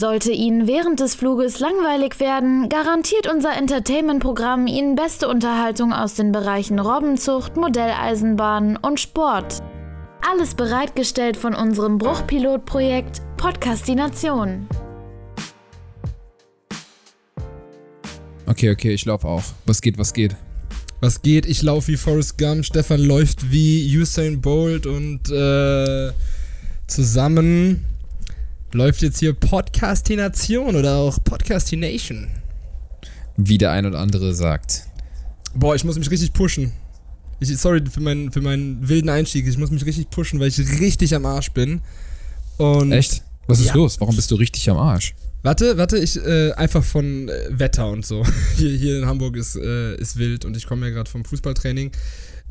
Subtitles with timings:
[0.00, 6.32] Sollte Ihnen während des Fluges langweilig werden, garantiert unser Entertainment-Programm Ihnen beste Unterhaltung aus den
[6.32, 9.62] Bereichen Robbenzucht, Modelleisenbahn und Sport.
[10.26, 14.66] Alles bereitgestellt von unserem Bruchpilotprojekt Podcastination.
[18.46, 19.44] Okay, okay, ich laufe auch.
[19.66, 20.34] Was geht, was geht?
[21.02, 21.44] Was geht?
[21.44, 26.10] Ich laufe wie Forrest Gump, Stefan läuft wie Usain Bolt und äh,
[26.86, 27.84] zusammen
[28.72, 32.28] läuft jetzt hier Podcastination oder auch Podcastination.
[33.36, 34.84] Wie der ein oder andere sagt.
[35.54, 36.72] Boah, ich muss mich richtig pushen.
[37.40, 39.46] Ich, sorry für meinen, für meinen wilden Einstieg.
[39.46, 41.80] Ich muss mich richtig pushen, weil ich richtig am Arsch bin.
[42.58, 43.22] Und Echt?
[43.46, 43.74] Was ist Ja.
[43.74, 43.98] los?
[44.00, 45.14] Warum bist du richtig am Arsch?
[45.42, 48.24] Warte, warte, ich äh, einfach von äh, Wetter und so.
[48.56, 51.92] Hier, hier in Hamburg ist, äh, ist wild und ich komme ja gerade vom Fußballtraining.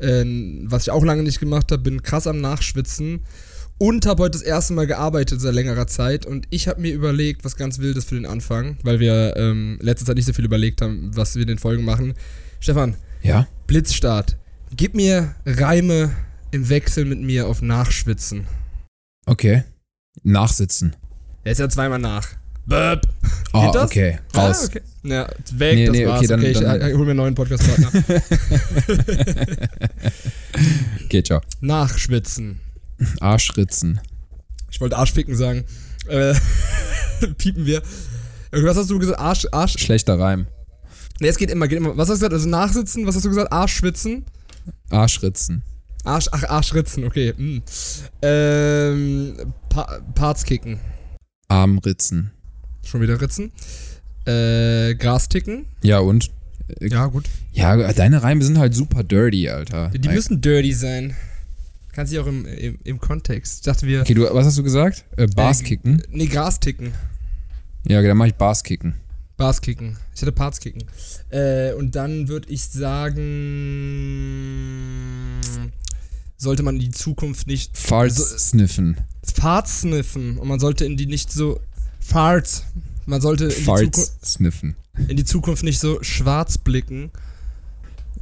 [0.00, 0.24] Äh,
[0.64, 3.20] was ich auch lange nicht gemacht habe, bin krass am Nachschwitzen
[3.80, 7.44] und habe heute das erste Mal gearbeitet seit längerer Zeit und ich habe mir überlegt,
[7.46, 10.82] was ganz Wildes für den Anfang, weil wir ähm, letzte Zeit nicht so viel überlegt
[10.82, 12.12] haben, was wir in den Folgen machen.
[12.60, 13.48] Stefan, Ja?
[13.66, 14.36] Blitzstart.
[14.76, 16.10] Gib mir Reime
[16.50, 18.46] im Wechsel mit mir auf Nachschwitzen.
[19.24, 19.64] Okay.
[20.24, 20.94] Nachsitzen.
[21.44, 22.28] Er ist ja zweimal nach.
[22.66, 23.08] Böp.
[23.54, 23.84] Oh, Geht das?
[23.84, 24.18] okay.
[24.36, 24.62] Raus.
[24.62, 24.80] Ah, okay.
[25.04, 26.18] Ja, weg, Nee, das nee, war's.
[26.18, 27.90] okay, dann- okay, ich, dann- ich hol mir einen neuen Podcast-Partner.
[31.08, 31.40] Geht ja.
[31.62, 32.60] Nachschwitzen.
[33.20, 34.00] Arschritzen.
[34.70, 35.64] Ich wollte Arschficken sagen.
[36.08, 36.34] Äh,
[37.38, 37.82] piepen wir.
[38.52, 39.18] Was hast du gesagt?
[39.18, 39.78] Arsch, Arsch.
[39.78, 40.46] Schlechter Reim.
[41.20, 41.96] Ne, es geht immer, geht immer.
[41.96, 42.32] Was hast du gesagt?
[42.32, 43.52] Also nachsitzen, was hast du gesagt?
[43.52, 44.24] Arschschwitzen?
[44.90, 45.62] Arschritzen.
[46.04, 47.34] Arsch, ach, Arschritzen, okay.
[47.36, 47.62] hm.
[48.22, 50.80] Ähm, pa Parts kicken.
[51.48, 52.30] Armritzen.
[52.84, 53.52] Schon wieder Ritzen.
[54.24, 55.66] Äh, Gras ticken.
[55.82, 56.30] Ja, und?
[56.80, 57.24] Ja, gut.
[57.52, 59.90] Ja, deine Reime sind halt super dirty, Alter.
[59.90, 61.16] Die müssen dirty sein.
[62.00, 63.56] Kann sich auch im, im, im Kontext.
[63.56, 64.00] Ich dachte, wir.
[64.00, 65.04] Okay, du, was hast du gesagt?
[65.18, 66.02] Äh, Bars Äh, kicken?
[66.08, 66.94] Nee, Gras ticken.
[67.86, 68.94] Ja, dann mach ich Bars kicken.
[69.36, 69.98] Bars kicken.
[70.14, 70.84] Ich hatte Parts kicken.
[71.28, 73.20] Äh, und dann würde ich sagen,
[76.38, 78.96] sollte man in die Zukunft nicht Farts So- sniffen.
[79.22, 81.60] Farts sniffen und man sollte in die nicht so
[82.00, 82.64] Farts.
[83.04, 84.74] Man sollte in die, Zukunft, Farts sniffen.
[85.06, 87.10] in die Zukunft nicht so schwarz blicken.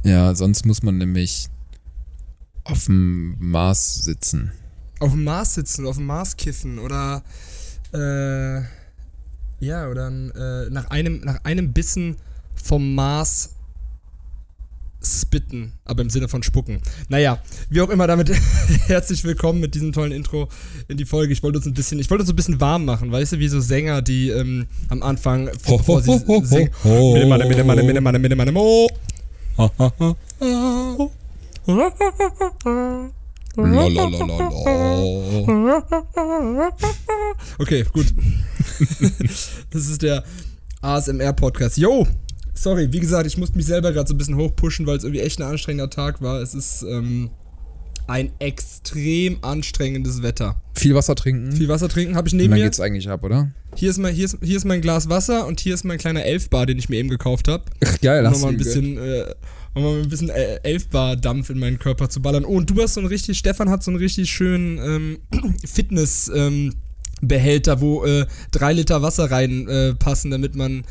[0.03, 1.47] Ja, sonst muss man nämlich
[2.69, 4.51] auf dem Mars sitzen.
[4.99, 7.23] Auf dem Mars sitzen, auf dem Mars kiffen oder
[7.93, 8.61] äh,
[9.65, 12.17] ja, oder äh, nach einem nach einem Bissen
[12.55, 13.55] vom Mars
[15.01, 16.81] spitten, aber im Sinne von spucken.
[17.07, 18.29] Naja, wie auch immer damit
[18.87, 20.49] herzlich willkommen mit diesem tollen Intro
[20.89, 21.31] in die Folge.
[21.31, 23.47] Ich wollte uns ein bisschen, ich wollte uns ein bisschen warm machen, weißt du, wie
[23.47, 26.11] so Sänger, die ähm, am Anfang bevor sie
[26.43, 26.69] singen.
[37.59, 38.07] Okay, gut.
[39.69, 40.23] das ist der
[40.81, 41.77] ASMR-Podcast.
[41.77, 42.07] Yo!
[42.55, 45.21] Sorry, wie gesagt, ich musste mich selber gerade so ein bisschen hochpushen, weil es irgendwie
[45.21, 46.41] echt ein anstrengender Tag war.
[46.41, 47.29] Es ist ähm,
[48.07, 50.59] ein extrem anstrengendes Wetter.
[50.73, 51.51] Viel Wasser trinken.
[51.51, 52.63] Viel Wasser trinken habe ich neben mir.
[52.63, 53.51] geht's eigentlich ab, oder?
[53.75, 56.25] Hier ist, mein, hier, ist, hier ist mein Glas Wasser und hier ist mein kleiner
[56.25, 57.63] Elfbar, den ich mir eben gekauft habe.
[58.01, 59.35] Geil, hast nochmal du ein bisschen, äh,
[59.75, 62.45] um mal ein bisschen äh, Elfbar-Dampf in meinen Körper zu ballern.
[62.45, 66.31] Oh, und du hast so einen richtig, Stefan hat so einen richtig schönen ähm, Fitness-
[66.33, 66.73] ähm,
[67.21, 70.85] Behälter, wo äh, drei Liter Wasser reinpassen, äh, damit man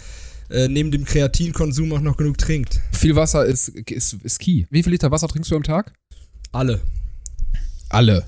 [0.50, 2.81] äh, neben dem Kreatinkonsum auch noch genug trinkt.
[2.93, 4.67] Viel Wasser ist, ist, ist key.
[4.71, 5.94] Wie viel Liter Wasser trinkst du am Tag?
[6.53, 6.83] Alle.
[7.88, 8.27] Alle.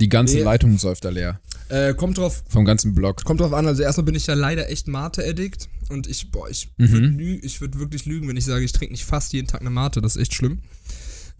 [0.00, 0.42] Die ganze Nee.
[0.44, 1.40] Leitung säuft da leer.
[1.68, 3.24] Äh, kommt drauf, Vom ganzen Block.
[3.24, 3.66] kommt drauf an.
[3.66, 7.18] Also erstmal bin ich ja leider echt Mate-Addict und ich, boah, ich Mhm.
[7.18, 10.00] würde würd wirklich lügen, wenn ich sage, ich trinke nicht fast jeden Tag eine Mate.
[10.00, 10.60] Das ist echt schlimm.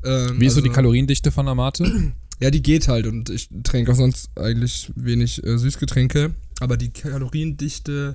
[0.05, 2.13] Ähm, Wie ist so die also- Kaloriendichte von der Mate?
[2.41, 6.35] Ja, die geht halt und ich trinke auch sonst eigentlich wenig äh, Süßgetränke.
[6.61, 8.15] Aber die Kaloriendichte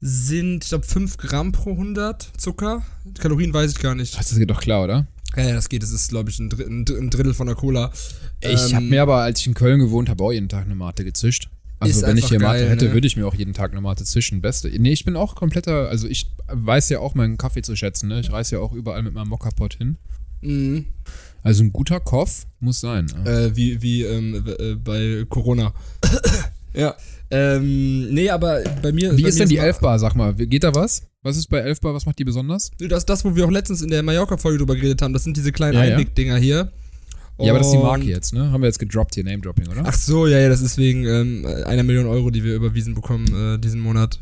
[0.00, 2.84] sind, ich glaube, 5 Gramm pro 100 Zucker.
[3.04, 4.16] Die Kalorien weiß ich gar nicht.
[4.16, 5.06] Das geht doch klar, oder?
[5.36, 5.82] Ja, ja, das geht.
[5.82, 7.92] Das ist, glaube ich, ein, Dr ein Dr- ein Drittel von der Cola.
[8.40, 10.74] Ich Ähm, habe mir aber, als ich in Köln gewohnt habe, auch jeden Tag eine
[10.74, 11.48] Mate gezischt.
[11.80, 12.92] Also wenn ich hier Mate geil, hätte, ne?
[12.92, 14.40] würde ich mir auch jeden Tag eine Mate zischen.
[14.40, 14.68] Beste.
[14.68, 18.08] Nee, ich bin auch kompletter, also ich weiß ja auch meinen Kaffee zu schätzen.
[18.08, 18.18] Ne?
[18.18, 19.96] Ich reise ja auch überall mit meinem Mokka-Pot hin.
[20.40, 20.86] Mhm.
[21.44, 23.06] Also ein guter Koff muss sein.
[23.24, 23.30] Ne?
[23.30, 25.72] Äh, wie wie ähm, äh, bei Corona.
[26.74, 26.96] ja.
[27.30, 29.16] Ähm, nee, aber bei mir.
[29.16, 30.34] Wie bei ist mir denn die Elfbar, sag mal?
[30.34, 31.02] Geht da was?
[31.22, 32.70] Was ist bei Elfbar, was macht die besonders?
[32.80, 35.12] Nee, Das ist das, wo wir auch letztens in der Mallorca-Folge drüber geredet haben.
[35.12, 35.92] Das sind diese kleinen Ja, ja.
[35.96, 36.70] Einwegdinger hier.
[37.40, 38.50] Ja, aber das ist die Und- Marke jetzt, ne?
[38.50, 39.82] Haben wir jetzt gedroppt hier, Name-Dropping, oder?
[39.84, 43.54] Ach so, ja, ja, das ist wegen ähm, einer Million Euro, die wir überwiesen bekommen
[43.54, 44.18] äh, diesen Monat.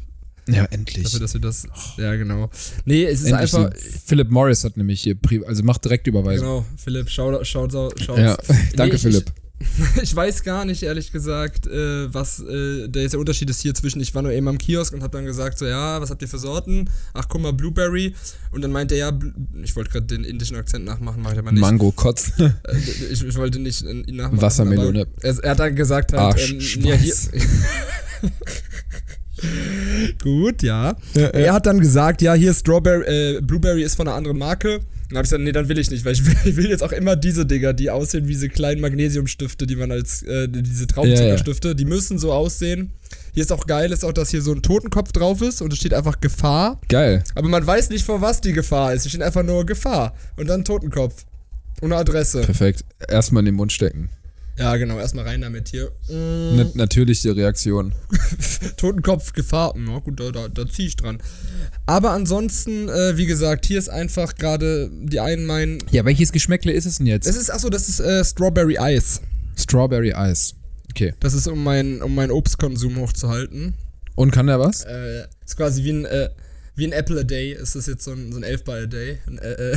[0.48, 1.04] ja, endlich.
[1.04, 1.66] Dafür, dass wir das.
[1.98, 2.50] Ja, genau.
[2.84, 3.72] Nee, es ist endlich einfach.
[4.04, 5.16] Philip Morris hat nämlich hier,
[5.46, 6.46] also macht direkt Überweisung.
[6.46, 8.18] Genau, Philipp, schaut, schaut, schaut.
[8.18, 8.36] Ja,
[8.76, 9.32] danke ich, Philipp.
[10.02, 14.00] ich weiß gar nicht, ehrlich gesagt, äh, was äh, der, der Unterschied ist hier zwischen,
[14.00, 16.28] ich war nur eben am Kiosk und habe dann gesagt, so, ja, was habt ihr
[16.28, 16.90] für Sorten?
[17.14, 18.14] Ach, guck mal, Blueberry.
[18.50, 19.18] Und dann meinte er, ja,
[19.62, 21.60] ich wollte gerade den indischen Akzent nachmachen, mache ich aber nicht.
[21.60, 22.32] Mango, Kotz.
[22.38, 22.50] Äh,
[23.10, 24.42] ich, ich wollte nicht ihn nachmachen.
[24.42, 25.06] Wassermelone.
[25.22, 27.14] Er, er hat dann gesagt halt, Arsch, ähm, ja, hier.
[30.22, 30.96] Gut, ja.
[31.14, 31.28] Ja, ja.
[31.28, 34.80] Er hat dann gesagt, ja, hier Strawberry, äh, Blueberry ist von einer anderen Marke.
[35.08, 36.82] Dann habe ich gesagt, nee, dann will ich nicht, weil ich will, ich will jetzt
[36.82, 40.86] auch immer diese Dinger, die aussehen wie diese kleinen Magnesiumstifte, die man als, äh, diese
[40.86, 42.92] Traumzuckerstifte, die müssen so aussehen.
[43.32, 45.78] Hier ist auch geil, ist auch, dass hier so ein Totenkopf drauf ist und es
[45.78, 46.80] steht einfach Gefahr.
[46.88, 47.22] Geil.
[47.34, 49.04] Aber man weiß nicht, vor was die Gefahr ist.
[49.04, 51.24] Es steht einfach nur Gefahr und dann Totenkopf.
[51.80, 52.40] Und eine Adresse.
[52.40, 52.84] Perfekt.
[53.06, 54.08] Erstmal in den Mund stecken.
[54.58, 55.92] Ja, genau, erstmal rein damit hier.
[56.08, 57.94] Na, natürliche Reaktion.
[58.76, 59.74] Totenkopf, Gefahr.
[59.76, 61.18] Na gut, da, da, da ziehe ich dran.
[61.84, 65.78] Aber ansonsten, äh, wie gesagt, hier ist einfach gerade die einen meinen.
[65.90, 67.26] Ja, welches Geschmäckle ist es denn jetzt?
[67.26, 69.20] Es ist, achso, das ist äh, Strawberry Ice.
[69.58, 70.54] Strawberry Ice.
[70.90, 71.12] Okay.
[71.20, 73.74] Das ist, um, mein, um meinen Obstkonsum hochzuhalten.
[74.14, 74.84] Und kann der was?
[74.84, 76.30] Äh, ist quasi wie ein, äh,
[76.76, 77.52] wie ein Apple a Day.
[77.52, 79.18] Ist das jetzt so ein, so ein Elf by a Day?
[79.26, 79.76] Ein, äh, äh,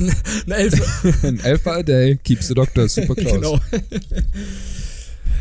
[0.46, 1.24] ein Elf.
[1.24, 3.40] Ein Elf by a day keeps the doctor super close.
[3.40, 3.60] genau.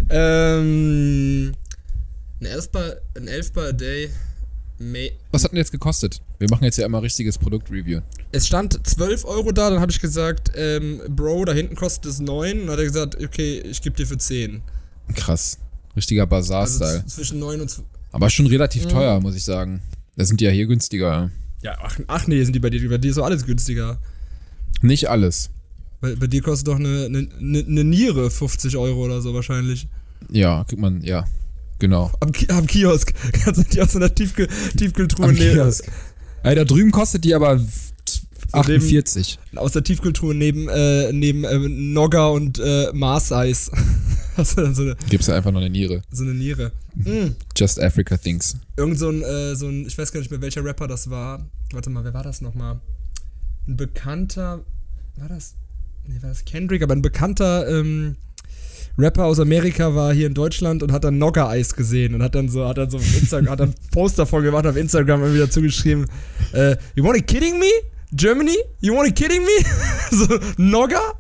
[0.09, 1.51] ähm,
[2.41, 2.79] ein Elf by,
[3.17, 4.09] ein Elf by a Day.
[5.31, 6.21] Was hat denn jetzt gekostet?
[6.37, 7.99] Wir machen jetzt ja immer richtiges Produktreview.
[8.31, 12.19] es stand 12 Euro da, dann habe ich gesagt, ähm, Bro, da hinten kostet es
[12.21, 12.61] 9.
[12.61, 14.61] Und dann hat er gesagt, okay, ich gebe dir für 10.
[15.15, 15.57] Krass.
[15.97, 16.99] Richtiger Also Bazaar-Style.
[17.05, 17.85] z- zwischen 9 und 12.
[18.13, 18.89] Aber schon relativ Mhm.
[18.89, 19.81] teuer, muss ich sagen.
[20.19, 21.31] Da sind die ja hier günstiger.
[21.61, 23.99] Ja, ach, ach nee, sind die bei dir, bei dir ist doch alles günstiger.
[24.81, 25.49] Nicht alles.
[26.01, 29.87] Bei, bei dir kostet doch eine, eine, eine Niere 50 Euro oder so wahrscheinlich.
[30.29, 31.25] Ja, kriegt man, ja.
[31.79, 32.11] Genau.
[32.19, 33.13] Am, am Kiosk.
[33.31, 35.73] Kannst du die aus einer Tiefkühl Tiefkühltruhe nehmen.
[36.43, 37.57] Ey, da drüben kostet die aber
[38.51, 39.39] 48.
[39.55, 42.91] Aus der Tiefkühltruhe neben, äh, neben äh, Nogga und äh.
[44.37, 46.01] Hast du dann so eine, Gibst du einfach noch eine Niere.
[46.11, 46.71] so eine Niere.
[46.95, 47.35] Mm.
[47.57, 48.55] Just Africa Things.
[48.77, 51.45] Irgend so ein, äh, so ein, ich weiß gar nicht mehr, welcher Rapper das war.
[51.73, 52.79] Warte mal, wer war das nochmal?
[53.67, 54.63] Ein bekannter,
[55.17, 55.55] war das,
[56.07, 58.15] nee, war das Kendrick, aber ein bekannter ähm,
[58.99, 62.49] Rapper aus Amerika war hier in Deutschland und hat dann Nogger-Eis gesehen und hat dann
[62.49, 66.05] so, hat dann so Instagram, hat dann Poster von gemacht auf Instagram und wieder zugeschrieben,
[66.53, 67.65] äh, you wanna kidding me?
[68.15, 68.57] Germany?
[68.81, 69.57] You wanna kidding me?
[70.11, 70.25] so,
[70.57, 71.15] Nogger?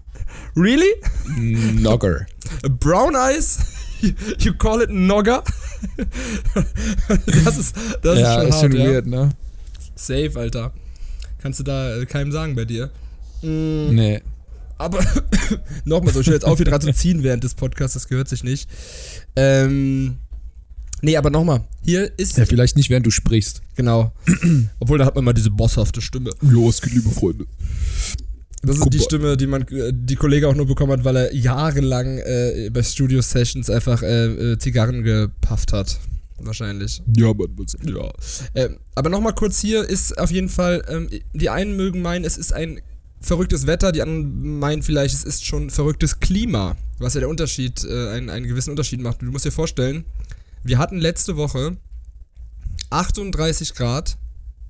[0.55, 0.91] Really?
[1.81, 2.25] Nogger.
[2.63, 3.75] A brown eyes?
[4.39, 5.43] You, call it Nogger?
[7.43, 8.85] das ist, das ja, ist schon ist hart, schon ja.
[8.85, 9.29] weird, ne?
[9.93, 10.71] Safe, Alter.
[11.41, 12.91] Kannst du da äh, keinem sagen bei dir.
[13.41, 14.21] Mm, Nee.
[14.77, 15.03] aber
[15.83, 18.29] nochmal so, ich höre jetzt auf, hier dran zu ziehen während des Podcasts, das gehört
[18.29, 18.69] sich nicht.
[19.35, 20.19] Ähm,
[21.01, 23.61] nee, aber nochmal, hier ist, Ja, vielleicht nicht, während du sprichst.
[23.75, 24.11] genau,
[24.79, 26.31] obwohl da hat man mal diese bosshafte Stimme.
[26.41, 27.45] Los, liebe Freunde.
[28.61, 28.99] Das ist Guck die.
[28.99, 32.83] Stimme, die man, äh, die Kollege auch nur bekommen hat, weil er jahrelang äh, bei
[32.83, 35.97] Studio-Sessions einfach äh, äh, Zigarren gepafft hat.
[36.39, 37.01] Wahrscheinlich.
[37.15, 38.11] Ja, Mann, was Ja.
[38.55, 42.37] Ähm, aber nochmal kurz hier ist auf jeden Fall, ähm, die einen mögen meinen, es
[42.37, 42.79] ist ein
[43.21, 47.83] verrücktes Wetter, die anderen meinen vielleicht, es ist schon verrücktes Klima, was ja der Unterschied,
[47.83, 49.21] äh, einen, einen gewissen Unterschied macht.
[49.21, 50.05] Du musst dir vorstellen,
[50.63, 51.77] wir hatten letzte Woche
[52.89, 54.17] 38 Grad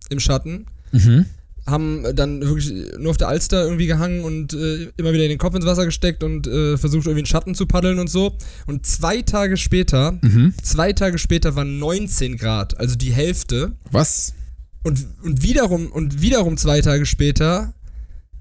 [0.09, 1.25] im Schatten, Mhm.
[1.67, 5.53] haben dann wirklich nur auf der Alster irgendwie gehangen und äh, immer wieder den Kopf
[5.55, 8.35] ins Wasser gesteckt und äh, versucht irgendwie in Schatten zu paddeln und so.
[8.65, 10.53] Und zwei Tage später, Mhm.
[10.63, 13.73] zwei Tage später waren 19 Grad, also die Hälfte.
[13.91, 14.33] Was?
[14.83, 17.73] Und, und wiederum, und wiederum zwei Tage später,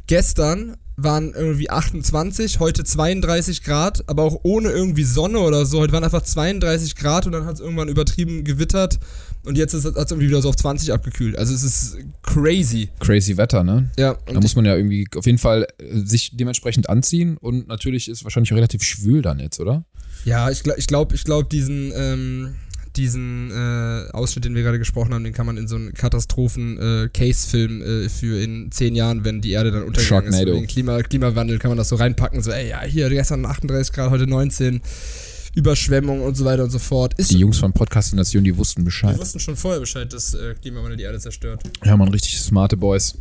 [0.07, 5.79] gestern waren irgendwie 28, heute 32 Grad, aber auch ohne irgendwie Sonne oder so.
[5.79, 8.99] Heute waren einfach 32 Grad und dann hat es irgendwann übertrieben gewittert
[9.45, 11.39] und jetzt hat es irgendwie wieder so auf 20 abgekühlt.
[11.39, 12.91] Also es ist crazy.
[12.99, 13.91] Crazy Wetter, ne?
[13.97, 18.09] Ja, Da muss man ja irgendwie auf jeden Fall äh, sich dementsprechend anziehen und natürlich
[18.09, 19.85] ist wahrscheinlich auch relativ schwül dann jetzt, oder?
[20.25, 22.57] Ja, ich glaube, ich glaube, ich glaub, diesen, ähm,
[22.99, 27.83] diesen äh, Ausschnitt, den wir gerade gesprochen haben, den kann man in so einen Katastrophen-Case-Film
[27.83, 31.71] äh, für in zehn Jahren, wenn die Erde dann untergegangen ist, wegen Klima, Klimawandel, kann
[31.71, 34.81] man das so reinpacken, so, ey, ja, hier, gestern 38 Grad, heute 19,
[35.55, 37.15] Überschwemmung und so weiter und so fort.
[37.15, 39.19] Ist, Die Jungs von Podcast Nation, die wussten Bescheid.
[39.19, 41.63] wussten schon vorher Bescheid, dass äh, Klimawandel die Erde zerstört.
[41.85, 43.15] Ja, man, richtig smarte Boys.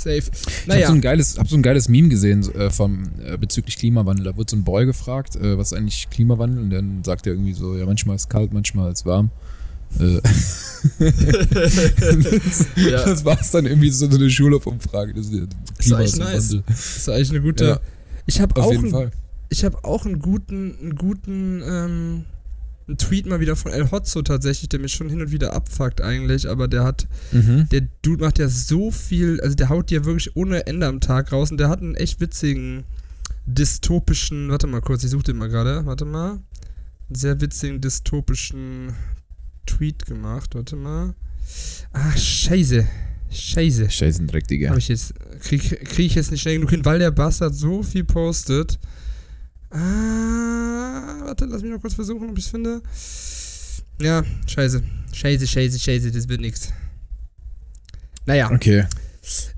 [0.00, 0.16] Safe.
[0.18, 3.36] Ich hab Naja, so ein geiles, hab so ein geiles Meme gesehen äh, vom, äh,
[3.36, 4.24] bezüglich Klimawandel.
[4.24, 6.62] Da wurde so ein Boy gefragt, äh, was ist eigentlich Klimawandel?
[6.62, 9.30] Und dann sagt er irgendwie so, ja, manchmal ist kalt, manchmal ist warm.
[9.98, 10.20] Äh,
[11.00, 13.04] das, Ja.
[13.04, 15.14] das war es dann irgendwie so eine Schulhofumfrage.
[15.14, 15.46] Das ist, ja-
[15.78, 16.56] Ist eigentlich nice.
[16.66, 17.64] Das ist eigentlich eine gute.
[17.64, 17.80] Ja.
[18.26, 19.10] Ich habe auch ein.
[19.52, 22.24] Ich habe auch einen guten, einen guten ähm,
[22.90, 26.00] einen Tweet mal wieder von El Hotzo tatsächlich, der mich schon hin und wieder abfuckt
[26.02, 27.68] eigentlich, aber der hat, Mhm.
[27.70, 31.32] der Dude macht ja so viel, also der haut ja wirklich ohne Ende am Tag
[31.32, 32.84] raus und der hat einen echt witzigen
[33.46, 36.38] dystopischen, warte mal kurz, ich suche den mal gerade, warte mal.
[37.10, 38.92] Sehr witzigen dystopischen
[39.66, 41.14] Tweet gemacht, warte mal.
[41.92, 42.86] Ach, scheiße.
[43.32, 43.90] Scheiße.
[43.90, 44.70] Scheißendreck, Digga.
[44.70, 47.82] Hab ich jetzt, krieg, krieg ich jetzt nicht schnell genug hin, weil der Bastard so
[47.82, 48.78] viel postet.
[49.70, 52.82] Ah, warte, lass mich noch kurz versuchen, ob ich es finde.
[54.00, 54.82] Ja, scheiße.
[55.12, 56.70] Scheiße, scheiße, scheiße, das wird nix.
[58.26, 58.84] Naja, Okay.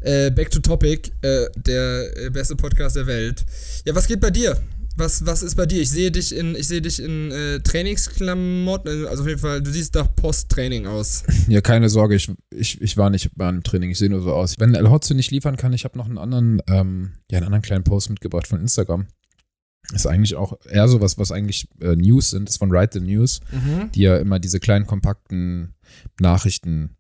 [0.01, 3.45] äh, back to topic, äh, der äh, beste Podcast der Welt.
[3.85, 4.61] Ja, was geht bei dir?
[4.97, 5.81] Was, was ist bei dir?
[5.81, 9.71] Ich sehe dich in, ich sehe dich in äh, Trainingsklamotten, also auf jeden Fall, du
[9.71, 11.23] siehst nach Post-Training aus.
[11.49, 14.57] Ja, keine Sorge, ich, ich, ich war nicht beim Training, ich sehe nur so aus.
[14.59, 17.63] Wenn El Hotze nicht liefern kann, ich habe noch einen anderen, ähm, ja, einen anderen
[17.63, 19.07] kleinen Post mitgebracht von Instagram.
[19.93, 23.05] Ist eigentlich auch eher so was, was eigentlich äh, News sind, ist von Write the
[23.05, 23.41] News,
[23.95, 25.75] die ja immer diese kleinen, kompakten
[26.21, 26.97] Nachrichten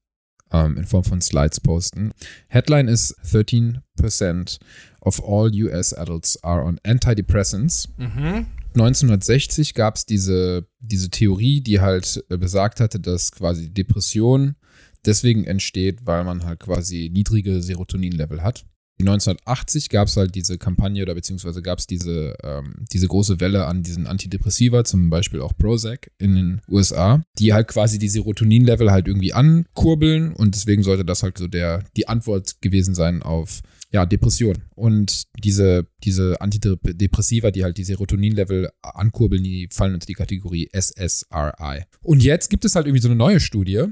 [0.52, 2.12] ähm, in Form von Slides posten.
[2.48, 4.58] Headline ist 13%
[5.00, 7.88] of all US adults are on antidepressants.
[7.96, 8.46] Mhm.
[8.74, 14.56] 1960 gab es diese, diese Theorie, die halt äh, besagt hatte, dass quasi Depression
[15.04, 18.64] deswegen entsteht, weil man halt quasi niedrige Serotoninlevel hat.
[19.02, 23.66] 1980 gab es halt diese Kampagne oder beziehungsweise gab es diese, ähm, diese große Welle
[23.66, 28.90] an diesen Antidepressiva, zum Beispiel auch Prozac in den USA, die halt quasi die Serotoninlevel
[28.90, 33.62] halt irgendwie ankurbeln und deswegen sollte das halt so der, die Antwort gewesen sein auf
[33.92, 34.62] ja, Depression.
[34.74, 41.84] Und diese, diese Antidepressiva, die halt die Serotoninlevel ankurbeln, die fallen unter die Kategorie SSRI.
[42.02, 43.84] Und jetzt gibt es halt irgendwie so eine neue Studie.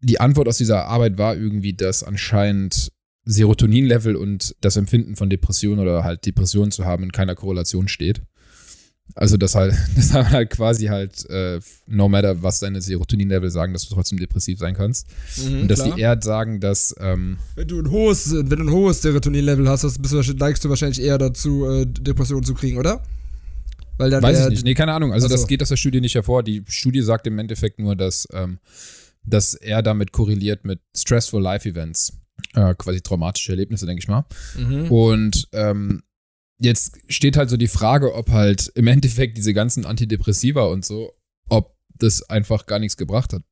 [0.00, 2.90] Die Antwort aus dieser Arbeit war irgendwie, dass anscheinend
[3.24, 8.22] Serotoninlevel und das Empfinden von Depression oder halt Depression zu haben in keiner Korrelation steht.
[9.14, 13.86] Also, dass halt, dass halt quasi halt, äh, no matter was deine Serotoninlevel sagen, dass
[13.88, 15.06] du trotzdem depressiv sein kannst.
[15.46, 15.94] Mhm, und dass klar.
[15.94, 19.84] die eher sagen, dass, ähm, Wenn du ein hohes, wenn du ein hohes Serotonin-Level hast,
[19.84, 23.02] das bist du, wahrscheinlich- neigst du wahrscheinlich eher dazu, äh, Depressionen zu kriegen, oder?
[23.98, 24.64] Weil dann Weiß ich nicht.
[24.64, 25.12] Nee, keine Ahnung.
[25.12, 25.36] Also Ach so.
[25.36, 26.42] das geht aus der Studie nicht hervor.
[26.42, 28.58] Die Studie sagt im Endeffekt nur, dass, ähm,
[29.24, 32.12] dass er damit korreliert mit stressful life events.
[32.54, 34.24] Äh, quasi traumatische Erlebnisse, denke ich mal.
[34.56, 34.90] Mhm.
[34.90, 36.02] Und ähm,
[36.58, 41.12] jetzt steht halt so die Frage, ob halt im Endeffekt diese ganzen Antidepressiva und so,
[41.48, 43.42] ob das einfach gar nichts gebracht hat.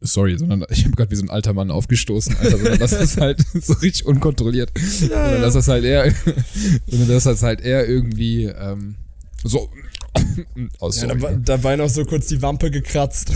[0.00, 3.16] Sorry, sondern ich habe gerade wie so ein alter Mann aufgestoßen, Alter, sondern das ist
[3.20, 4.70] halt so richtig unkontrolliert.
[4.78, 6.14] Sondern dass das halt eher,
[6.86, 8.94] sondern dass das halt eher irgendwie ähm,
[9.42, 9.70] so
[10.78, 13.32] aus Ja, da, war- da war noch so kurz die Wampe gekratzt.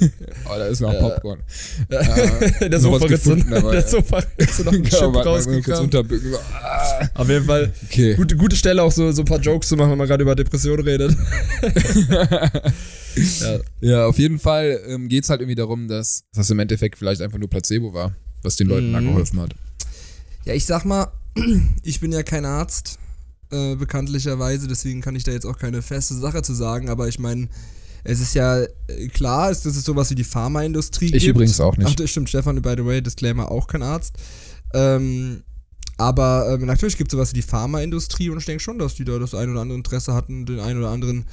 [0.46, 1.40] oh, da ist noch Äh, Popcorn.
[1.90, 3.86] der noch was Sofaritze, gefunden, aber, der ja.
[3.88, 5.94] Sofaritze noch ein Kann Chip rausgekramt.
[5.94, 8.14] ah, Auf jeden Fall Okay.
[8.14, 10.34] gute, gute Stelle auch so, so ein paar Jokes zu machen, wenn man gerade über
[10.34, 11.16] Depressionen redet.
[13.40, 13.58] ja.
[13.80, 17.20] Ja, auf jeden Fall ähm, geht es halt irgendwie darum, dass das im Endeffekt vielleicht
[17.20, 19.06] einfach nur Placebo war, was den Leuten da Mhm.
[19.08, 19.54] geholfen hat.
[20.44, 21.08] ja, ich sag mal,
[21.82, 22.98] ich bin ja kein Arzt,
[23.50, 27.18] äh, bekanntlicherweise, deswegen kann ich da jetzt auch keine feste Sache zu sagen, aber ich
[27.18, 27.48] meine,
[28.04, 31.22] es ist ja äh, klar, ist, dass es sowas wie die Pharmaindustrie gibt.
[31.22, 31.88] Ich übrigens auch nicht.
[31.90, 34.14] Ach, das stimmt, Stefan, by the way, Disclaimer, auch kein Arzt.
[34.74, 35.42] Ähm,
[35.96, 39.04] aber ähm, natürlich gibt es sowas wie die Pharmaindustrie und ich denke schon, dass die
[39.04, 41.26] da das ein oder andere Interesse hatten, den ein oder anderen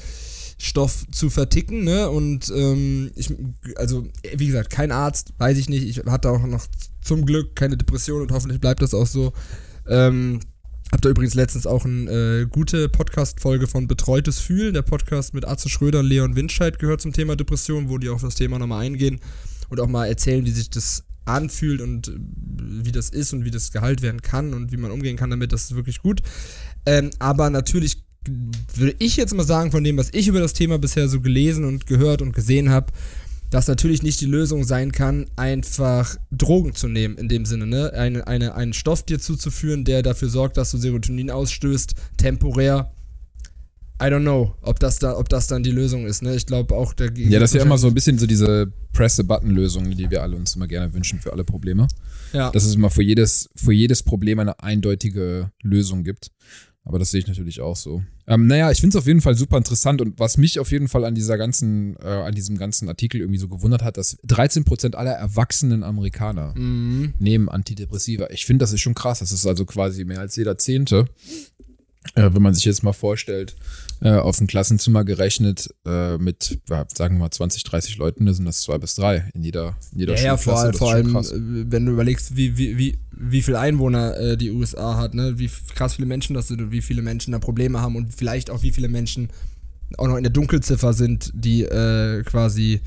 [0.58, 2.08] Stoff zu verticken, ne?
[2.10, 3.34] Und ähm, ich,
[3.78, 5.84] also, wie gesagt, kein Arzt, weiß ich nicht.
[5.84, 6.68] Ich hatte auch noch
[7.01, 9.34] zum Glück keine Depression und hoffentlich bleibt das auch so.
[9.88, 10.40] Ähm,
[10.91, 15.48] hab da übrigens letztens auch eine äh, gute Podcast-Folge von Betreutes Fühlen, der Podcast mit
[15.48, 18.86] Atze Schröder und Leon Windscheid gehört zum Thema Depression, wo die auf das Thema nochmal
[18.86, 19.19] eingehen
[19.69, 22.12] und auch mal erzählen, wie sich das anfühlt und äh,
[22.86, 25.53] wie das ist und wie das geheilt werden kann und wie man umgehen kann damit,
[25.53, 26.21] das ist wirklich gut.
[26.86, 28.03] Ähm, aber natürlich
[28.75, 31.65] würde ich jetzt mal sagen, von dem, was ich über das Thema bisher so gelesen
[31.65, 32.91] und gehört und gesehen habe,
[33.51, 37.91] dass natürlich nicht die Lösung sein kann, einfach Drogen zu nehmen, in dem Sinne, ne?
[37.93, 42.91] Eine, eine, einen Stoff dir zuzuführen, der dafür sorgt, dass du Serotonin ausstößt, temporär.
[44.01, 46.34] I don't know, ob das, da, ob das dann die Lösung ist, ne?
[46.34, 49.96] Ich glaube auch, der Ja, das ist ja immer so ein bisschen so diese Press-the-Button-Lösung,
[49.96, 51.88] die wir alle uns immer gerne wünschen für alle Probleme.
[52.31, 52.51] Ja.
[52.51, 56.31] Dass es immer für jedes, für jedes Problem eine eindeutige Lösung gibt.
[56.84, 58.01] Aber das sehe ich natürlich auch so.
[58.31, 60.88] Ähm, naja, ich finde es auf jeden Fall super interessant und was mich auf jeden
[60.88, 64.95] Fall an dieser ganzen, äh, an diesem ganzen Artikel irgendwie so gewundert hat, dass 13%
[64.95, 67.13] aller erwachsenen Amerikaner Mhm.
[67.19, 68.29] nehmen Antidepressiva.
[68.29, 69.19] Ich finde, das ist schon krass.
[69.19, 71.07] Das ist also quasi mehr als jeder Zehnte.
[72.15, 73.55] Äh, wenn man sich jetzt mal vorstellt,
[74.01, 76.60] äh, auf ein Klassenzimmer gerechnet äh, mit,
[76.93, 80.00] sagen wir mal, 20, 30 Leuten, da sind das zwei bis drei in jeder, in
[80.00, 80.93] jeder Ja, ja, vor, Schulklasse.
[80.96, 84.51] allem- vor allem, äh, wenn du überlegst, wie, wie, wie, wie viel Einwohner äh, die
[84.51, 85.38] USA hat, ne?
[85.38, 88.50] wie krass viele Menschen das sind und wie viele Menschen da Probleme haben und vielleicht
[88.50, 89.29] auch wie viele Menschen
[89.98, 92.79] auch noch in der Dunkelziffer sind, die äh, quasi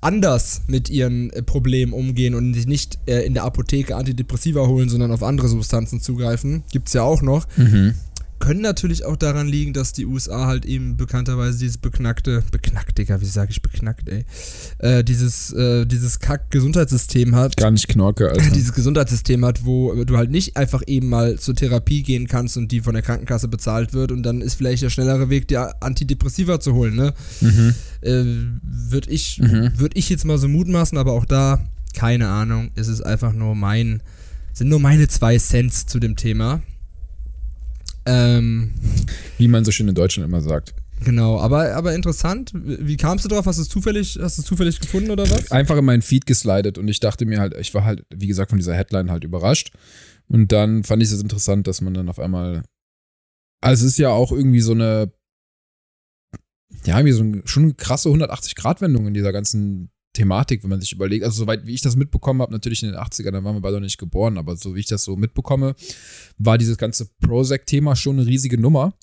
[0.00, 4.88] anders mit ihren äh, Problemen umgehen und sich nicht äh, in der Apotheke Antidepressiva holen,
[4.88, 6.64] sondern auf andere Substanzen zugreifen.
[6.72, 7.46] Gibt's ja auch noch.
[7.56, 7.94] Mhm.
[8.38, 13.20] Können natürlich auch daran liegen, dass die USA halt eben bekannterweise dieses beknackte, beknackt, Digga,
[13.20, 14.24] wie sage ich beknackt, ey,
[14.78, 17.56] äh, dieses, äh, dieses Kack-Gesundheitssystem hat.
[17.56, 18.50] Gar nicht Knorke, Alter.
[18.50, 22.70] Dieses Gesundheitssystem hat, wo du halt nicht einfach eben mal zur Therapie gehen kannst und
[22.72, 26.60] die von der Krankenkasse bezahlt wird und dann ist vielleicht der schnellere Weg, dir Antidepressiva
[26.60, 27.14] zu holen, ne?
[27.40, 27.74] Mhm.
[28.02, 28.24] Äh,
[28.62, 29.72] Würde ich, Mhm.
[29.76, 31.64] würd ich jetzt mal so mutmaßen, aber auch da,
[31.94, 34.02] keine Ahnung, es ist einfach nur mein,
[34.52, 36.60] sind nur meine zwei Cents zu dem Thema.
[38.06, 38.72] Ähm,
[39.38, 40.74] Wie man so schön in Deutschland immer sagt.
[41.04, 42.52] genau, aber, aber interessant.
[42.54, 43.46] Wie kamst du drauf?
[43.46, 45.50] Hast du es zufällig, hast du es zufällig gefunden oder was?
[45.50, 48.50] Einfach in meinen Feed geslidet und ich dachte mir halt, ich war halt, wie gesagt,
[48.50, 49.72] von dieser Headline halt überrascht.
[50.28, 52.62] Und dann fand ich es interessant, dass man dann auf einmal.
[53.60, 55.12] Also es ist ja auch irgendwie so eine.
[56.84, 60.92] Ja, wie so ein, schon eine krasse 180-Grad-Wendung in dieser ganzen Thematik, wenn man sich
[60.92, 61.24] überlegt.
[61.24, 63.76] Also, soweit wie ich das mitbekommen habe, natürlich in den 80ern, da waren wir beide
[63.76, 65.74] noch nicht geboren, aber so wie ich das so mitbekomme,
[66.38, 68.94] war dieses ganze Prozac-Thema schon eine riesige Nummer.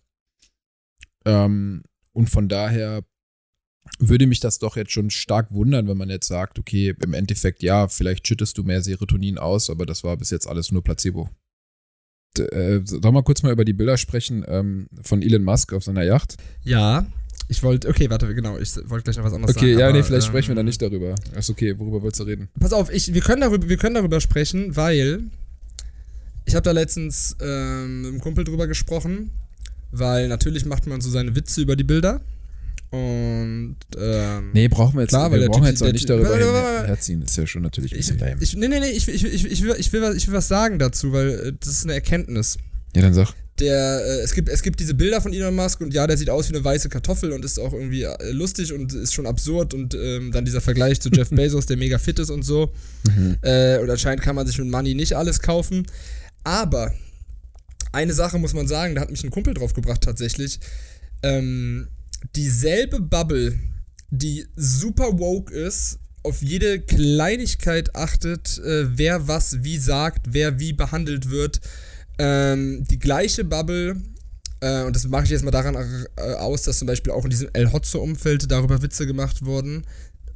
[1.25, 3.03] Ähm, und von daher
[3.99, 7.63] würde mich das doch jetzt schon stark wundern, wenn man jetzt sagt, okay, im Endeffekt,
[7.63, 11.29] ja, vielleicht schüttest du mehr Serotonin aus, aber das war bis jetzt alles nur Placebo.
[12.37, 15.73] D äh, sollen wir mal kurz mal über die Bilder sprechen ähm, von Elon Musk
[15.73, 16.37] auf seiner Yacht?
[16.63, 17.05] Ja,
[17.49, 19.79] ich wollte, okay, warte, genau, ich wollte gleich noch was anderes Okay, sagen.
[19.79, 21.15] ja, aber, nee, vielleicht ähm, sprechen wir dann nicht darüber.
[21.37, 22.49] Ist okay, worüber wolltest du reden?
[22.59, 25.21] Pass auf, ich, wir, können darüber, wir können darüber sprechen, weil
[26.45, 29.29] ich habe da letztens ähm, mit einem Kumpel drüber gesprochen,
[29.91, 32.21] weil natürlich macht man so seine Witze über die Bilder.
[32.91, 36.37] Und ähm, Nee, brauchen wir jetzt, Klar, weil wir der brauchen jetzt auch nicht darüber
[36.37, 37.21] hin- herziehen.
[37.23, 38.35] Ist ja schon natürlich ein bisschen lame.
[38.39, 40.47] ich, nee, nee, nee, ich, ich, ich, ich, will, ich, will was, ich will was
[40.47, 42.57] sagen dazu, weil äh, das ist eine Erkenntnis.
[42.95, 43.33] Ja, dann sag.
[43.59, 46.29] Der, äh, es, gibt, es gibt diese Bilder von Elon Musk und ja, der sieht
[46.29, 49.73] aus wie eine weiße Kartoffel und ist auch irgendwie äh, lustig und ist schon absurd
[49.73, 52.71] und ähm, dann dieser Vergleich zu Jeff Bezos, der mega fit ist und so.
[53.05, 53.37] Mhm.
[53.41, 55.85] Äh, und anscheinend kann man sich mit Money nicht alles kaufen.
[56.43, 56.91] Aber
[57.91, 60.59] eine Sache muss man sagen, da hat mich ein Kumpel drauf gebracht tatsächlich.
[61.21, 61.87] Ähm,
[62.35, 63.57] dieselbe Bubble,
[64.09, 70.73] die super woke ist, auf jede Kleinigkeit achtet, äh, wer was wie sagt, wer wie
[70.73, 71.61] behandelt wird.
[72.19, 73.95] Ähm, die gleiche Bubble,
[74.59, 77.29] äh, und das mache ich jetzt mal daran äh, aus, dass zum Beispiel auch in
[77.29, 79.83] diesem El Hotzo-Umfeld darüber Witze gemacht wurden.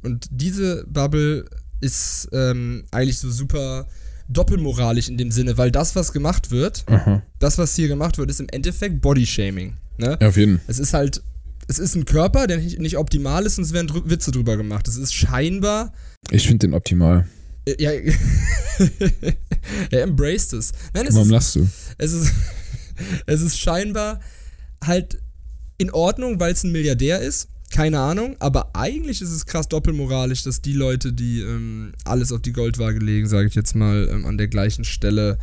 [0.02, 1.44] Und diese Bubble
[1.80, 3.86] ist ähm, eigentlich so super
[4.28, 7.22] doppelmoralisch in dem Sinne, weil das, was gemacht wird, Aha.
[7.38, 9.76] das, was hier gemacht wird, ist im Endeffekt Bodyshaming.
[9.96, 10.18] Ne?
[10.20, 10.64] Ja, auf jeden Fall.
[10.68, 11.22] Es ist halt,
[11.66, 14.56] es ist ein Körper, der nicht, nicht optimal ist und es werden drü- Witze drüber
[14.56, 14.86] gemacht.
[14.88, 15.92] Es ist scheinbar,
[16.30, 17.26] Ich finde den optimal.
[17.78, 17.90] Ja,
[19.90, 20.72] er embraced es.
[20.94, 21.68] Nein, es Warum ist, lachst du?
[21.98, 22.32] es ist,
[23.26, 24.20] es ist scheinbar
[24.84, 25.18] halt
[25.78, 27.48] in Ordnung, weil es ein Milliardär ist.
[27.70, 32.40] Keine Ahnung, aber eigentlich ist es krass doppelmoralisch, dass die Leute, die ähm, alles auf
[32.40, 35.38] die Goldwaage legen, sage ich jetzt mal, ähm, an der gleichen Stelle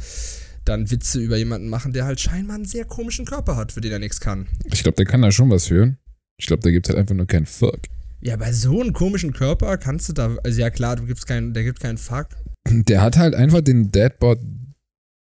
[0.66, 3.92] dann Witze über jemanden machen, der halt scheinbar einen sehr komischen Körper hat, für den
[3.92, 4.48] er nichts kann.
[4.66, 5.96] Ich glaube, der kann da schon was für.
[6.38, 7.82] Ich glaube, da gibt halt einfach nur keinen Fuck.
[8.22, 11.54] Ja, bei so einem komischen Körper kannst du da, also ja klar, du gibst keinen,
[11.54, 12.28] der gibt keinen Fuck.
[12.68, 14.40] Der hat halt einfach den Deadbot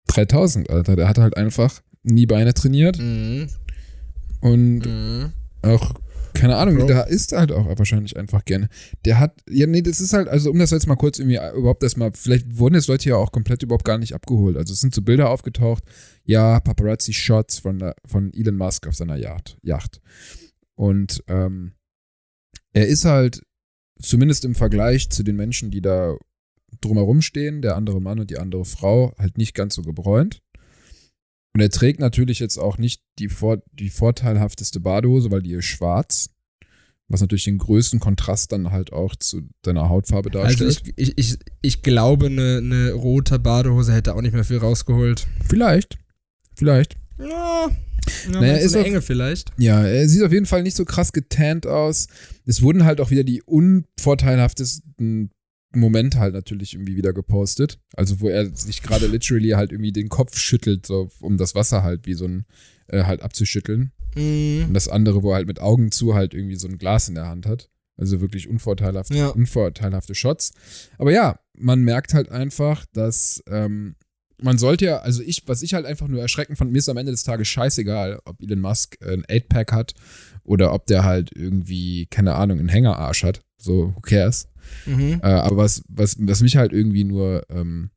[0.09, 0.96] 3000, Alter.
[0.96, 3.48] Der hat halt einfach nie Beine trainiert Mhm.
[4.40, 5.33] und Mhm.
[5.62, 5.94] auch,
[6.35, 6.87] keine Ahnung, Bro.
[6.87, 8.68] der isst halt auch wahrscheinlich einfach gerne.
[9.05, 11.83] Der hat, ja, nee, das ist halt, also um das jetzt mal kurz irgendwie überhaupt
[11.83, 14.57] erstmal, vielleicht wurden jetzt Leute ja auch komplett überhaupt gar nicht abgeholt.
[14.57, 15.85] Also es sind so Bilder aufgetaucht,
[16.24, 19.59] ja, Paparazzi-Shots von, der- von Elon Musk auf seiner Yacht.
[19.62, 20.00] Yacht.
[20.74, 21.72] Und ähm,
[22.73, 23.43] er ist halt,
[24.01, 26.17] zumindest im Vergleich zu den Menschen, die da
[26.81, 30.41] drumherum stehen, der andere Mann und die andere Frau, halt nicht ganz so gebräunt.
[31.55, 35.67] Und er trägt natürlich jetzt auch nicht die, vor, die vorteilhafteste Badehose, weil die ist
[35.67, 36.31] schwarz.
[37.09, 40.95] Was natürlich den größten Kontrast dann halt auch zu deiner Hautfarbe Also darstellt.
[40.97, 45.27] ich, ich, ich, ich glaube, eine, eine rote Badehose hätte auch nicht mehr viel rausgeholt.
[45.47, 45.99] vielleicht.
[46.57, 46.97] Vielleicht.
[47.19, 47.71] Ja,
[48.33, 49.51] ja Naja, ist eine auf- enge vielleicht.
[49.59, 52.07] Ja, er sieht auf jeden Fall nicht so krass getannt aus.
[52.47, 55.31] Es wurden halt auch wieder die unvorteilhaftesten
[55.75, 57.79] Momente halt natürlich irgendwie wieder gepostet.
[57.97, 61.83] Also wo er sich gerade literally halt irgendwie den Kopf schüttelt, so um das Wasser
[61.83, 62.45] halt wie so ein
[62.88, 63.93] äh, halt abzuschütteln.
[64.15, 64.75] Und Mhm.
[64.75, 67.29] das andere, wo er halt mit Augen zu halt irgendwie so ein Glas in der
[67.29, 67.71] Hand hat.
[67.97, 69.29] Also wirklich unvorteilhafte, Ja.
[69.29, 70.53] unvorteilhafte Shots.
[70.99, 73.95] Aber ja, man merkt halt einfach, dass ähm,
[74.42, 76.96] man sollte ja, also ich, was ich halt einfach nur erschreckend fand, mir ist am
[76.96, 79.94] Ende des Tages scheißegal, ob Elon Musk ein 8-Pack hat
[80.44, 83.42] oder ob der halt irgendwie, keine Ahnung, einen Hängerarsch hat.
[83.59, 84.48] So, who cares?
[84.87, 85.20] Mhm.
[85.22, 87.90] Äh, aber was, was, was mich halt irgendwie nur, ähm,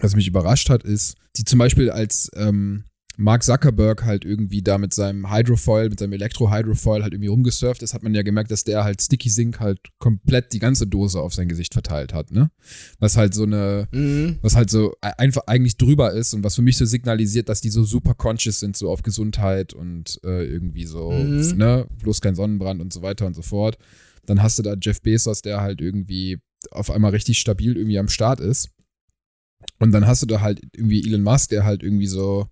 [0.00, 2.84] was mich überrascht hat, ist, die zum Beispiel als, ähm,
[3.18, 7.94] Mark Zuckerberg halt irgendwie da mit seinem Hydrofoil, mit seinem Elektro-Hydrofoil halt irgendwie rumgesurft ist,
[7.94, 11.32] hat man ja gemerkt, dass der halt Sticky Sink halt komplett die ganze Dose auf
[11.34, 12.50] sein Gesicht verteilt hat, ne?
[12.98, 14.36] Was halt so eine, Mhm.
[14.42, 17.70] was halt so einfach eigentlich drüber ist und was für mich so signalisiert, dass die
[17.70, 21.56] so super conscious sind, so auf Gesundheit und äh, irgendwie so, Mhm.
[21.56, 23.78] ne, bloß kein Sonnenbrand und so weiter und so fort.
[24.26, 26.38] Dann hast du da Jeff Bezos, der halt irgendwie
[26.70, 28.70] auf einmal richtig stabil irgendwie am Start ist.
[29.78, 32.48] Und dann hast du da halt irgendwie Elon Musk, der halt irgendwie so.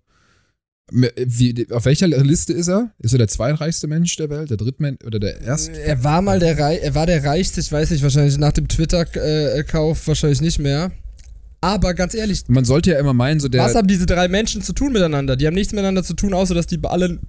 [0.91, 2.91] Wie, auf welcher Liste ist er?
[2.99, 4.51] Ist er der zweitreichste Mensch der Welt?
[4.51, 5.71] Der drittmensch oder der erste?
[5.81, 8.67] Er war mal der Rei er war der reichste, ich weiß nicht, wahrscheinlich nach dem
[8.67, 10.91] Twitter-Kauf wahrscheinlich nicht mehr.
[11.61, 13.63] Aber ganz ehrlich, Man sollte ja immer meinen, so der.
[13.63, 15.35] was haben diese drei Menschen zu tun miteinander?
[15.35, 17.19] Die haben nichts miteinander zu tun, außer dass die alle ein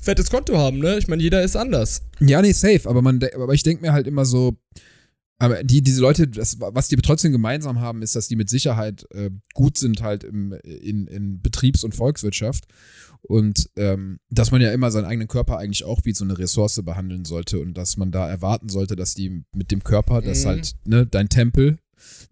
[0.00, 0.96] fettes Konto haben, ne?
[0.96, 2.02] Ich meine, jeder ist anders.
[2.20, 4.54] Ja, nee, safe, aber, man, aber ich denke mir halt immer so,
[5.40, 9.06] aber die, diese Leute, das, was die trotzdem gemeinsam haben, ist, dass die mit Sicherheit
[9.10, 12.66] äh, gut sind halt im, in, in Betriebs- und Volkswirtschaft
[13.22, 16.80] und ähm, dass man ja immer seinen eigenen Körper eigentlich auch wie so eine Ressource
[16.84, 20.48] behandeln sollte und dass man da erwarten sollte, dass die mit dem Körper, das Mhm.
[20.48, 21.78] halt, ne, dein Tempel,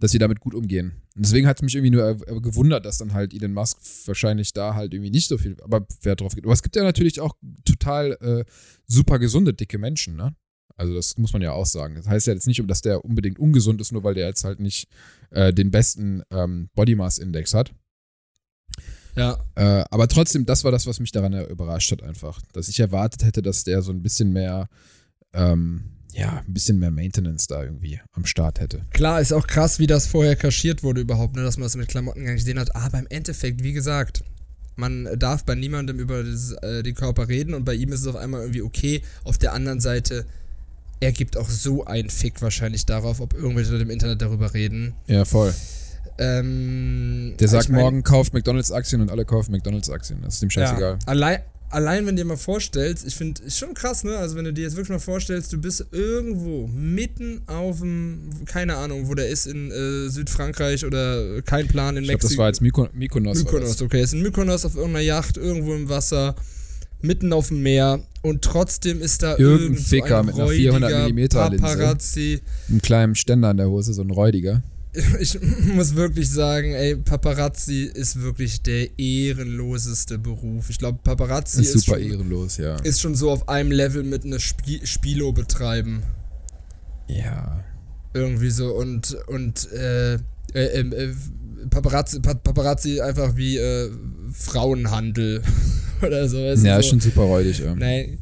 [0.01, 0.93] dass sie damit gut umgehen.
[1.17, 4.75] Und deswegen hat es mich irgendwie nur gewundert, dass dann halt Elon Musk wahrscheinlich da
[4.75, 6.45] halt irgendwie nicht so viel, aber wer drauf geht.
[6.45, 8.45] Aber es gibt ja natürlich auch total äh,
[8.87, 10.35] super gesunde, dicke Menschen, ne?
[10.79, 11.97] Also das muss man ja auch sagen.
[11.97, 14.61] Das heißt ja jetzt nicht, dass der unbedingt ungesund ist, nur weil der jetzt halt
[14.61, 14.89] nicht
[15.31, 17.73] äh, den besten ähm, Body Mass Index hat.
[19.17, 19.39] Ja.
[19.57, 22.41] Äh, aber trotzdem, das war das, was mich daran überrascht hat einfach.
[22.53, 24.69] Dass ich erwartet hätte, dass der so ein bisschen mehr,
[25.33, 28.83] ähm, ja, ein bisschen mehr Maintenance da irgendwie am Start hätte.
[28.91, 31.43] Klar, ist auch krass, wie das vorher kaschiert wurde überhaupt, ne?
[31.43, 32.75] dass man das mit Klamotten gar nicht gesehen hat.
[32.77, 34.23] Aber im Endeffekt, wie gesagt,
[34.77, 38.07] man darf bei niemandem über das, äh, den Körper reden und bei ihm ist es
[38.07, 39.03] auf einmal irgendwie okay.
[39.25, 40.27] Auf der anderen Seite,
[41.01, 44.95] er gibt auch so einen Fick wahrscheinlich darauf, ob irgendwelche Leute im Internet darüber reden.
[45.07, 45.55] Ja, voll.
[46.19, 50.21] Ähm, Der sagt ich mein, morgen, kauft McDonalds Aktien und alle kaufen McDonalds Aktien.
[50.23, 50.99] Das ist dem scheißegal.
[51.01, 51.39] Ja, allein,
[51.71, 54.17] allein wenn du dir mal vorstellst, ich finde, ist schon krass, ne?
[54.17, 58.77] Also wenn du dir jetzt wirklich mal vorstellst, du bist irgendwo mitten auf dem, keine
[58.77, 62.31] Ahnung, wo der ist in äh, Südfrankreich oder kein Plan in Ich glaube, Mexiko.
[62.33, 63.39] das war jetzt Myko Mykonos.
[63.39, 63.83] Mykonos, das.
[63.83, 64.03] okay.
[64.03, 66.35] Ist in Mykonos auf irgendeiner Yacht, irgendwo im Wasser,
[67.01, 71.51] mitten auf dem Meer und trotzdem ist da Irgendein Ficker mit einer 400 räudiger Millimeter
[71.51, 71.65] Linse.
[71.65, 72.41] Paparazzi.
[72.69, 74.63] Ein kleinen Ständer an der Hose, so ein räudiger.
[75.21, 75.39] Ich
[75.75, 80.71] muss wirklich sagen, ey, Paparazzi ist wirklich der ehrenloseste Beruf.
[80.71, 82.77] Ich glaube, Paparazzi Ist ist, super schon, ehrenlos, ja.
[82.77, 86.03] ist schon so auf einem Level mit einer Spie Spilo betreiben.
[87.07, 87.65] Ja.
[88.15, 90.19] Irgendwie so und und äh, äh,
[90.55, 91.15] äh,
[91.71, 93.91] Paparazzi, Pa- Paparazzi einfach wie äh,
[94.33, 95.43] Frauenhandel
[96.03, 96.39] oder so.
[96.39, 96.81] weißt Ja, so.
[96.81, 97.75] ist schon super räudig, ja.
[97.75, 98.19] Nein.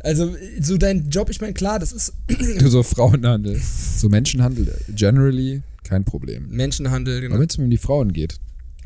[0.00, 2.12] Also, so dein Job, ich meine, klar, das ist
[2.64, 3.60] so Frauenhandel.
[3.98, 6.48] So Menschenhandel, generally kein Problem.
[6.50, 7.34] Menschenhandel, genau.
[7.34, 8.36] Aber wenn es um die Frauen geht,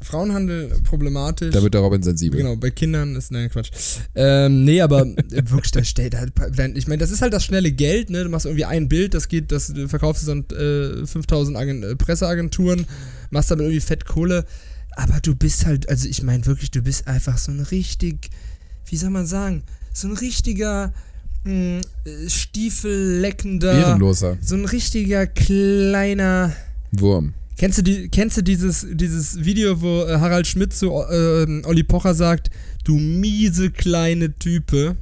[0.03, 1.51] Frauenhandel problematisch.
[1.53, 2.39] da wird der Robin sensibel.
[2.39, 3.71] Genau, bei Kindern ist, nein, Quatsch.
[4.15, 6.33] Ähm, nee, aber wirklich, da stellt halt,
[6.77, 8.25] ich meine, das ist halt das schnelle Geld, ne?
[8.25, 11.83] Du machst irgendwie ein Bild, das geht, das du verkaufst es an äh, 5000 Agen
[11.83, 12.87] äh, Presseagenturen,
[13.31, 14.45] machst damit irgendwie Fett Kohle,
[14.97, 18.31] aber du bist halt, also ich meine wirklich, du bist einfach so ein richtig,
[18.87, 20.93] wie soll man sagen, so ein richtiger
[21.45, 26.53] mh, äh, stiefelleckender, Ehrenloser so ein richtiger kleiner,
[26.93, 27.35] Wurm.
[27.61, 31.83] Kennst du, die, kennst du dieses, dieses Video, wo äh, Harald Schmidt zu äh, Olli
[31.83, 32.49] Pocher sagt,
[32.85, 34.97] du miese kleine Type?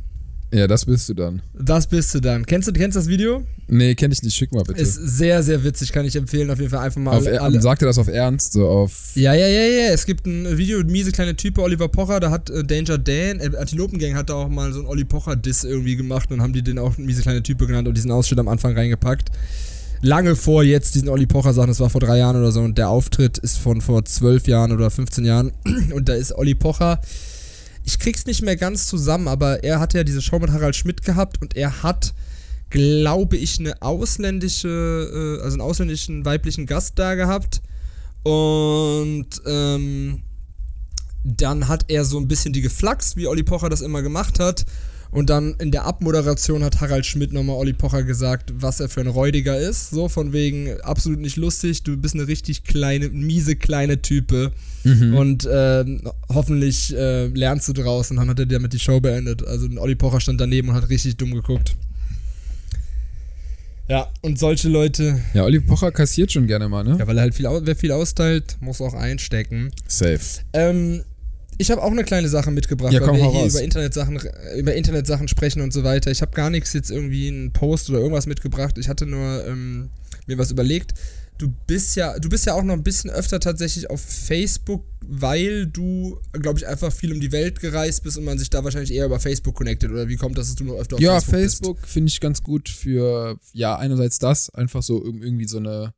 [0.52, 1.40] Ja, das bist du dann.
[1.56, 2.44] Das bist du dann.
[2.44, 3.44] Kennst du kennst das Video?
[3.68, 4.34] Nee, kenn ich nicht.
[4.34, 4.80] Schick mal bitte.
[4.80, 6.50] Ist sehr, sehr witzig, kann ich empfehlen.
[6.50, 7.62] Auf jeden Fall einfach mal auf, alle, alle.
[7.62, 8.54] sagt er das auf Ernst?
[8.54, 9.12] So auf.
[9.14, 9.92] Ja, ja, ja, ja.
[9.92, 13.56] Es gibt ein Video, miese kleine Type, Oliver Pocher, da hat äh, Danger Dan, äh,
[13.56, 16.80] Antilopengang hat da auch mal so einen Olli Pocher-Diss irgendwie gemacht und haben die den
[16.80, 19.30] auch miese kleine Type genannt und diesen Ausschnitt am Anfang reingepackt.
[20.00, 22.78] Lange vor jetzt diesen Olli Pocher Sachen, das war vor drei Jahren oder so und
[22.78, 25.52] der Auftritt ist von vor zwölf Jahren oder 15 Jahren
[25.92, 27.00] und da ist Olli Pocher,
[27.84, 31.02] ich krieg's nicht mehr ganz zusammen, aber er hatte ja diese Show mit Harald Schmidt
[31.02, 32.14] gehabt und er hat,
[32.70, 37.60] glaube ich, eine ausländische, äh, also einen ausländischen weiblichen Gast da gehabt
[38.22, 40.22] und ähm,
[41.24, 44.64] dann hat er so ein bisschen die geflaxt, wie Olli Pocher das immer gemacht hat.
[45.10, 49.00] Und dann in der Abmoderation hat Harald Schmidt nochmal Olli Pocher gesagt, was er für
[49.00, 49.90] ein Räudiger ist.
[49.90, 54.52] So von wegen, absolut nicht lustig, du bist eine richtig kleine, miese kleine Type.
[54.84, 58.10] Und ähm, hoffentlich äh, lernst du draus.
[58.10, 59.46] Und dann hat er damit die Show beendet.
[59.46, 61.76] Also Olli Pocher stand daneben und hat richtig dumm geguckt.
[63.88, 66.96] Ja, und solche Leute, Ja, Oliver Pocher kassiert schon gerne mal, ne?
[66.98, 69.70] ja, weil er halt viel, wer viel austeilt, muss auch einstecken.
[69.86, 70.20] Safe.
[70.52, 71.02] Ähm,
[71.58, 73.52] ich habe auch eine kleine Sache mitgebracht, Ja, weil komm, wir hier raus.
[73.52, 74.20] über Internetsachen,
[74.56, 76.10] über Internetsachen sprechen und so weiter.
[76.10, 78.78] Ich habe gar nichts jetzt irgendwie einen Post oder irgendwas mitgebracht.
[78.78, 79.90] Ich hatte nur ähm,
[80.26, 80.94] mir was überlegt.
[81.38, 85.66] du bist ja, du bist ja auch noch ein bisschen öfter tatsächlich auf Facebook, weil
[85.68, 88.92] du, glaube ich, einfach viel um die Welt gereist bist und man sich da wahrscheinlich
[88.92, 89.90] eher über Facebook connectet.
[89.90, 91.58] Oder wie kommt das, dass du noch öfter auf ja, Facebook bist?
[91.58, 95.94] Facebook finde ich ganz gut für, ja, einerseits das, einfach so irgendwie so eine,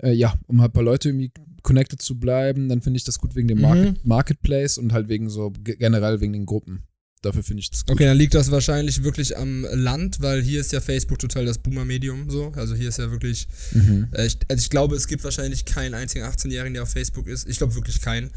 [0.00, 1.32] äh, ja, um halt ein paar Leute irgendwie
[1.66, 2.68] connected zu bleiben.
[2.70, 3.62] Dann finde ich das gut wegen dem Mhm.
[3.62, 6.84] Market, Marketplace und halt wegen so ge- generell wegen den Gruppen.
[7.22, 7.94] Dafür finde ich das gut.
[7.94, 11.58] Okay, dann liegt das wahrscheinlich wirklich am Land, weil hier ist ja Facebook total das
[11.58, 12.52] Boomer-Medium so.
[12.54, 14.08] Also hier ist ja wirklich, Mhm.
[14.12, 17.48] äh, ich, also ich glaube, es gibt wahrscheinlich keinen einzigen 18-Jährigen, der auf Facebook ist.
[17.48, 18.30] Ich glaube wirklich keinen.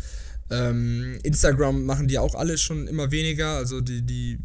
[0.52, 3.58] Ähm, Instagram machen die auch alle schon immer weniger.
[3.58, 4.40] Also die, die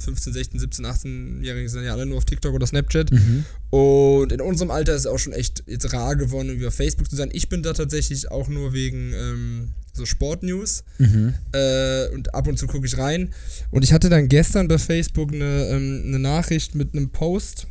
[0.00, 3.12] 15, 16, 17, 18-Jährigen sind ja alle nur auf TikTok oder Snapchat.
[3.12, 3.44] Mhm.
[3.70, 7.16] Und in unserem Alter ist es auch schon echt jetzt rar geworden, über Facebook zu
[7.16, 7.30] sein.
[7.32, 10.84] Ich bin da tatsächlich auch nur wegen ähm, so Sportnews.
[10.98, 11.34] Mhm.
[11.52, 13.32] Äh, und ab und zu gucke ich rein.
[13.70, 17.66] Und ich hatte dann gestern bei Facebook eine, ähm, eine Nachricht mit einem Post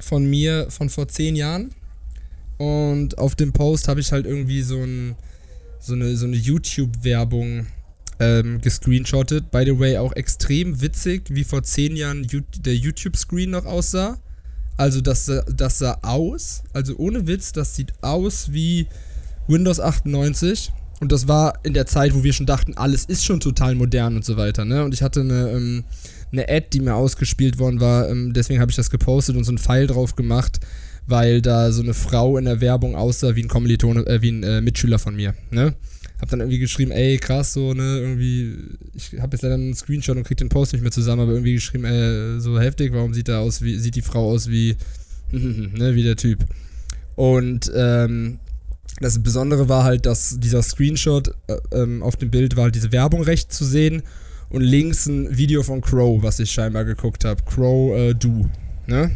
[0.00, 1.70] von mir von vor zehn Jahren.
[2.58, 5.16] Und auf dem Post habe ich halt irgendwie so, ein,
[5.84, 7.66] so eine, so eine YouTube-Werbung
[8.18, 9.50] ähm, gescreenshottet.
[9.50, 12.26] By the way, auch extrem witzig, wie vor zehn Jahren
[12.60, 14.18] der YouTube-Screen noch aussah.
[14.76, 18.86] Also das, sah- das sah aus, also ohne Witz, das sieht aus wie
[19.46, 20.72] Windows 98.
[21.00, 24.16] Und das war in der Zeit, wo wir schon dachten, alles ist schon total modern
[24.16, 24.64] und so weiter.
[24.64, 24.84] Ne?
[24.84, 25.84] Und ich hatte eine, ähm,
[26.32, 28.08] eine Ad, die mir ausgespielt worden war.
[28.08, 30.60] Ähm, deswegen habe ich das gepostet und so einen Pfeil drauf gemacht,
[31.06, 34.42] weil da so eine Frau in der Werbung aussah wie ein Kommilitone, äh, wie ein
[34.42, 35.34] äh, Mitschüler von mir.
[35.50, 35.74] Ne?
[36.20, 38.56] Hab dann irgendwie geschrieben, ey, krass, so, ne, irgendwie,
[38.94, 41.54] ich habe jetzt leider einen Screenshot und krieg den Post nicht mehr zusammen, aber irgendwie
[41.54, 44.76] geschrieben, ey, so heftig, warum sieht da aus wie, sieht die Frau aus wie,
[45.32, 46.44] ne, wie der Typ.
[47.16, 48.38] Und ähm,
[49.00, 52.92] das Besondere war halt, dass dieser Screenshot äh, ähm, auf dem Bild war halt diese
[52.92, 54.02] Werbung rechts zu sehen
[54.50, 57.42] und links ein Video von Crow, was ich scheinbar geguckt habe.
[57.42, 58.48] Crow äh, Du,
[58.86, 59.10] ne?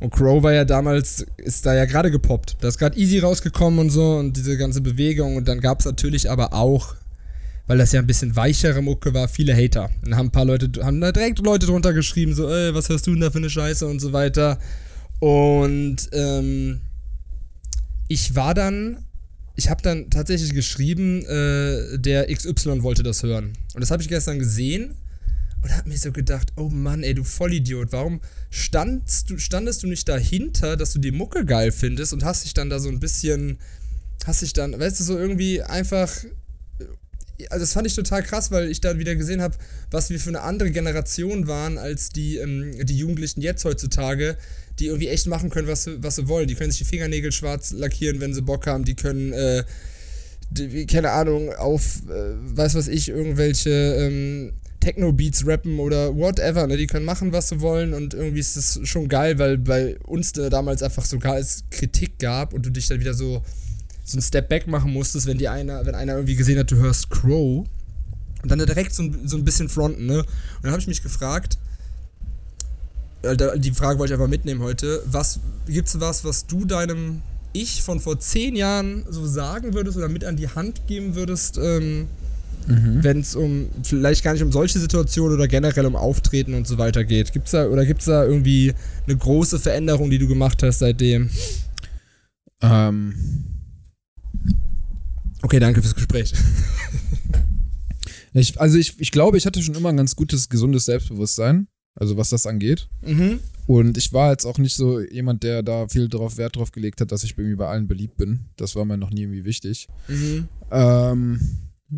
[0.00, 2.56] Und Crow war ja damals, ist da ja gerade gepoppt.
[2.60, 5.36] Da ist gerade Easy rausgekommen und so und diese ganze Bewegung.
[5.36, 6.96] Und dann gab es natürlich aber auch,
[7.66, 9.90] weil das ja ein bisschen weichere Mucke war, viele Hater.
[10.04, 13.06] Und haben ein paar Leute, haben da direkt Leute drunter geschrieben, so, ey, was hörst
[13.06, 14.58] du denn da für eine Scheiße und so weiter.
[15.18, 16.80] Und ähm,
[18.08, 19.04] ich war dann,
[19.54, 23.52] ich habe dann tatsächlich geschrieben, äh, der XY wollte das hören.
[23.74, 24.94] Und das habe ich gestern gesehen
[25.62, 28.20] und habe mir so gedacht, oh Mann, ey, du Vollidiot, warum
[28.50, 32.54] standst du, standest du nicht dahinter, dass du die Mucke geil findest und hast dich
[32.54, 33.58] dann da so ein bisschen,
[34.24, 36.10] hast dich dann, weißt du, so irgendwie einfach
[37.48, 39.56] also das fand ich total krass, weil ich dann wieder gesehen habe,
[39.90, 44.36] was wir für eine andere Generation waren als die, ähm, die Jugendlichen jetzt heutzutage,
[44.78, 46.48] die irgendwie echt machen können, was was sie wollen.
[46.48, 48.84] Die können sich die Fingernägel schwarz lackieren, wenn sie Bock haben.
[48.84, 49.64] Die können, äh,
[50.50, 56.66] die, keine Ahnung, auf, äh, weiß was ich, irgendwelche ähm, Techno-Beats rappen oder whatever.
[56.66, 56.76] Ne?
[56.76, 60.32] Die können machen, was sie wollen und irgendwie ist das schon geil, weil bei uns
[60.32, 63.42] da damals einfach sogar es Kritik gab und du dich dann wieder so
[64.10, 66.76] so einen Step Back machen musstest, wenn die einer, wenn einer irgendwie gesehen hat, du
[66.76, 67.66] hörst Crow
[68.42, 70.18] und dann direkt so ein, so ein bisschen fronten, ne?
[70.18, 70.26] Und
[70.62, 71.58] dann habe ich mich gefragt,
[73.22, 77.82] äh, die Frage wollte ich einfach mitnehmen heute, was gibt's was, was du deinem Ich
[77.82, 82.08] von vor zehn Jahren so sagen würdest oder mit an die Hand geben würdest, ähm,
[82.66, 86.78] wenn es um vielleicht gar nicht um solche Situationen oder generell um Auftreten und so
[86.78, 87.32] weiter geht?
[87.32, 88.74] Gibt's da oder gibt's da irgendwie
[89.06, 91.30] eine große Veränderung, die du gemacht hast seitdem?
[92.62, 93.14] Ähm,
[95.42, 96.32] Okay, danke fürs Gespräch.
[98.34, 102.16] ich, also ich, ich glaube, ich hatte schon immer ein ganz gutes, gesundes Selbstbewusstsein, also
[102.16, 102.88] was das angeht.
[103.02, 103.40] Mhm.
[103.66, 107.00] Und ich war jetzt auch nicht so jemand, der da viel drauf Wert drauf gelegt
[107.00, 108.40] hat, dass ich irgendwie bei allen beliebt bin.
[108.56, 109.88] Das war mir noch nie irgendwie wichtig.
[110.08, 110.48] Mhm.
[110.70, 111.40] Ähm,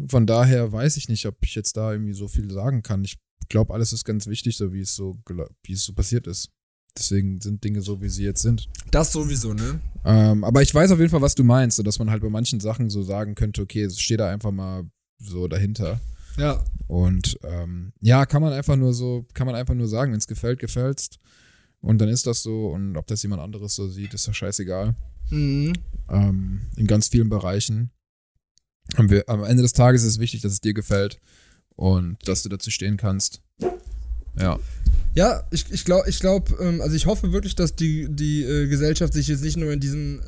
[0.09, 3.05] von daher weiß ich nicht, ob ich jetzt da irgendwie so viel sagen kann.
[3.05, 5.18] Ich glaube, alles ist ganz wichtig, so wie es so,
[5.64, 6.50] wie es so passiert ist.
[6.96, 8.68] Deswegen sind Dinge so, wie sie jetzt sind.
[8.90, 9.81] Das sowieso, ne?
[10.05, 12.28] Ähm, aber ich weiß auf jeden Fall, was du meinst, so dass man halt bei
[12.28, 14.85] manchen Sachen so sagen könnte, okay, es steht da einfach mal
[15.18, 16.00] so dahinter.
[16.37, 16.62] Ja.
[16.88, 20.26] Und ähm, ja, kann man einfach nur so, kann man einfach nur sagen, wenn es
[20.26, 21.11] gefällt, gefällt's.
[21.81, 22.68] Und dann ist das so.
[22.68, 24.94] Und ob das jemand anderes so sieht, ist doch scheißegal.
[25.31, 25.72] Mhm.
[26.09, 27.90] Ähm, in ganz vielen Bereichen.
[28.98, 31.18] Wir, am Ende des Tages ist es wichtig, dass es dir gefällt
[31.76, 33.40] und dass du dazu stehen kannst.
[34.38, 34.58] Ja.
[35.14, 38.66] Ja, ich, ich glaube, ich glaub, ähm, also ich hoffe wirklich, dass die, die äh,
[38.66, 40.22] Gesellschaft sich jetzt nicht nur in diesen äh,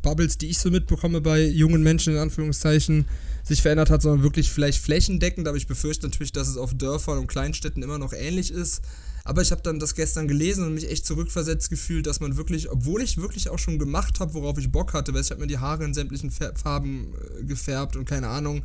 [0.00, 3.04] Bubbles, die ich so mitbekomme bei jungen Menschen in Anführungszeichen,
[3.42, 5.46] sich verändert hat, sondern wirklich vielleicht flächendeckend.
[5.46, 8.80] Aber ich befürchte natürlich, dass es auf Dörfern und Kleinstädten immer noch ähnlich ist.
[9.26, 12.70] Aber ich habe dann das gestern gelesen und mich echt zurückversetzt gefühlt, dass man wirklich,
[12.70, 15.46] obwohl ich wirklich auch schon gemacht habe, worauf ich Bock hatte, weil ich habe mir
[15.46, 18.62] die Haare in sämtlichen Farben äh, gefärbt und keine Ahnung.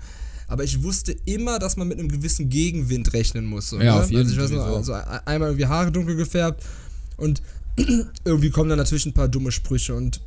[0.48, 3.70] Aber ich wusste immer, dass man mit einem gewissen Gegenwind rechnen muss.
[3.70, 4.02] So, Ja, ne?
[4.02, 6.64] auf jeden also ich weiß noch, also ein- einmal irgendwie Haare dunkel gefärbt
[7.16, 7.42] und
[8.26, 10.20] irgendwie kommen dann natürlich ein paar dumme Sprüche und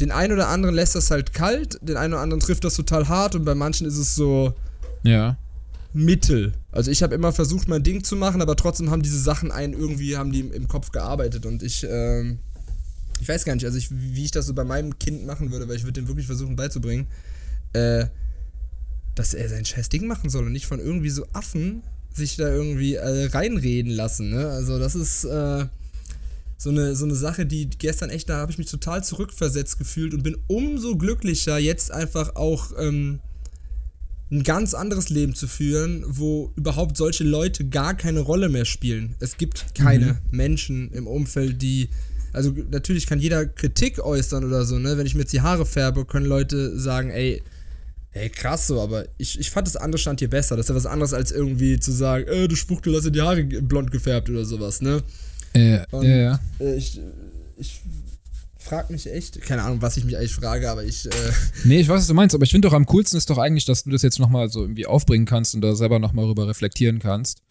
[0.00, 3.08] den einen oder anderen lässt das halt kalt, den einen oder anderen trifft das total
[3.08, 4.52] hart und bei manchen ist es so
[5.02, 5.36] Ja.
[5.94, 6.52] Mittel.
[6.72, 9.72] Also ich habe immer versucht, mein Ding zu machen, aber trotzdem haben diese Sachen einen
[9.72, 12.40] irgendwie, haben die im, Kopf gearbeitet und ich, ähm,
[13.20, 15.68] ich weiß gar nicht, also ich, wie ich das so bei meinem Kind machen würde,
[15.68, 17.06] weil ich würde dem wirklich versuchen beizubringen,
[17.72, 18.06] äh,
[19.14, 22.48] dass er sein scheiß Ding machen soll und nicht von irgendwie so Affen sich da
[22.48, 24.48] irgendwie äh, reinreden lassen, ne?
[24.48, 25.66] Also das ist, äh,
[26.64, 30.14] so eine, so eine Sache, die gestern echt, da habe ich mich total zurückversetzt gefühlt
[30.14, 33.20] und bin umso glücklicher, jetzt einfach auch ähm,
[34.34, 39.14] ein ganz anderes Leben zu führen, wo überhaupt solche Leute gar keine Rolle mehr spielen.
[39.20, 41.88] Es gibt keine Menschen im Umfeld, die.
[42.32, 44.98] Also natürlich kann jeder Kritik äußern oder so, ne?
[44.98, 47.42] Wenn ich mir jetzt die Haare färbe, können Leute sagen, ey,
[48.16, 50.56] Ey, krass so, aber ich, ich fand das andere stand hier besser.
[50.56, 53.20] Das ist ja was anderes als irgendwie zu sagen, äh, du Spuchtel, hast dir die
[53.20, 55.02] Haare blond gefärbt oder sowas, ne?
[55.90, 56.40] Und, ja, ja.
[56.60, 57.00] Äh, ich
[57.56, 57.80] ich
[58.64, 61.06] frage mich echt, keine Ahnung, was ich mich eigentlich frage, aber ich.
[61.06, 61.10] Äh,
[61.64, 63.64] Nee, ich weiß, was du meinst, aber ich finde doch am coolsten ist doch eigentlich,
[63.64, 66.98] dass du das jetzt nochmal so irgendwie aufbringen kannst und da selber nochmal rüber reflektieren
[66.98, 67.42] kannst.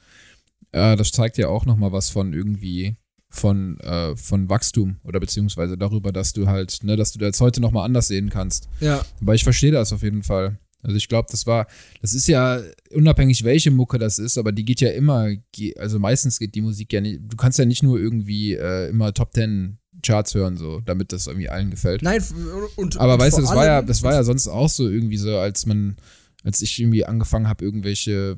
[0.72, 2.98] Äh, das zeigt ja auch nochmal was von irgendwie
[3.30, 7.62] von, äh, von Wachstum oder beziehungsweise darüber, dass du halt, ne, dass du das heute
[7.62, 8.68] nochmal anders sehen kannst.
[8.80, 10.60] ja, Aber ich verstehe das auf jeden Fall.
[10.84, 11.66] Also ich glaube, das war,
[12.02, 15.30] das ist ja unabhängig, welche Mucke das ist, aber die geht ja immer,
[15.78, 19.14] also meistens geht die Musik ja nicht, du kannst ja nicht nur irgendwie äh, immer
[19.14, 22.02] Top Ten Charts hören, so, damit das irgendwie allen gefällt.
[22.02, 22.22] nein,
[22.76, 23.00] und.
[23.00, 25.38] Aber und weißt du, das war ja, das war ja sonst auch so irgendwie so,
[25.38, 25.98] als man,
[26.44, 28.38] als ich irgendwie angefangen habe, irgendwelche,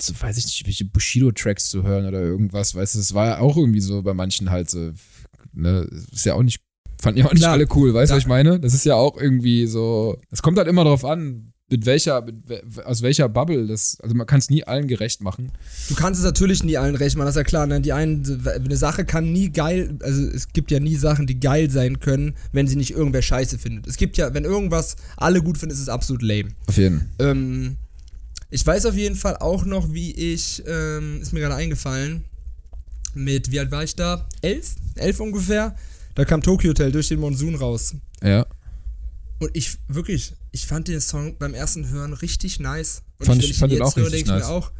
[0.00, 3.38] so, weiß ich nicht, welche Bushido-Tracks zu hören oder irgendwas, weißt du, das war ja
[3.38, 4.92] auch irgendwie so bei manchen halt so,
[5.52, 6.62] ne, ist ja auch nicht,
[7.00, 7.52] fanden ja auch nicht Klar.
[7.52, 8.60] alle cool, weißt du, was ich meine?
[8.60, 12.34] Das ist ja auch irgendwie so, es kommt halt immer darauf an, mit welcher, mit,
[12.84, 15.52] aus welcher Bubble das, also man kann es nie allen gerecht machen.
[15.88, 17.66] Du kannst es natürlich nie allen recht machen, das ist ja klar.
[17.66, 17.80] Ne?
[17.80, 21.70] Die einen, eine Sache kann nie geil, also es gibt ja nie Sachen, die geil
[21.70, 23.86] sein können, wenn sie nicht irgendwer scheiße findet.
[23.86, 26.50] Es gibt ja, wenn irgendwas alle gut finden, ist es absolut lame.
[26.66, 27.76] Auf jeden Ähm,
[28.50, 32.24] ich weiß auf jeden Fall auch noch, wie ich, ähm, ist mir gerade eingefallen,
[33.14, 34.28] mit, wie alt war ich da?
[34.42, 34.74] Elf?
[34.96, 35.76] Elf ungefähr?
[36.14, 37.94] Da kam Tokyo Hotel durch den Monsun raus.
[38.22, 38.46] Ja.
[39.40, 43.02] Und ich, wirklich, ich fand den Song beim ersten Hören richtig nice.
[43.18, 44.42] Und Fand wenn ich- fand ihn den auch richtig ich nice.
[44.44, 44.70] mir auch,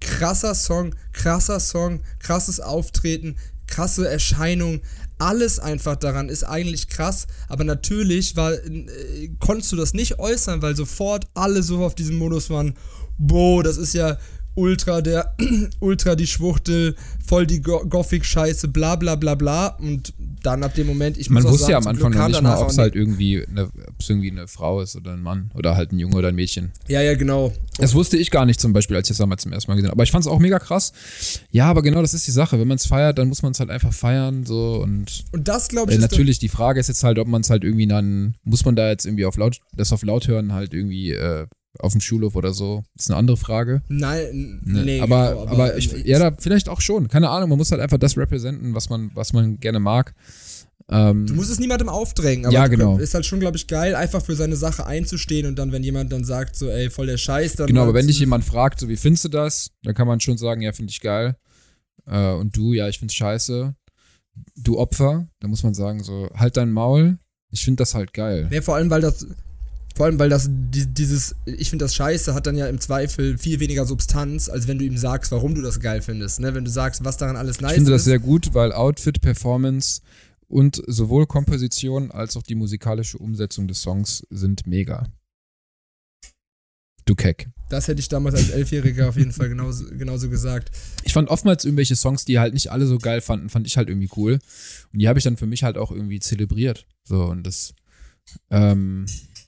[0.00, 4.80] krasser Song, krasser Song, krasses Auftreten, krasse Erscheinung,
[5.18, 10.60] alles einfach daran ist eigentlich krass, aber natürlich war, äh, konntest du das nicht äußern,
[10.62, 12.74] weil sofort alle so auf diesem Modus waren,
[13.18, 14.18] boah, das ist ja
[14.54, 15.34] ultra der,
[15.80, 20.12] ultra die Schwuchtel, voll die Go Gothic-Scheiße, bla bla bla bla und
[20.42, 22.58] dann ab dem Moment, ich Man muss wusste ja am sagen, Anfang noch nicht mal,
[22.58, 23.70] ob es halt irgendwie eine,
[24.06, 26.72] irgendwie eine Frau ist oder ein Mann oder halt ein Junge oder ein Mädchen.
[26.86, 27.52] Ja, ja, genau.
[27.78, 29.88] Das wusste ich gar nicht zum Beispiel, als ich das damals zum ersten Mal gesehen
[29.88, 29.96] habe.
[29.96, 30.92] Aber ich fand es auch mega krass.
[31.50, 32.58] Ja, aber genau das ist die Sache.
[32.58, 34.44] Wenn man es feiert, dann muss man es halt einfach feiern.
[34.44, 37.26] So und Und das, glaube äh, ich, ist natürlich, die Frage ist jetzt halt, ob
[37.26, 40.28] man es halt irgendwie dann, muss man da jetzt irgendwie auf laut, das auf laut
[40.28, 41.46] hören, halt irgendwie äh,
[41.78, 42.84] auf dem Schulhof oder so.
[42.96, 43.82] Ist eine andere Frage.
[43.88, 44.84] Nein, Ne?
[44.84, 47.08] nee, aber, genau, aber, ich, ähm, ja, da vielleicht auch schon.
[47.08, 50.14] Keine Ahnung, man muss halt einfach das repräsentieren, was man, was man gerne mag.
[50.90, 52.98] Ähm, Du musst es niemandem aufdrängen, aber Ja, genau.
[52.98, 56.12] ist halt schon, glaube ich, geil, einfach für seine Sache einzustehen und dann, wenn jemand
[56.12, 57.66] dann sagt, so, ey, voll der Scheiß, dann.
[57.68, 60.20] Genau, aber halt wenn dich jemand fragt, so wie findest du das, dann kann man
[60.20, 61.36] schon sagen, ja, finde ich geil.
[62.06, 63.74] Äh, und du, ja, ich find's scheiße.
[64.56, 67.18] Du Opfer, da muss man sagen, so, halt dein Maul,
[67.50, 68.48] ich find das halt geil.
[68.50, 69.26] Ja, vor allem, weil das.
[69.94, 73.38] Vor allem, weil das, die, dieses, ich finde das scheiße, hat dann ja im Zweifel
[73.38, 76.40] viel weniger Substanz, als wenn du ihm sagst, warum du das geil findest.
[76.40, 76.52] Ne?
[76.52, 78.06] Wenn du sagst, was daran alles nice ich finde das ist.
[78.06, 80.00] sehr gut, weil Outfit, Performance
[80.48, 85.06] und sowohl Komposition als auch die musikalische Umsetzung des Songs sind mega.
[87.06, 87.48] Du Keck.
[87.68, 90.70] Das hätte ich damals als Elfjähriger auf jeden Fall genauso, genauso gesagt.
[91.04, 93.88] Ich fand oftmals irgendwelche Songs, die halt nicht alle so geil fanden, fand ich halt
[93.88, 94.38] irgendwie cool.
[94.92, 96.86] Und die habe ich dann für mich halt auch irgendwie zelebriert.
[97.04, 97.74] So, und das,
[98.50, 99.06] ähm,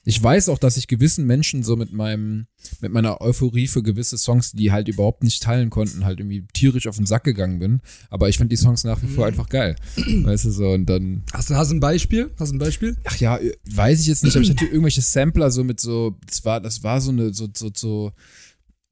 [0.09, 2.47] ich weiß auch, dass ich gewissen Menschen so mit meinem,
[2.81, 6.87] mit meiner Euphorie für gewisse Songs, die halt überhaupt nicht teilen konnten, halt irgendwie tierisch
[6.87, 7.81] auf den Sack gegangen bin.
[8.09, 9.33] Aber ich fand die Songs nach wie vor Mhm.
[9.33, 9.75] einfach geil.
[9.97, 12.31] Weißt du, so, und dann, Hast du, hast ein Beispiel?
[12.39, 12.97] Hast du ein Beispiel?
[13.05, 13.39] ach ja,
[13.69, 16.83] weiß ich jetzt nicht, aber ich hatte irgendwelche Sampler so mit so, das war, das
[16.85, 18.13] war so eine, so, so, so,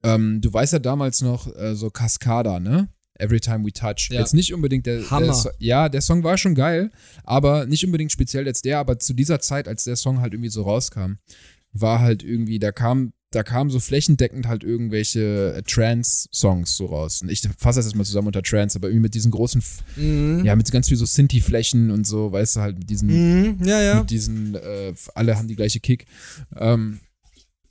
[0.02, 2.88] ähm, du weißt ja damals noch, äh, so Cascada, ne?
[3.18, 4.08] Every Time We Touch.
[4.10, 4.20] Ja.
[4.20, 5.26] Jetzt nicht unbedingt der, Hammer.
[5.26, 6.90] der So ja, der Song war schon geil,
[7.22, 10.50] aber nicht unbedingt speziell jetzt der, aber zu dieser Zeit, als der Song halt irgendwie
[10.50, 11.14] so rauskam,
[11.72, 17.22] war halt irgendwie, da kam, da kam so flächendeckend halt irgendwelche äh, Trance-Songs so raus.
[17.22, 19.62] Und ich fasse das jetzt mal zusammen unter Trance, aber irgendwie mit diesen großen,
[19.96, 20.44] Mhm.
[20.44, 23.64] ja, mit ganz viel so Synthi-Flächen und so, weißt du, halt mit diesen, Mhm.
[23.66, 24.00] Ja, ja.
[24.00, 26.06] mit diesen, äh, alle haben die gleiche Kick.
[26.56, 27.00] Ähm,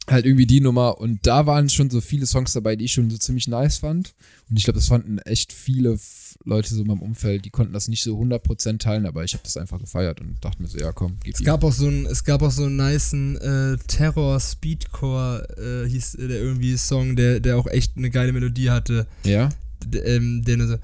[0.09, 0.99] halt irgendwie die Nummer.
[0.99, 4.13] Und da waren schon so viele Songs dabei, die ich schon so ziemlich nice fand.
[4.49, 5.97] Und ich glaube, das fanden echt viele
[6.45, 9.43] Leute so in meinem Umfeld, die konnten das nicht so 100% teilen, aber ich habe
[9.43, 12.05] das einfach gefeiert und dachte mir so, ja komm, gib es gab auch so ein
[12.05, 17.57] Es gab auch so einen niceen äh, Terror-Speedcore, äh, hieß der irgendwie Song, der, der
[17.57, 19.07] auch echt eine geile Melodie hatte.
[19.23, 19.49] Ja?
[19.85, 20.77] D ähm, der nur so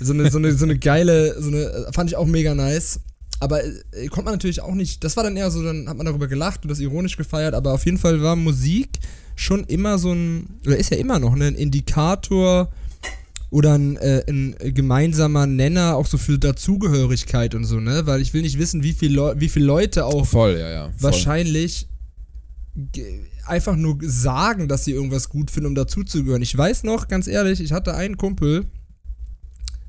[0.00, 3.00] so eine, so eine, so eine geile, so eine, fand ich auch mega nice.
[3.40, 6.06] Aber äh, konnte man natürlich auch nicht, das war dann eher so, dann hat man
[6.06, 8.98] darüber gelacht und das ironisch gefeiert, aber auf jeden Fall war Musik
[9.36, 12.70] schon immer so ein, oder ist ja immer noch, ne, ein Indikator
[13.50, 18.06] oder ein, äh, ein gemeinsamer Nenner auch so für Dazugehörigkeit und so, ne?
[18.06, 20.84] Weil ich will nicht wissen, wie viele Leu wie viele Leute auch Voll, ja, ja.
[20.86, 20.94] Voll.
[21.12, 21.88] wahrscheinlich
[23.46, 26.42] einfach nur sagen, dass sie irgendwas gut finden, um dazuzugehören.
[26.42, 28.66] Ich weiß noch, ganz ehrlich, ich hatte einen Kumpel,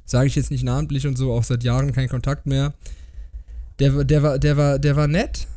[0.06, 2.74] sage ich jetzt nicht namentlich und so, auch seit Jahren kein Kontakt mehr.
[3.80, 5.48] Der, war- der, war, der, war, der war nett,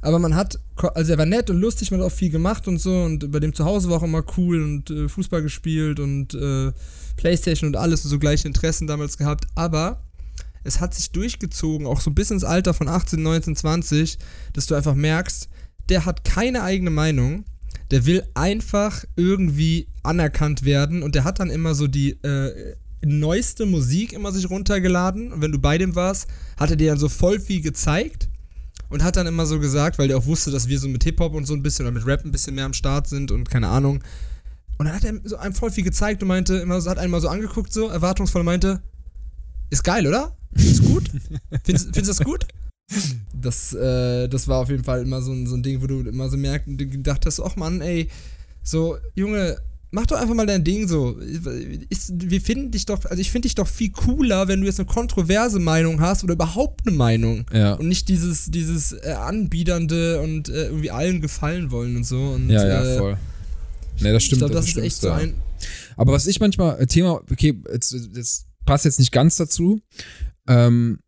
[0.00, 0.58] aber man hat,
[0.94, 3.38] also er war nett und lustig, man hat auch viel gemacht und so und bei
[3.38, 6.72] dem zu Hause war auch immer cool und äh, Fußball gespielt und äh,
[7.16, 10.02] Playstation und alles und so gleiche Interessen damals gehabt, aber
[10.64, 14.18] es hat sich durchgezogen, auch so bis ins Alter von 18, 19, 20,
[14.52, 15.48] dass du einfach merkst,
[15.88, 17.44] der hat keine eigene Meinung,
[17.90, 23.66] der will einfach irgendwie anerkannt werden und der hat dann immer so die äh, neueste
[23.66, 26.28] Musik immer sich runtergeladen und wenn du bei dem warst,
[26.58, 28.28] hat er dir dann so voll viel gezeigt
[28.90, 31.34] und hat dann immer so gesagt, weil der auch wusste, dass wir so mit Hip-Hop
[31.34, 33.68] und so ein bisschen oder mit Rap ein bisschen mehr am Start sind und keine
[33.68, 34.02] Ahnung.
[34.78, 37.20] Und dann hat er so einem voll viel gezeigt und meinte, immer hat einen mal
[37.20, 38.82] so angeguckt, so erwartungsvoll meinte,
[39.70, 40.36] ist geil, oder?
[40.54, 41.10] Ist gut?
[41.64, 42.46] Findest, findest du das gut?
[43.32, 46.00] Das, äh, das war auf jeden Fall immer so ein, so ein Ding, wo du
[46.00, 48.08] immer so merkst und gedacht hast, ach Mann, ey,
[48.62, 49.58] so, Junge,
[49.90, 51.18] mach doch einfach mal dein Ding so.
[51.88, 54.78] Ist, wir finden dich doch, also ich finde dich doch viel cooler, wenn du jetzt
[54.80, 57.44] eine kontroverse Meinung hast oder überhaupt eine Meinung.
[57.52, 57.74] Ja.
[57.74, 62.20] Und nicht dieses, dieses äh, Anbiedernde und äh, irgendwie allen gefallen wollen und so.
[62.20, 63.16] Und, Ja, ja, äh, voll.
[64.00, 64.40] Ne, das Ich stimmt.
[64.40, 65.34] glaube, das ist stimmt, echt so ein.
[65.96, 69.80] Aber was ich manchmal, äh, Thema, okay, jetzt, jetzt passt jetzt nicht ganz dazu.
[70.48, 71.00] Ähm,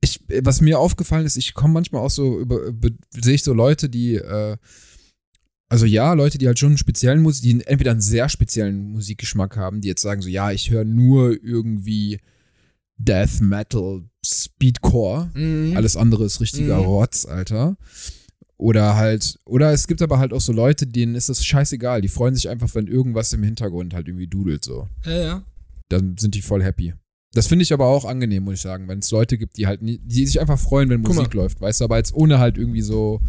[0.00, 3.52] ich, was mir aufgefallen ist, ich komme manchmal auch so über, über sehe ich so
[3.52, 4.56] Leute, die, äh,
[5.68, 9.56] also ja, Leute, die halt schon einen speziellen Musik, die entweder einen sehr speziellen Musikgeschmack
[9.56, 12.20] haben, die jetzt sagen so, ja, ich höre nur irgendwie
[12.96, 15.30] Death Metal, Speedcore.
[15.34, 15.76] Mhm.
[15.76, 16.84] Alles andere ist richtiger Mhm.
[16.86, 17.76] Rotz, Alter.
[18.56, 22.00] Oder halt, oder es gibt aber halt auch so Leute, denen ist das scheißegal.
[22.00, 24.88] Die freuen sich einfach, wenn irgendwas im Hintergrund halt irgendwie dudelt so.
[25.04, 25.44] Ja, ja.
[25.88, 26.94] Dann sind die voll happy.
[27.34, 29.82] Das finde ich aber auch angenehm, muss ich sagen, wenn es Leute gibt, die halt
[29.82, 32.80] nie, die sich einfach freuen, wenn Musik läuft, weißt du, aber jetzt ohne halt irgendwie
[32.80, 33.20] so,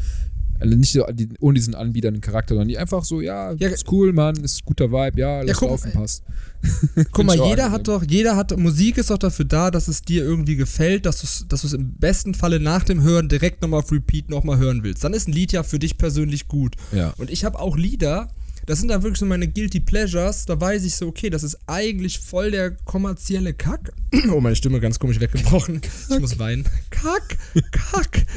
[0.60, 3.90] also nicht so, die, ohne diesen anbiedernden Charakter, sondern die einfach so, ja, Ja, ist
[3.92, 6.24] cool, Mann, ist guter Vibe, ja, lass guck, laufen, passt.
[7.12, 10.24] Guck mal, jeder hat doch, jeder hat, Musik ist doch dafür da, dass es dir
[10.24, 13.80] irgendwie gefällt, dass du es dass du's im besten Falle nach dem Hören direkt nochmal
[13.80, 15.04] auf Repeat nochmal hören willst.
[15.06, 16.76] Dann ist ein Lied ja für dich persönlich gut.
[16.92, 17.14] Ja.
[17.18, 18.28] Und ich habe auch Lieder,
[18.70, 21.58] das sind dann wirklich so meine Guilty Pleasures, da weiß ich so, okay, das ist
[21.66, 23.92] eigentlich voll der kommerzielle Kack.
[24.32, 25.82] Oh, meine Stimme ganz komisch weggebrochen.
[26.12, 26.66] Ich muss weinen.
[26.92, 27.38] Kack,
[27.72, 28.28] Kack.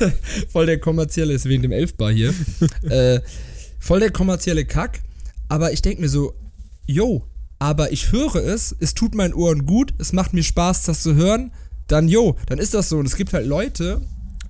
[0.48, 2.34] voll der kommerzielle, ist wegen dem Elfbar hier.
[2.82, 3.20] äh,
[3.78, 5.02] voll der kommerzielle Kack.
[5.48, 6.34] Aber ich denke mir so,
[6.86, 7.24] yo,
[7.60, 11.14] aber ich höre es, es tut meinen Ohren gut, es macht mir Spaß, das zu
[11.14, 11.52] hören,
[11.86, 12.98] dann yo, dann ist das so.
[12.98, 14.00] Und es gibt halt Leute,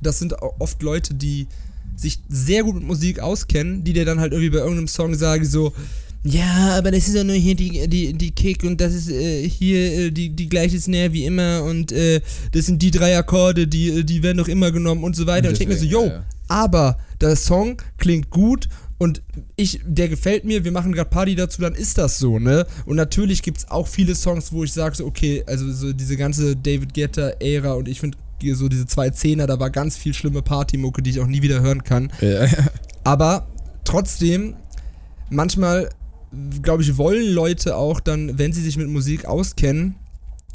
[0.01, 1.47] das sind oft Leute, die
[1.97, 5.45] sich sehr gut mit Musik auskennen, die dir dann halt irgendwie bei irgendeinem Song sagen
[5.45, 5.73] so,
[6.29, 9.49] ja, aber das ist ja nur hier die, die, die Kick und das ist äh,
[9.49, 12.21] hier äh, die, die gleiche Snare wie immer und äh,
[12.51, 15.49] das sind die drei Akkorde, die, äh, die werden doch immer genommen und so weiter.
[15.49, 16.25] Und ich denke mir so, yo, ja, ja.
[16.49, 18.69] aber der Song klingt gut
[18.99, 19.23] und
[19.55, 22.67] ich, der gefällt mir, wir machen gerade Party dazu, dann ist das so, ne?
[22.87, 26.17] Und natürlich gibt es auch viele Songs, wo ich sage, so, okay, also so diese
[26.17, 28.19] ganze David Guetta-Ära und ich finde
[28.55, 31.61] so diese zwei Zehner, da war ganz viel schlimme Partymucke, die ich auch nie wieder
[31.61, 32.11] hören kann.
[32.21, 32.47] Ja,
[33.05, 33.47] Aber
[33.85, 34.55] trotzdem,
[35.31, 35.91] manchmal,
[36.63, 39.95] glaube ich, wollen Leute auch dann, wenn sie sich mit Musik auskennen,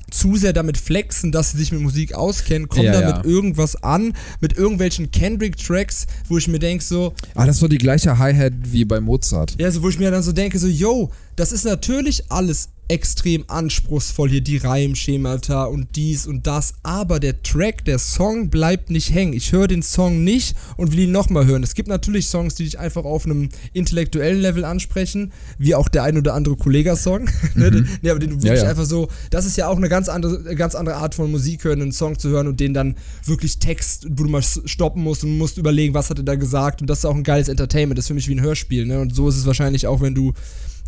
[0.09, 3.15] zu sehr damit flexen, dass sie sich mit Musik auskennen, kommen Ja, dann ja.
[3.17, 7.77] mit irgendwas an, mit irgendwelchen Kendrick-Tracks, wo ich mir denke, so, Ah, das war die
[7.77, 9.55] gleiche Hi-Hat wie bei Mozart.
[9.57, 13.45] ja, so, wo ich mir dann so denke, so, yo, das ist natürlich alles extrem
[13.47, 19.13] anspruchsvoll hier, die Reimschemata und dies und das, aber der Track, der Song bleibt nicht
[19.13, 19.31] hängen.
[19.31, 21.63] Ich höre den Song nicht und will ihn nochmal hören.
[21.63, 26.03] Es gibt natürlich Songs, die dich einfach auf einem intellektuellen Level ansprechen, wie auch der
[26.03, 28.69] ein oder andere Kollega-Song, ne, den- nee, aber den du wirklich ja.
[28.69, 31.81] einfach so, das ist ja auch eine ganz andere, ganz andere Art von Musik hören,
[31.81, 35.37] einen Song zu hören und den dann wirklich Text, wo du mal stoppen musst und
[35.37, 38.03] musst überlegen, was hat er da gesagt und das ist auch ein geiles Entertainment, das
[38.03, 40.33] ist für mich wie ein Hörspiel, ne, und so ist es wahrscheinlich auch, wenn du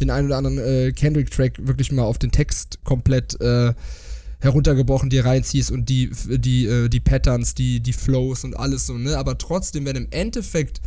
[0.04, 3.74] den einen oder anderen äh, Kendrick-Track wirklich mal auf den Text komplett äh,
[4.40, 8.98] heruntergebrochen dir reinziehst und die, die, äh, die Patterns, die, die Flows und alles so,
[8.98, 9.18] ne?
[9.18, 10.82] Aber trotzdem, wenn im Endeffekt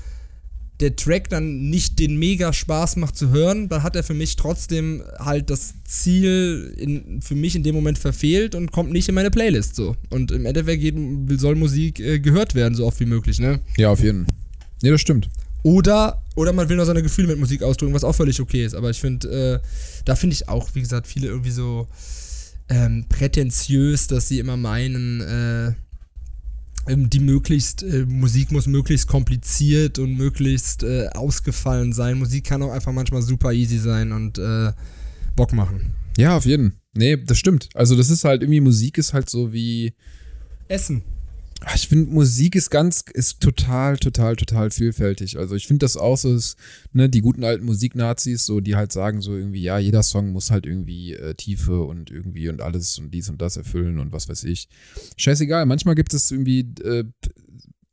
[0.80, 4.36] der Track dann nicht den mega Spaß macht zu hören, dann hat er für mich
[4.36, 9.14] trotzdem halt das Ziel in, für mich in dem Moment verfehlt und kommt nicht in
[9.14, 9.96] meine Playlist so.
[10.10, 10.94] Und im Endeffekt
[11.40, 13.60] soll Musik äh, gehört werden, so oft wie möglich, ne?
[13.78, 14.34] Ja, auf jeden Fall.
[14.82, 15.30] Nee, das stimmt.
[15.66, 18.76] Oder, oder man will nur seine Gefühle mit Musik ausdrücken, was auch völlig okay ist.
[18.76, 19.66] Aber ich finde, äh,
[20.04, 21.88] da finde ich auch, wie gesagt, viele irgendwie so
[22.68, 25.72] ähm, prätentiös, dass sie immer meinen, äh,
[26.88, 32.16] ähm, die möglichst, äh, Musik muss möglichst kompliziert und möglichst äh, ausgefallen sein.
[32.16, 34.70] Musik kann auch einfach manchmal super easy sein und äh,
[35.34, 35.96] Bock machen.
[36.16, 36.74] Ja, auf jeden.
[36.94, 37.70] Nee, das stimmt.
[37.74, 39.94] Also das ist halt irgendwie, Musik ist halt so wie.
[40.68, 41.02] Essen.
[41.64, 45.38] Ach, Ich finde, Musik ist ganz, ist total, total, total vielfältig.
[45.38, 46.56] Also ich finde das auch so, ist,
[46.92, 50.50] ne, die guten alten Musiknazis, so, die halt sagen so irgendwie, ja, jeder Song muss
[50.50, 54.28] halt irgendwie äh, Tiefe und irgendwie und alles und dies und das erfüllen und was
[54.28, 54.68] weiß ich.
[55.16, 57.04] Scheißegal, manchmal gibt es irgendwie äh,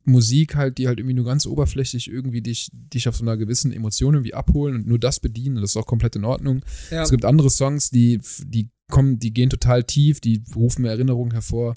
[0.04, 3.72] Musik halt, die halt irgendwie nur ganz oberflächlich irgendwie dich, dich auf so einer gewissen
[3.72, 5.56] Emotion irgendwie abholen und nur das bedienen.
[5.56, 6.62] Und das ist auch komplett in Ordnung.
[6.90, 7.02] Ja.
[7.02, 11.74] Es gibt andere Songs, die, die kommen, die gehen total tief, die rufen Erinnerungen hervor,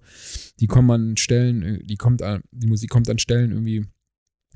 [0.60, 3.88] die kommen an Stellen, äh, die kommt an, die Musik kommt an Stellen irgendwie,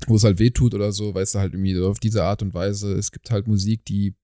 [0.06, 2.92] wo es halt wehtut oder so, weißt du, halt irgendwie auf diese Art und Weise.
[2.92, 4.14] Es gibt halt Musik, die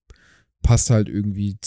[0.61, 1.57] passt halt irgendwie,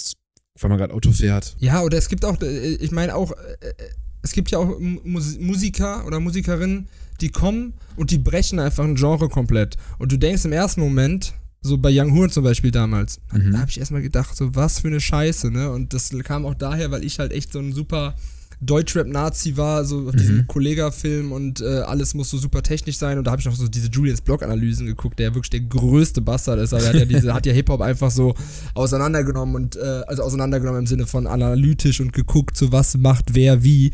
[0.58, 1.56] weil man gerade Auto fährt.
[1.58, 3.74] Ja, oder es gibt auch, äh, ich meine auch, äh, äh,
[4.22, 6.88] es gibt ja auch Mus Musiker oder Musikerinnen,
[7.20, 9.76] die kommen und die brechen einfach ein Genre komplett.
[9.98, 13.52] Und du denkst im ersten Moment, so bei Young Horn zum Beispiel damals, Mhm.
[13.52, 15.70] da habe ich erstmal gedacht, so was für eine Scheiße, ne?
[15.70, 18.14] Und das kam auch daher, weil ich halt echt so ein super
[18.60, 23.18] Deutschrap-Nazi war, so auf diesem Kollega-Film und äh, alles muss so super technisch sein.
[23.18, 26.60] Und da habe ich noch so diese Julians Blog-Analysen geguckt, der wirklich der größte Bastard
[26.60, 26.72] ist.
[26.72, 28.34] Aber er hat ja, diese, hat ja Hip-Hop einfach so
[28.74, 33.64] auseinandergenommen und äh, also auseinandergenommen im Sinne von analytisch und geguckt, so was macht wer
[33.64, 33.90] wie.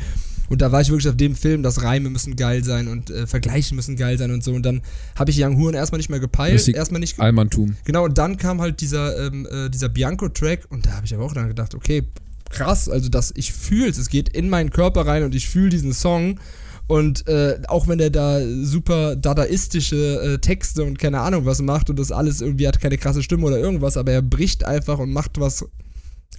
[0.48, 3.26] Und da war ich wirklich auf dem Film, dass Reime müssen geil sein und äh,
[3.26, 4.52] Vergleiche müssen geil sein und so.
[4.52, 4.82] Und dann
[5.16, 7.20] habe ich Young Huren erstmal nicht mehr gepeilt, erstmal nicht.
[7.20, 7.76] Allmanntum.
[7.84, 11.24] Genau, und dann kam halt dieser, ähm, äh, dieser Bianco-Track und da habe ich aber
[11.24, 12.04] auch dann gedacht, okay,
[12.50, 15.70] krass, also dass ich fühle es, es geht in meinen Körper rein und ich fühle
[15.70, 16.40] diesen Song.
[16.86, 21.90] Und äh, auch wenn der da super dadaistische äh, Texte und keine Ahnung was macht
[21.90, 25.12] und das alles irgendwie hat keine krasse Stimme oder irgendwas, aber er bricht einfach und
[25.12, 25.66] macht was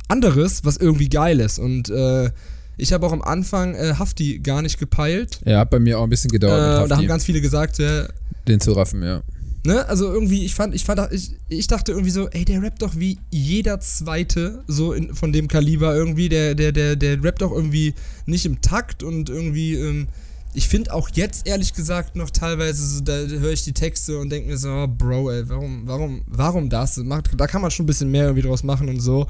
[0.07, 1.59] anderes, was irgendwie geil ist.
[1.59, 2.31] Und äh,
[2.79, 5.39] ich habe auch am Anfang äh, Hafti gar nicht gepeilt.
[5.45, 8.07] Ja, hat bei mir auch ein bisschen gedauert, Äh, da haben ganz viele gesagt, ja,
[8.47, 9.21] den zu raffen, ja.
[9.65, 12.81] Ne, also irgendwie, ich fand, ich fand, ich, ich dachte irgendwie so, ey, der rappt
[12.81, 17.41] doch wie jeder zweite, so in, von dem Kaliber irgendwie, der, der, der, der rappt
[17.41, 17.93] doch irgendwie
[18.25, 20.07] nicht im Takt und irgendwie, ähm,
[20.53, 24.29] ich finde auch jetzt ehrlich gesagt noch teilweise, so, da höre ich die Texte und
[24.29, 26.99] denke mir so, oh, Bro, ey, warum, warum, warum das?
[27.35, 29.27] Da kann man schon ein bisschen mehr irgendwie draus machen und so.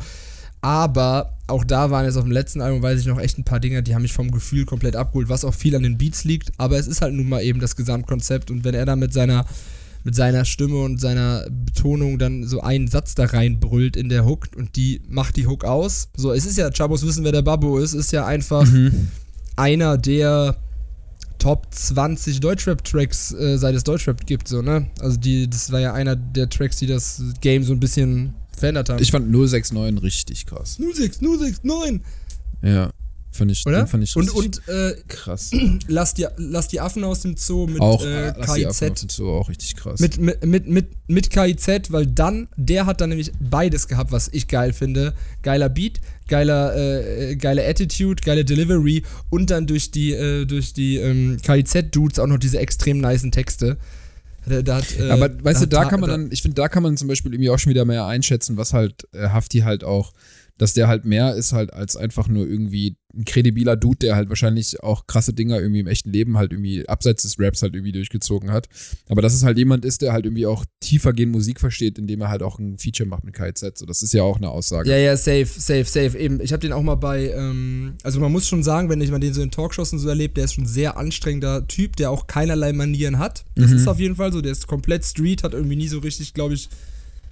[0.61, 3.59] Aber auch da waren jetzt auf dem letzten Album, weiß ich noch, echt ein paar
[3.59, 6.51] Dinge, die haben mich vom Gefühl komplett abgeholt, was auch viel an den Beats liegt.
[6.57, 9.45] Aber es ist halt nun mal eben das Gesamtkonzept und wenn er da mit seiner
[10.05, 14.47] mit seiner Stimme und seiner Betonung dann so einen Satz da reinbrüllt in der Hook
[14.55, 16.07] und die macht die Hook aus.
[16.15, 18.65] So, es ist ja, Chabos wissen, wer der Babbo ist, ist ja einfach
[19.57, 20.55] einer der
[21.37, 24.87] Top 20 Deutschrap-Tracks, äh, seit es Deutschrap gibt, so, ne?
[24.99, 28.89] Also die, das war ja einer der Tracks, die das Game so ein bisschen verändert
[28.89, 29.01] haben.
[29.01, 30.77] Ich fand 069 richtig krass.
[30.77, 32.01] 06, 06, 9!
[32.61, 32.91] Ja,
[33.31, 33.87] fand ich, Oder?
[33.87, 35.51] fand ich und richtig und äh, krass.
[35.87, 39.01] lass, die, lass die Affen aus dem Zoo mit auch, äh, lass die Affen KIZ.
[39.01, 39.99] den Zoo auch richtig krass.
[39.99, 44.27] Mit, mit, mit, mit, mit KIZ, weil dann, der hat dann nämlich beides gehabt, was
[44.31, 45.13] ich geil finde.
[45.41, 50.97] Geiler Beat, geiler, äh, geile Attitude, geile Delivery und dann durch die, äh, durch die
[50.97, 53.77] ähm, KIZ-Dudes auch noch diese extrem nicen Texte.
[54.49, 56.83] Da, da hat, äh, Aber weißt du, da kann man dann, ich finde, da kann
[56.83, 60.11] man zum Beispiel irgendwie auch schon wieder mehr einschätzen, was halt äh, Hafti halt auch,
[60.59, 64.29] dass der halt mehr ist halt als einfach nur irgendwie ein kredibiler Dude, der halt
[64.29, 67.91] wahrscheinlich auch krasse Dinger irgendwie im echten Leben halt irgendwie abseits des Raps halt irgendwie
[67.91, 68.67] durchgezogen hat.
[69.07, 72.29] Aber dass es halt jemand ist, der halt irgendwie auch tiefergehend Musik versteht, indem er
[72.29, 73.79] halt auch ein Feature macht mit KZ.
[73.79, 74.91] So, das ist ja auch eine Aussage.
[74.91, 76.15] Ja, ja, safe, safe, safe.
[76.19, 79.09] Eben, ich habe den auch mal bei, ähm, also man muss schon sagen, wenn ich
[79.09, 81.95] mal den so in Talkshows und so erlebt, der ist schon ein sehr anstrengender Typ,
[81.95, 83.43] der auch keinerlei Manieren hat.
[83.55, 83.77] Das Mhm.
[83.77, 84.41] ist auf jeden Fall so.
[84.41, 86.69] Der ist komplett Street, hat irgendwie nie so richtig, glaube ich.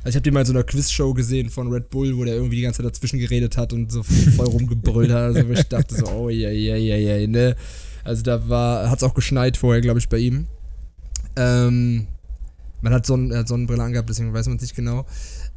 [0.07, 2.35] Also ich habe den mal in so einer Quizshow gesehen von Red Bull, wo der
[2.35, 5.35] irgendwie die ganze Zeit dazwischen geredet hat und so voll rumgebrüllt hat.
[5.35, 7.57] Also ich dachte so, oh ja, ja, ja, ja, ne.
[8.05, 10.47] Also da war, hat's auch geschneit vorher, glaube ich, bei ihm.
[11.35, 12.07] Ähm,
[12.81, 15.05] man hat, Sonnen, hat Sonnenbrille angehabt, deswegen weiß man es nicht genau.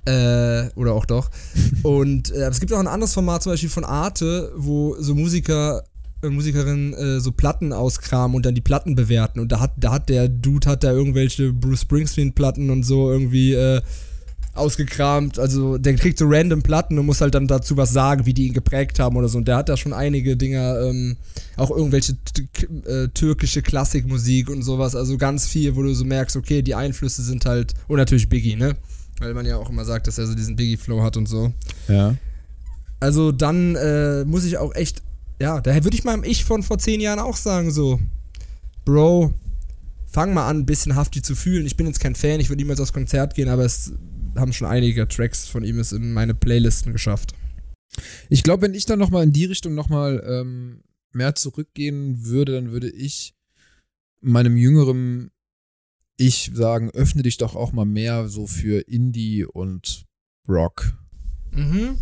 [0.04, 1.30] Äh, oder auch doch.
[1.84, 5.84] Und äh, es gibt auch ein anderes Format, zum Beispiel von Arte, wo so Musiker
[6.22, 9.38] und Musikerinnen äh, so Platten auskramen und dann die Platten bewerten.
[9.38, 13.54] Und da hat, da hat der Dude hat da irgendwelche Bruce Springsteen-Platten und so irgendwie
[13.54, 13.80] äh,
[14.54, 15.38] ausgekramt.
[15.38, 18.48] Also der kriegt so random Platten und muss halt dann dazu was sagen, wie die
[18.48, 19.38] ihn geprägt haben oder so.
[19.38, 21.16] Und der hat da schon einige Dinger, ähm,
[21.56, 22.16] auch irgendwelche
[22.86, 24.96] äh, türkische Klassikmusik und sowas.
[24.96, 27.74] Also ganz viel, wo du so merkst, okay, die Einflüsse sind halt.
[27.88, 28.76] Und natürlich Biggie, ne?
[29.20, 31.52] Weil man ja auch immer sagt, dass er so diesen Biggie-Flow hat und so.
[31.88, 32.16] Ja.
[32.98, 35.02] Also dann äh, muss ich auch echt.
[35.40, 38.00] Ja, daher würde ich meinem Ich von vor zehn Jahren auch sagen, so.
[38.84, 39.32] Bro,
[40.06, 41.66] fang mal an, ein bisschen Hafti zu fühlen.
[41.66, 43.92] Ich bin jetzt kein Fan, ich würde niemals aufs Konzert gehen, aber es
[44.36, 47.34] haben schon einige Tracks von ihm es in meine Playlisten geschafft.
[48.28, 52.70] Ich glaube, wenn ich dann nochmal in die Richtung nochmal ähm, mehr zurückgehen würde, dann
[52.70, 53.34] würde ich
[54.20, 55.30] meinem jüngeren
[56.16, 60.04] Ich sagen, öffne dich doch auch mal mehr so für Indie und
[60.48, 60.92] Rock.
[61.52, 61.98] Mhm.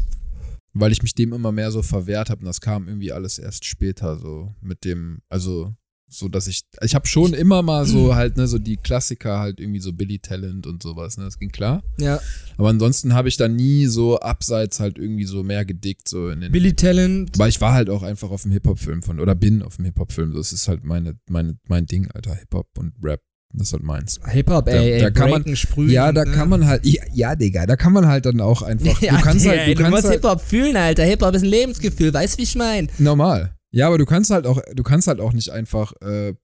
[0.75, 3.65] Weil ich mich dem immer mehr so verwehrt habe und das kam irgendwie alles erst
[3.65, 5.73] später so mit dem, also
[6.11, 9.61] so dass ich, ich habe schon immer mal so halt, ne, so die Klassiker halt
[9.61, 11.83] irgendwie so Billy Talent und sowas, ne, das ging klar.
[11.99, 12.21] Ja.
[12.57, 16.41] Aber ansonsten habe ich da nie so abseits halt irgendwie so mehr gedickt, so in
[16.41, 16.51] den.
[16.53, 17.39] Billy Talent.
[17.39, 20.33] Weil ich war halt auch einfach auf dem Hip-Hop-Film von, oder bin auf dem Hip-Hop-Film,
[20.33, 23.21] so, das ist halt meine, meine, mein Ding, Alter, Hip-Hop und Rap.
[23.55, 24.21] Das ist halt meins.
[24.27, 25.91] Hip-Hop, Da- ey, ey, da kann man- sprühen.
[25.91, 26.33] Ja, da ne?
[26.33, 29.23] kann man halt, ja, ja, Digga, da kann man halt dann auch einfach, Ja, du
[29.23, 31.05] kannst Digga, halt, ey, du kannst musst halt, Hip-Hop fühlen, Alter.
[31.05, 32.89] Hip-Hop ist ein Lebensgefühl, weißt du, wie ich mein?
[32.99, 33.55] normal.
[33.71, 36.35] Ja, aber du kannst halt auch, du kannst halt auch nicht einfach äh,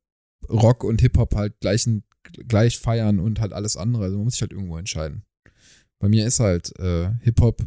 [0.49, 1.89] Rock und Hip-Hop halt gleich,
[2.49, 4.05] gleich feiern und halt alles andere.
[4.05, 5.23] Also man muss sich halt irgendwo entscheiden.
[5.99, 7.63] Bei mir ist halt äh, Hip-Hop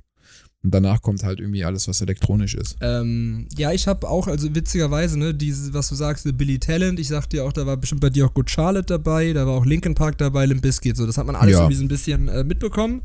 [0.63, 2.77] und danach kommt halt irgendwie alles, was elektronisch ist.
[2.81, 6.99] Ähm, ja, ich habe auch, also witzigerweise, ne, diese, was du sagst, the Billy Talent,
[6.99, 9.53] ich sagte ja auch, da war bestimmt bei dir auch Good Charlotte dabei, da war
[9.53, 11.59] auch Linkin Park dabei, Limp Bizkit, so, das hat man alles Ja.
[11.61, 13.01] irgendwie so ein bisschen äh, mitbekommen.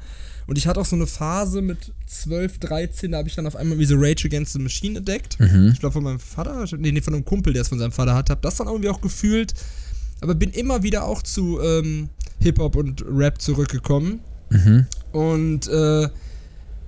[0.52, 3.56] Und ich hatte auch so eine Phase mit 12, 13, da habe ich dann auf
[3.56, 5.40] einmal wie so Rage Against the Machine entdeckt.
[5.40, 5.70] Mhm.
[5.72, 8.14] Ich glaube von meinem Vater, nee, nee, von einem Kumpel, der es von seinem Vater
[8.14, 9.54] hat, habe das dann irgendwie auch gefühlt.
[10.20, 14.20] Aber bin immer wieder auch zu ähm, Hip-Hop und Rap zurückgekommen.
[14.50, 14.86] Mhm.
[15.12, 16.10] Und äh,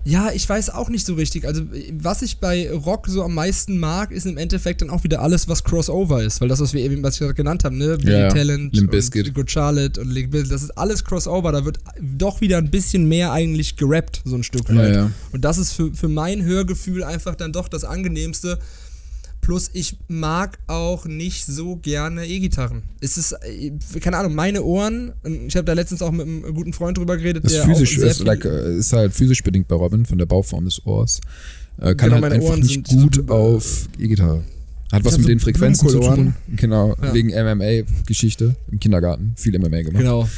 [0.05, 1.46] ja, ich weiß auch nicht so richtig.
[1.46, 1.62] Also,
[1.98, 5.48] was ich bei Rock so am meisten mag, ist im Endeffekt dann auch wieder alles,
[5.48, 6.40] was Crossover ist.
[6.40, 7.96] Weil das, was wir eben, was ich gerade genannt haben, ne?
[7.96, 8.28] Billy Ja, ja.
[8.28, 9.28] Talent, Limp Bizkit.
[9.28, 11.52] und Good Charlotte und Link Bizkit, das ist alles Crossover.
[11.52, 14.94] Da wird doch wieder ein bisschen mehr eigentlich gerappt, so ein Stück Ja, weit.
[14.94, 15.11] ja.
[15.32, 18.59] Und das ist für, für mein Hörgefühl einfach dann doch das angenehmste.
[19.45, 22.82] Plus ich mag auch nicht so gerne E-Gitarren.
[23.03, 25.12] Es ist, äh, keine Ahnung, meine Ohren,
[25.47, 27.99] ich habe da letztens auch mit einem guten Freund drüber geredet, Das ist der physisch,
[27.99, 31.20] ist, like, äh, ist halt physisch bedingt bei Robin von der Bauform des Ohrs.
[31.78, 34.45] Äh, kann Genau, halt einfach Ohren nicht gut so- auf E-Gitarre.
[34.92, 36.34] Hat was mit so den Frequenzen zu tun.
[36.57, 37.12] Genau, Ja.
[37.12, 39.34] wegen MMA-Geschichte im Kindergarten.
[39.36, 39.99] Viel MMA gemacht.
[40.03, 40.28] Genau.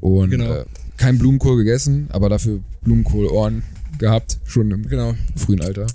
[0.00, 0.52] Und genau.
[0.52, 0.64] äh,
[0.98, 3.62] kein Blumenkohl gegessen, aber dafür Blumenkohlohren
[3.98, 5.14] gehabt, schon im Genau.
[5.36, 5.86] frühen Alter.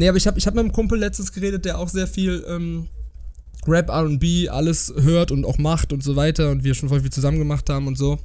[0.00, 2.42] Nee, aber ich habe ich hab mit einem Kumpel letztens geredet, der auch sehr viel
[2.48, 2.88] ähm,
[3.66, 7.12] Rap, RB, alles hört und auch macht und so weiter und wir schon voll viel
[7.12, 8.18] zusammen gemacht haben und so.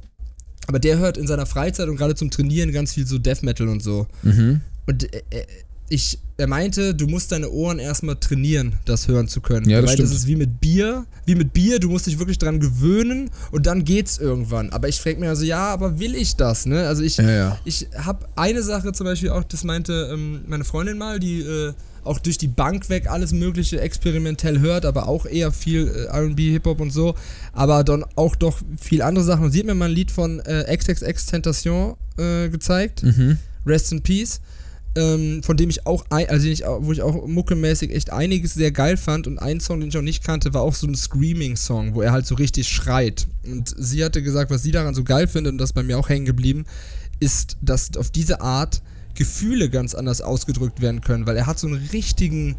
[0.67, 3.67] Aber der hört in seiner Freizeit und gerade zum Trainieren ganz viel so Death Metal
[3.67, 4.07] und so.
[4.23, 4.61] Mhm.
[4.88, 5.45] Und äh, äh,
[5.89, 9.69] ich, er meinte, du musst deine Ohren erstmal trainieren, das hören zu können.
[9.69, 10.19] Ja, das Weil das stimmt.
[10.21, 11.05] ist wie mit Bier.
[11.25, 14.69] Wie mit Bier, du musst dich wirklich dran gewöhnen und dann geht's irgendwann.
[14.71, 16.88] Aber ich frage mir also, ja, aber will ich das, ne?
[16.88, 17.57] Also ich, Ja, ja.
[17.65, 21.73] ich habe eine Sache zum Beispiel auch, das meinte ähm, meine Freundin mal, die äh,
[22.03, 26.39] auch durch die Bank weg alles Mögliche experimentell hört, aber auch eher viel äh, RB,
[26.39, 27.15] Hip-Hop und so,
[27.53, 29.45] aber dann auch doch viel andere Sachen.
[29.45, 33.38] Und sie hat mir mal ein Lied von äh, XXX Tentation äh, gezeigt, Mhm.
[33.65, 34.41] Rest in Peace.
[34.98, 38.72] Ähm, von dem ich auch, ein, also ich, wo ich auch muckemäßig echt einiges sehr
[38.72, 41.96] geil fand und ein Song, den ich auch nicht kannte, war auch so ein Screaming-Song,
[41.96, 43.28] wo er halt so richtig schreit.
[43.46, 46.08] Und sie hatte gesagt, was sie daran so geil findet und das bei mir auch
[46.08, 46.66] hängen geblieben,
[47.20, 48.82] ist, dass auf diese Art
[49.16, 52.56] Gefühle ganz anders ausgedrückt werden können, weil er hat so einen richtigen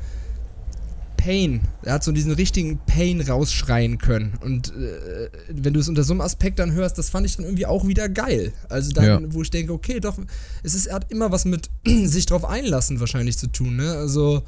[1.26, 4.34] Pain, er hat so diesen richtigen Pain rausschreien können.
[4.40, 7.44] Und äh, wenn du es unter so einem Aspekt dann hörst, das fand ich dann
[7.44, 8.52] irgendwie auch wieder geil.
[8.68, 9.34] Also dann, Ja.
[9.34, 10.16] wo ich denke, okay, doch,
[10.62, 11.68] es ist, er hat immer was mit
[12.04, 13.90] sich drauf einlassen wahrscheinlich zu tun, ne?
[13.94, 14.44] Also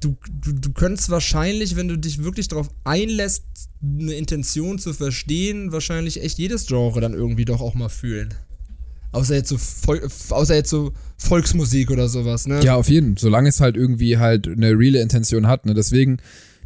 [0.00, 3.44] du, du, du könntest wahrscheinlich, wenn du dich wirklich darauf einlässt,
[3.82, 8.34] eine Intention zu verstehen, wahrscheinlich echt jedes Genre dann irgendwie doch auch mal fühlen.
[9.12, 10.00] Außer jetzt so, Vol
[10.30, 12.62] außer jetzt so Volksmusik oder sowas, ne?
[12.62, 13.16] Ja, auf jeden.
[13.16, 15.66] Solange es halt irgendwie halt eine reale Intention hat.
[15.66, 15.74] Ne?
[15.74, 16.18] Deswegen,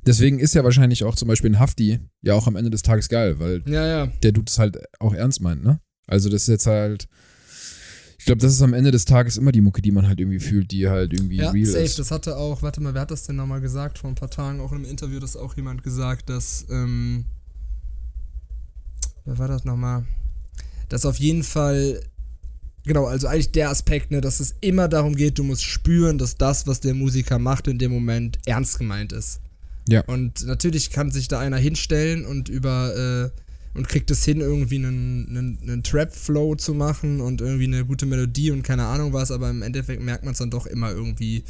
[0.06, 3.08] deswegen ist ja wahrscheinlich auch zum Beispiel ein Hafti ja auch am Ende des Tages
[3.08, 4.06] geil, weil Ja, ja.
[4.22, 5.80] der Dude es halt auch ernst meint, ne?
[6.06, 7.08] Also das ist jetzt halt.
[8.18, 10.38] Ich glaube, das ist am Ende des Tages immer die Mucke, die man halt irgendwie
[10.40, 11.84] fühlt, die halt irgendwie Ja, real safe.
[11.84, 11.98] ist.
[11.98, 13.98] Das hatte auch, warte mal, wer hat das denn nochmal gesagt?
[13.98, 17.26] Vor ein paar Tagen auch in einem Interview, das auch jemand gesagt, dass, ähm,
[19.24, 20.04] wer war das nochmal?
[20.88, 22.00] Dass auf jeden Fall,
[22.84, 26.36] genau, also eigentlich der Aspekt, ne, dass es immer darum geht, du musst spüren, dass
[26.36, 29.40] das, was der Musiker macht, in dem Moment ernst gemeint ist.
[29.88, 30.02] Ja.
[30.02, 34.76] Und natürlich kann sich da einer hinstellen und über, äh, und kriegt es hin, irgendwie
[34.76, 39.30] einen, einen, einen Trap-Flow zu machen und irgendwie eine gute Melodie und keine Ahnung was,
[39.30, 41.44] aber im Endeffekt merkt man es dann doch immer irgendwie,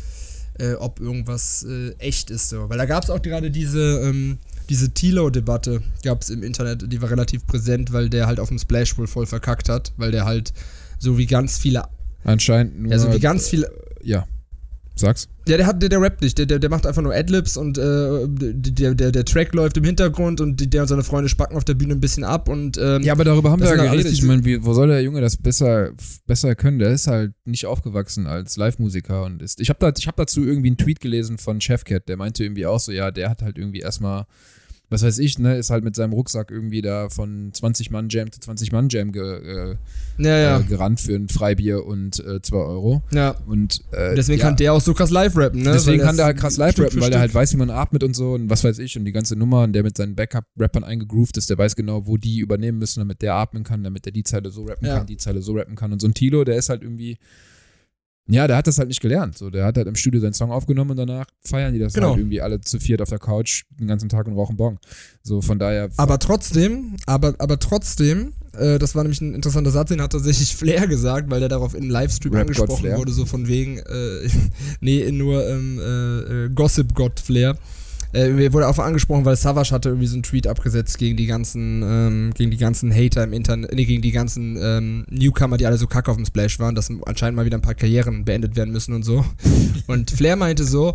[0.58, 2.48] äh, ob irgendwas äh, echt ist.
[2.48, 2.68] So.
[2.68, 7.02] Weil da gab es auch gerade diese, ähm, diese Tilo-Debatte, gab es im Internet, die
[7.02, 10.24] war relativ präsent, weil der halt auf dem Splash wohl voll verkackt hat, weil der
[10.24, 10.52] halt
[11.04, 11.84] so wie ganz viele.
[12.24, 12.90] Anscheinend nur.
[12.90, 13.70] Ja, so wie ganz viele.
[14.02, 14.26] Ja.
[14.96, 15.28] Sag's.
[15.48, 17.76] Ja, der hat, der, der rappt nicht, der, der, der macht einfach nur Adlibs und
[17.76, 21.64] äh, der, der, der Track läuft im Hintergrund und der und seine Freunde spacken auf
[21.64, 24.12] der Bühne ein bisschen ab und ähm, Ja, aber darüber haben wir ja alles geredet.
[24.12, 25.90] Ich meine, wo soll der Junge das besser,
[26.26, 26.78] besser können?
[26.78, 29.60] Der ist halt nicht aufgewachsen als Live-Musiker und ist.
[29.60, 32.66] Ich habe da, ich hab dazu irgendwie einen Tweet gelesen von Chefcat, der meinte irgendwie
[32.66, 34.26] auch so, ja, der hat halt irgendwie erstmal,
[34.90, 39.12] was weiß ich, ne, ist halt mit seinem Rucksack irgendwie da von 20-Mann-Jam zu 20-Mann-Jam
[39.12, 39.22] ge,
[39.72, 39.76] äh,
[40.18, 43.02] ja, ja, äh, gerannt für ein Freibier und äh, 2 Euro.
[43.12, 43.30] ja.
[43.46, 45.72] Und äh, Deswegen ja, kann der auch so krass live rappen, ne?
[45.72, 47.70] Deswegen kann der halt krass live Stück rappen, weil der halt Stück- weiß, wie man
[47.70, 50.14] atmet und so und was weiß ich und die ganze Nummer und der mit seinen
[50.14, 54.04] Backup-Rappern eingegroovt ist, der weiß genau, wo die übernehmen müssen, damit der atmen kann, damit
[54.04, 54.98] der die Zeile so rappen Ja.
[54.98, 55.92] kann, die Zeile so rappen kann.
[55.92, 57.18] Und so ein Tilo, der ist halt irgendwie,
[58.26, 59.36] ja, der hat das halt nicht gelernt.
[59.36, 62.10] So, der hat halt im Studio seinen Song aufgenommen und danach feiern die das Genau.
[62.10, 64.78] halt irgendwie alle zu viert auf der Couch den ganzen Tag und rauchen Bon.
[65.22, 65.90] So, von daher.
[65.98, 70.56] Aber trotzdem, aber, aber trotzdem, äh, das war nämlich ein interessanter Satz, den hat tatsächlich
[70.56, 74.28] Flair gesagt, weil der darauf in einem Livestream Rap angesprochen wurde, so von wegen, äh,
[74.80, 77.58] nee, nur ähm, äh, äh, Gossip God Flair.
[78.14, 81.26] Äh, mir wurde auch angesprochen, weil Savage hatte irgendwie so einen Tweet abgesetzt gegen die
[81.26, 85.66] ganzen, ähm, gegen die ganzen Hater im Internet, nee, gegen die ganzen ähm, Newcomer, die
[85.66, 88.56] alle so kacke auf dem Splash waren, dass anscheinend mal wieder ein paar Karrieren beendet
[88.56, 89.24] werden müssen und so.
[89.88, 90.94] Und Flair meinte so,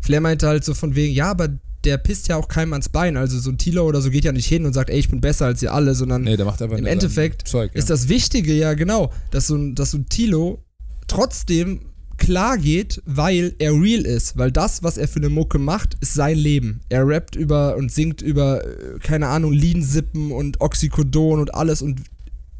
[0.00, 1.48] Flair meinte halt so von wegen, ja, aber
[1.84, 3.16] der pisst ja auch keinem ans Bein.
[3.18, 5.20] Also so ein Tilo oder so geht ja nicht hin und sagt, ey, ich bin
[5.20, 7.78] besser als ihr alle, sondern nee, der macht einfach im Endeffekt Zeug, ja.
[7.78, 10.64] ist das Wichtige ja genau, dass so, ein- dass so ein Tilo
[11.08, 11.80] trotzdem
[12.24, 14.36] klar geht, weil er real ist.
[14.38, 16.80] Weil das, was er für eine Mucke macht, ist sein Leben.
[16.88, 22.00] Er rappt über und singt über, äh, keine Ahnung, Lean-Sippen und Oxycodon und alles und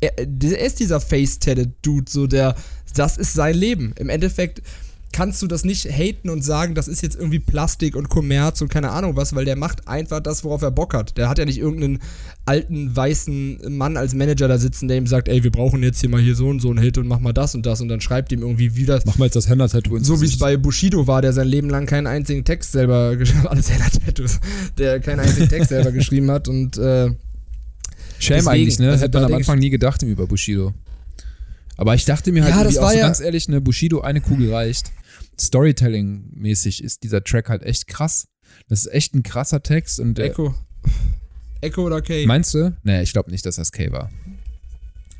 [0.00, 2.56] er, er ist dieser Face-Tatted-Dude, so der,
[2.94, 3.94] das ist sein Leben.
[3.98, 4.60] Im Endeffekt
[5.14, 8.68] kannst du das nicht haten und sagen, das ist jetzt irgendwie Plastik und Kommerz und
[8.68, 11.16] keine Ahnung was, weil der macht einfach das, worauf er Bock hat.
[11.16, 12.00] Der hat ja nicht irgendeinen
[12.46, 16.08] alten weißen Mann als Manager da sitzen, der ihm sagt, ey, wir brauchen jetzt hier
[16.10, 18.00] mal hier so und so einen Hit und mach mal das und das und dann
[18.00, 19.04] schreibt ihm irgendwie wie das.
[19.06, 21.86] Mach mal jetzt das Henna-Tattoo So wie es bei Bushido war, der sein Leben lang
[21.86, 24.40] keinen einzigen Text selber geschrieben alles heller Tattoos,
[24.78, 27.06] der keinen einzigen Text selber geschrieben hat und äh,
[28.18, 28.86] Shame Deswegen, eigentlich, ne?
[28.86, 30.74] Das also hätte man am Anfang nie gedacht über Bushido.
[31.76, 34.00] Aber ich dachte mir halt Ja, das auch war so ja- ganz ehrlich, ne, Bushido
[34.00, 34.90] eine Kugel reicht.
[35.40, 38.28] Storytelling-mäßig ist dieser Track halt echt krass.
[38.68, 40.54] Das ist echt ein krasser Text und Echo.
[41.60, 42.26] Echo oder K?
[42.26, 42.76] Meinst du?
[42.82, 44.10] Nee, ich glaube nicht, dass das K war.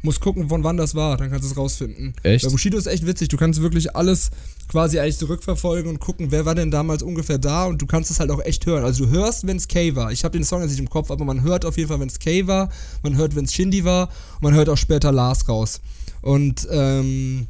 [0.03, 2.13] Muss gucken, von wann das war, dann kannst du es rausfinden.
[2.23, 2.45] Echt?
[2.45, 3.29] Bei Bushido ist echt witzig.
[3.29, 4.31] Du kannst wirklich alles
[4.69, 8.21] quasi eigentlich zurückverfolgen und gucken, wer war denn damals ungefähr da und du kannst es
[8.21, 8.85] halt auch echt hören.
[8.85, 10.13] Also du hörst, wenn es K war.
[10.13, 12.09] Ich habe den Song jetzt nicht im Kopf, aber man hört auf jeden Fall, wenn
[12.09, 12.69] es K war,
[13.03, 15.81] man hört, wenn es Shindy war und man hört auch später Lars raus.
[16.21, 17.47] Und ähm,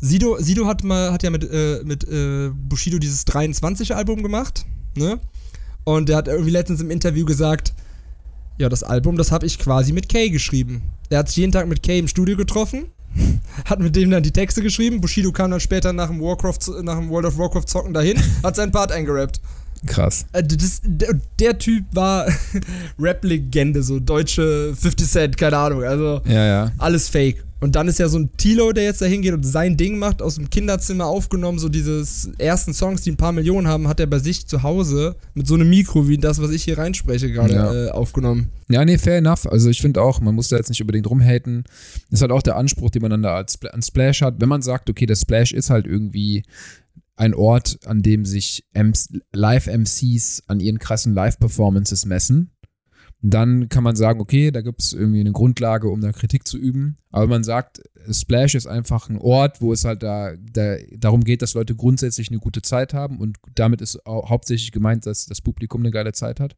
[0.00, 4.64] Sido, Sido hat mal hat ja mit, äh, mit äh, Bushido dieses 23 Album gemacht,
[4.96, 5.20] ne?
[5.84, 7.74] Und der hat irgendwie letztens im Interview gesagt,
[8.58, 10.82] ja, das Album, das habe ich quasi mit Kay geschrieben.
[11.08, 12.86] Er hat sich jeden Tag mit Kay im Studio getroffen,
[13.64, 15.00] hat mit dem dann die Texte geschrieben.
[15.00, 18.56] Bushido kam dann später nach dem, Warcraft, nach dem World of Warcraft zocken dahin, hat
[18.56, 19.40] seinen Part eingerappt.
[19.86, 20.26] Krass.
[20.32, 22.26] Äh, Das, der, Typ war
[22.98, 25.82] Rap-Legende, so deutsche 50 Cent, keine Ahnung.
[25.84, 26.72] Also Ja, ja.
[26.78, 27.44] alles fake.
[27.62, 30.22] Und dann ist ja so ein Tilo, der jetzt da hingeht und sein Ding macht,
[30.22, 34.06] aus dem Kinderzimmer aufgenommen, so dieses ersten Songs, die ein paar Millionen haben, hat er
[34.06, 37.52] bei sich zu Hause mit so einem Mikro wie das, was ich hier reinspreche, gerade
[37.54, 37.74] Ja.
[37.88, 38.48] äh, aufgenommen.
[38.70, 39.46] Ja, nee, fair enough.
[39.46, 41.64] Also ich finde auch, man muss da jetzt nicht unbedingt rumhaten.
[42.10, 44.36] Ist halt auch der Anspruch, den man dann da an Splash hat.
[44.40, 46.44] Wenn man sagt, okay, der Splash ist halt irgendwie
[47.20, 52.50] ein Ort, an dem sich MC Live-MCs an ihren krassen Live-Performances messen,
[53.20, 56.56] dann kann man sagen, okay, da gibt es irgendwie eine Grundlage, um da Kritik zu
[56.56, 56.96] üben.
[57.10, 61.42] Aber man sagt, Splash ist einfach ein Ort, wo es halt da, da darum geht,
[61.42, 65.82] dass Leute grundsätzlich eine gute Zeit haben und damit ist hauptsächlich gemeint, dass das Publikum
[65.82, 66.56] eine geile Zeit hat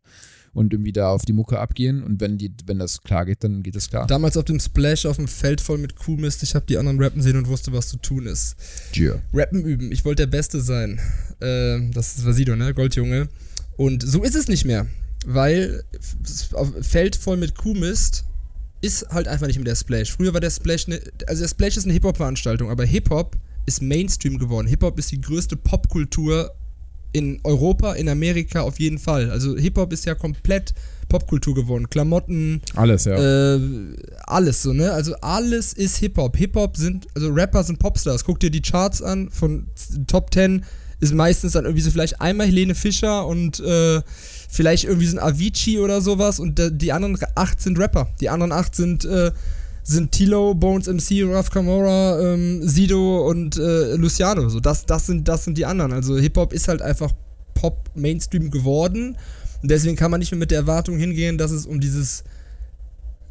[0.54, 3.62] und irgendwie da auf die Mucke abgehen und wenn die, wenn das klar geht, dann
[3.62, 4.06] geht es klar.
[4.06, 7.22] Damals auf dem Splash auf dem Feld voll mit Kuhmist, ich habe die anderen rappen
[7.22, 8.56] sehen und wusste, was zu tun ist.
[8.92, 9.22] Cheer.
[9.32, 11.00] Rappen üben, ich wollte der Beste sein.
[11.40, 12.74] Äh, das war Sido, ne?
[12.74, 13.28] Goldjunge.
[13.76, 14.86] Und so ist es nicht mehr.
[15.24, 15.84] Weil
[16.82, 18.24] Feld voll mit Kuhmist
[18.82, 20.12] ist halt einfach nicht mehr der Splash.
[20.12, 24.38] Früher war der Splash, ne, also der Splash ist eine Hip-Hop-Veranstaltung, aber Hip-Hop ist Mainstream
[24.38, 24.66] geworden.
[24.66, 26.52] Hip-Hop ist die größte Popkultur
[27.12, 29.30] in Europa, in Amerika auf jeden Fall.
[29.30, 30.74] Also Hip-Hop ist ja komplett
[31.08, 31.90] Popkultur geworden.
[31.90, 33.54] Klamotten, Alles, ja.
[33.54, 33.60] äh,
[34.26, 34.92] alles so, ne?
[34.92, 36.36] Also alles ist Hip-Hop.
[36.36, 38.24] Hip-Hop sind, also Rapper sind Popstars.
[38.24, 39.66] Guck dir die Charts an von
[40.06, 40.64] Top 10
[41.00, 44.00] ist meistens dann irgendwie so vielleicht einmal Helene Fischer und äh,
[44.48, 48.08] vielleicht irgendwie so ein Avicii oder sowas und die anderen acht sind Rapper.
[48.20, 49.32] Die anderen acht sind, äh,
[49.82, 54.48] sind Tilo, Bones MC, Raf Camora, ähm, Sido und äh, Luciano.
[54.48, 55.92] So, das, das, sind, das sind die anderen.
[55.92, 57.12] Also Hip-Hop ist halt einfach
[57.54, 59.16] Pop-Mainstream geworden.
[59.62, 62.24] Und deswegen kann man nicht mehr mit der Erwartung hingehen, dass es um dieses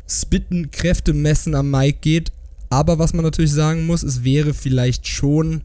[0.08, 2.32] Spitten, Kräfte messen am Mic geht.
[2.70, 5.62] Aber was man natürlich sagen muss, es wäre vielleicht schon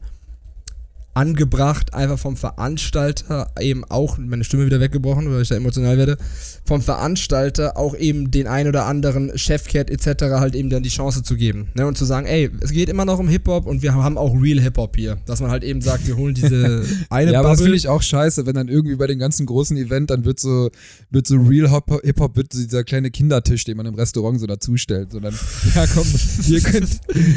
[1.17, 6.17] angebracht, einfach vom Veranstalter eben auch, meine Stimme wieder weggebrochen, weil ich da emotional werde,
[6.63, 10.25] vom Veranstalter auch eben den ein oder anderen Chefcat etc.
[10.35, 11.69] halt eben dann die Chance zu geben.
[11.73, 11.87] Ne?
[11.87, 14.59] Und zu sagen, ey, es geht immer noch um Hip-Hop und wir haben auch Real
[14.59, 15.17] Hip-Hop hier.
[15.25, 18.03] Dass man halt eben sagt, wir holen diese eine Ja, aber das finde ich auch
[18.03, 20.69] scheiße, wenn dann irgendwie bei den ganzen großen Event, dann wird so,
[21.09, 25.13] wird so Real Hip-Hop, wird so dieser kleine Kindertisch, den man im Restaurant so dazustellt.
[25.13, 25.33] So dann,
[25.75, 26.05] ja komm,
[26.43, 26.89] hier könnt,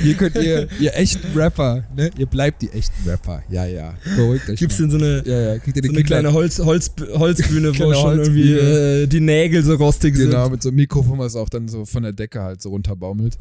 [0.03, 2.11] hier könnt ihr, ihr echten Rapper, ne?
[2.19, 3.43] Ihr bleibt die echten Rapper.
[3.49, 4.59] Ja, ja, beruhigt euch.
[4.59, 8.53] Gibt's denn so eine, ja, ja, so eine kleine Holz, Holz, Holzbühne, wo schon irgendwie
[8.53, 10.31] äh, die Nägel so rostig genau, sind.
[10.31, 13.39] Genau, mit so einem Mikrofon, was auch dann so von der Decke halt so runterbaumelt.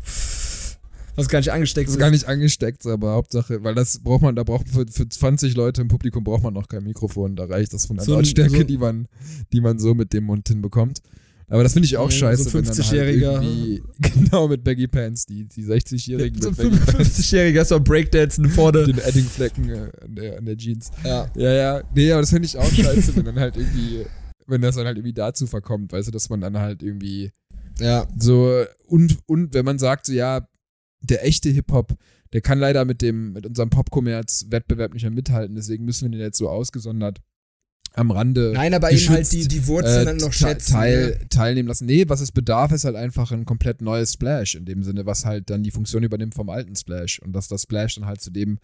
[1.15, 1.95] Was gar nicht angesteckt ist.
[1.95, 1.99] ist.
[1.99, 5.81] gar nicht angesteckt, aber Hauptsache, weil das braucht man, da braucht für, für 20 Leute
[5.81, 7.35] im Publikum braucht man noch kein Mikrofon.
[7.35, 9.07] Da reicht das von der so Lautstärke, so die, man,
[9.51, 11.01] die man so mit dem Mund hinbekommt.
[11.49, 12.49] Aber das finde ich auch ja, scheiße.
[12.49, 13.37] So ein 50-Jähriger.
[13.37, 13.83] Halt
[14.13, 16.39] genau, mit Baggy Pants, die, die 60-Jährigen.
[16.39, 18.85] Ja, so ein 50-Jähriger ist so Breakdancen vorne.
[18.85, 20.91] Mit den Eddingflecken äh, an, der, an der Jeans.
[21.03, 21.27] Ja.
[21.35, 21.83] Ja, ja.
[21.95, 24.05] Nee, aber das finde ich auch scheiße, wenn dann halt irgendwie,
[24.45, 27.31] wenn das dann halt irgendwie dazu verkommt, weißt du, dass man dann halt irgendwie.
[27.79, 28.07] Ja.
[28.17, 30.47] So, und, und wenn man sagt, so, ja,
[31.01, 31.95] der echte Hip-Hop,
[32.33, 36.21] der kann leider mit dem, mit unserem Popkommerz-Wettbewerb nicht mehr mithalten, deswegen müssen wir den
[36.21, 37.21] jetzt so ausgesondert
[37.93, 38.51] am Rande.
[38.53, 40.73] Nein, aber eben halt die, die Wurzeln äh, noch schätzen.
[40.73, 41.29] Teil, ne?
[41.29, 41.85] Teilnehmen lassen.
[41.85, 45.25] Nee, was es bedarf, ist halt einfach ein komplett neues Splash, in dem Sinne, was
[45.25, 47.19] halt dann die Funktion übernimmt vom alten Splash.
[47.19, 48.59] Und dass das Splash dann halt zu dem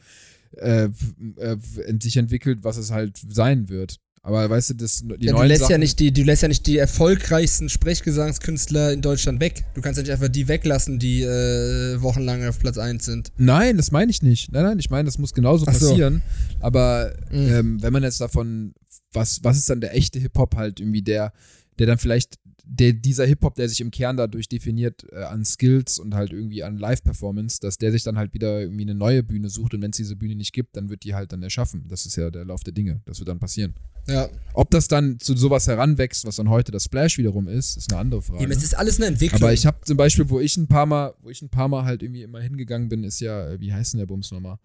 [0.57, 0.89] äh,
[1.37, 1.57] äh,
[2.01, 3.99] sich entwickelt, was es halt sein wird.
[4.25, 6.41] Aber weißt du, das, die ja, neuen du lässt Sachen, ja nicht die, du lässt
[6.41, 9.65] ja nicht die erfolgreichsten Sprechgesangskünstler in Deutschland weg.
[9.75, 13.31] Du kannst ja nicht einfach die weglassen, die äh, wochenlang auf Platz 1 sind.
[13.37, 14.51] Nein, das meine ich nicht.
[14.51, 16.23] Nein, nein, ich meine, das muss genauso passieren.
[16.49, 16.65] So.
[16.65, 17.49] Aber mhm.
[17.49, 18.73] ähm, wenn man jetzt davon
[19.15, 21.33] was, was ist dann der echte Hip-Hop halt irgendwie der,
[21.79, 25.99] der dann vielleicht, der, dieser Hip-Hop, der sich im Kern dadurch definiert äh, an Skills
[25.99, 29.49] und halt irgendwie an Live-Performance, dass der sich dann halt wieder irgendwie eine neue Bühne
[29.49, 31.85] sucht und wenn es diese Bühne nicht gibt, dann wird die halt dann erschaffen.
[31.87, 33.01] Das ist ja der Lauf der Dinge.
[33.05, 33.75] Das wird dann passieren.
[34.07, 34.29] Ja.
[34.53, 37.99] Ob das dann zu sowas heranwächst, was dann heute das Splash wiederum ist, ist eine
[37.99, 38.43] andere Frage.
[38.43, 39.41] Eben, es ist alles eine Entwicklung.
[39.41, 41.85] Aber ich habe zum Beispiel, wo ich ein paar Mal, wo ich ein paar Mal
[41.85, 44.59] halt irgendwie immer hingegangen bin, ist ja, äh, wie heißt denn der Bums nochmal?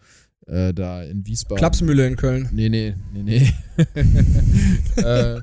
[0.51, 1.59] Äh, da in Wiesbaden.
[1.59, 2.49] Klapsmühle in Köln.
[2.53, 3.53] Nee, nee, nee, nee.
[5.03, 5.43] äh, äh,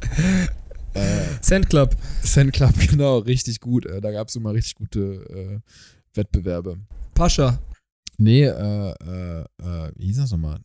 [1.41, 1.95] Sand Club.
[2.21, 3.85] Sand Club, genau, richtig gut.
[3.85, 6.77] Äh, da gab es immer richtig gute äh, Wettbewerbe.
[7.13, 7.59] Pascha.
[8.17, 10.59] Nee, äh, äh, äh, wie hieß das nochmal?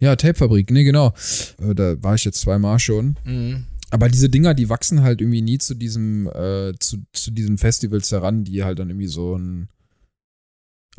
[0.00, 1.12] Ja, Tapefabrik, nee, genau.
[1.58, 3.16] Äh, da war ich jetzt zweimal schon.
[3.24, 3.66] Mhm.
[3.90, 8.10] Aber diese Dinger, die wachsen halt irgendwie nie zu diesem, äh, zu, zu diesen Festivals
[8.12, 9.68] heran, die halt dann irgendwie so ein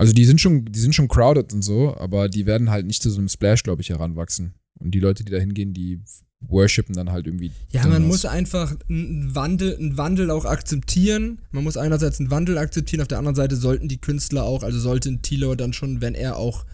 [0.02, 3.04] also die sind schon, die sind schon crowded und so, aber die werden halt nicht
[3.04, 4.56] zu so einem Splash, glaube ich, heranwachsen.
[4.80, 6.00] Und die Leute, die da hingehen, die
[6.40, 7.52] worshipen dann halt irgendwie.
[7.70, 11.38] Ja, man muss einfach einen Wandel, einen Wandel auch akzeptieren.
[11.52, 14.80] Man muss einerseits einen Wandel akzeptieren, auf der anderen Seite sollten die Künstler auch, also
[14.80, 16.66] sollte ein Tilo dann schon, wenn er auch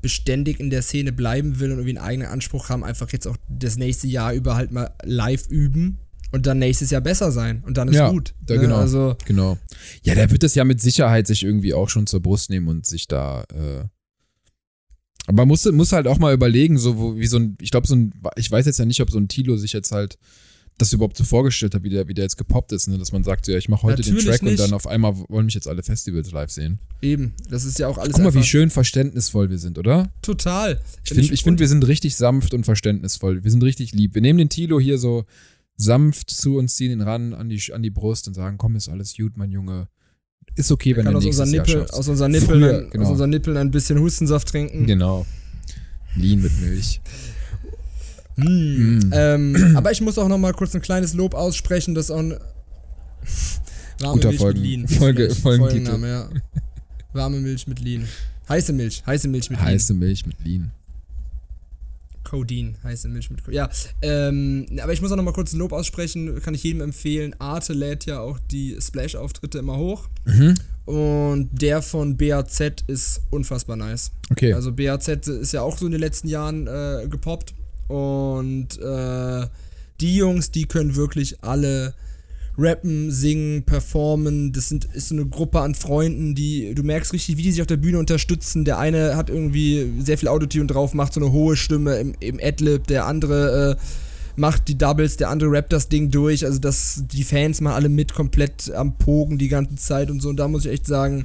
[0.00, 3.36] beständig in der Szene bleiben will und irgendwie einen eigenen Anspruch haben, einfach jetzt auch
[3.48, 5.98] das nächste Jahr über halt mal live üben
[6.32, 8.34] und dann nächstes Jahr besser sein und dann ist ja, gut.
[8.44, 8.60] Da, ne?
[8.60, 9.58] genau, also, genau.
[10.02, 12.86] Ja, der wird es ja mit Sicherheit sich irgendwie auch schon zur Brust nehmen und
[12.86, 13.44] sich da.
[13.52, 13.84] Äh
[15.26, 17.86] aber man muss, muss halt auch mal überlegen, so wo, wie so ein, ich glaube,
[17.86, 20.18] so ein, ich weiß jetzt ja nicht, ob so ein Tilo sich jetzt halt
[20.78, 22.98] das überhaupt so vorgestellt hat, wie der, wie der jetzt gepoppt ist, ne?
[22.98, 24.52] dass man sagt, so, ja, ich mache heute Natürlich den Track nicht.
[24.52, 26.78] und dann auf einmal wollen mich jetzt alle Festivals live sehen.
[27.02, 28.14] Eben, das ist ja auch alles.
[28.14, 30.10] Guck mal, wie schön verständnisvoll wir sind, oder?
[30.22, 30.80] Total.
[31.04, 33.44] Ich finde, ich find, wir sind richtig sanft und verständnisvoll.
[33.44, 34.14] Wir sind richtig lieb.
[34.14, 35.24] Wir nehmen den Tilo hier so
[35.76, 38.88] sanft zu uns ziehen, ihn ran an die, an die Brust und sagen, komm, ist
[38.88, 39.88] alles gut, mein Junge.
[40.54, 43.04] Ist okay, wenn du aus nächstes Nippel, aus unseren Nippeln, Früher, ein, genau.
[43.04, 44.86] aus unseren Nippeln ein bisschen Hustensaft trinken.
[44.86, 45.24] Genau.
[46.16, 47.00] Lean mit Milch.
[48.36, 48.44] Mm.
[48.44, 49.10] Mm.
[49.12, 52.36] Ähm, aber ich muss auch noch mal kurz ein kleines Lob aussprechen, das auch ein
[53.98, 54.88] warme Guter Milch Folgen, mit Lean.
[54.88, 56.06] Folge, Folgentitel.
[56.06, 56.28] ja.
[57.12, 58.06] Warme Milch mit Lean.
[58.48, 59.68] Heiße Milch, heiße Milch mit Lean.
[59.68, 60.70] Heiße Milch mit Lean.
[62.32, 63.68] Codeine heißt in Milch mit Codeine.
[63.68, 63.70] Ja,
[64.00, 67.36] ähm, aber ich muss auch noch mal kurz ein Lob aussprechen, kann ich jedem empfehlen.
[67.38, 70.08] Arte lädt ja auch die Splash-Auftritte immer hoch.
[70.24, 70.54] Mhm.
[70.86, 74.12] Und der von BAZ ist unfassbar nice.
[74.30, 74.54] Okay.
[74.54, 77.54] Also BAZ ist ja auch so in den letzten Jahren äh, gepoppt.
[77.88, 79.46] Und äh,
[80.00, 81.94] die Jungs, die können wirklich alle
[82.58, 84.52] rappen, singen, performen.
[84.52, 87.60] Das sind, ist so eine Gruppe an Freunden, die, du merkst richtig, wie die sich
[87.60, 88.64] auf der Bühne unterstützen.
[88.64, 92.38] Der eine hat irgendwie sehr viel Autotune drauf, macht so eine hohe Stimme im, im
[92.42, 93.82] Adlib, der andere äh,
[94.36, 96.44] macht die Doubles, der andere rappt das Ding durch.
[96.44, 100.28] Also das, die Fans machen alle mit komplett am Pogen die ganze Zeit und so.
[100.28, 101.24] Und da muss ich echt sagen,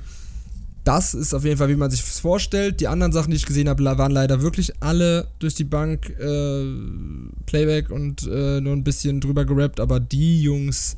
[0.84, 2.80] das ist auf jeden Fall, wie man sich vorstellt.
[2.80, 6.64] Die anderen Sachen, die ich gesehen habe, waren leider wirklich alle durch die Bank äh,
[7.46, 10.96] Playback und äh, nur ein bisschen drüber gerappt, aber die Jungs,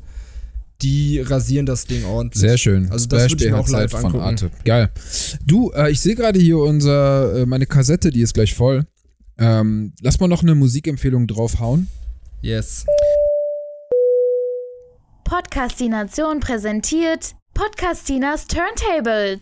[0.82, 2.40] die rasieren das Ding ordentlich.
[2.40, 2.90] Sehr schön.
[2.90, 4.24] Also das würde ich mir auch live von angucken.
[4.24, 4.50] Arte.
[4.64, 4.90] Geil.
[5.46, 8.84] Du, äh, ich sehe gerade hier unser, äh, meine Kassette, die ist gleich voll.
[9.38, 11.88] Ähm, lass mal noch eine Musikempfehlung draufhauen.
[12.42, 12.84] Yes.
[15.24, 19.40] Podcastination präsentiert Podcastinas Turntables.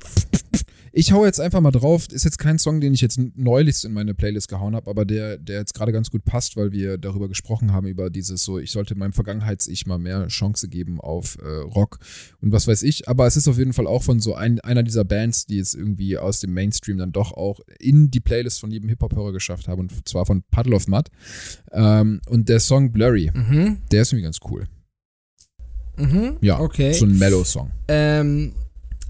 [0.93, 2.09] Ich hau jetzt einfach mal drauf.
[2.11, 5.36] Ist jetzt kein Song, den ich jetzt neulich in meine Playlist gehauen habe, aber der,
[5.39, 8.70] der jetzt gerade ganz gut passt, weil wir darüber gesprochen haben, über dieses so, ich
[8.70, 11.99] sollte meinem Vergangenheits-Ich mal mehr Chance geben auf äh, Rock
[12.41, 13.09] und was weiß ich.
[13.09, 15.74] Aber es ist auf jeden Fall auch von so ein, einer dieser Bands, die es
[15.74, 19.80] irgendwie aus dem Mainstream dann doch auch in die Playlist von jedem Hip-Hop-Hörer geschafft haben
[19.80, 21.09] und zwar von Puddle of Mud.
[21.72, 23.78] Ähm, und der Song Blurry, Mhm.
[23.93, 24.66] der ist irgendwie ganz cool.
[25.97, 26.36] Mhm.
[26.41, 26.93] Ja, Okay.
[26.93, 27.70] so ein Mellow-Song.
[27.89, 28.53] Ähm,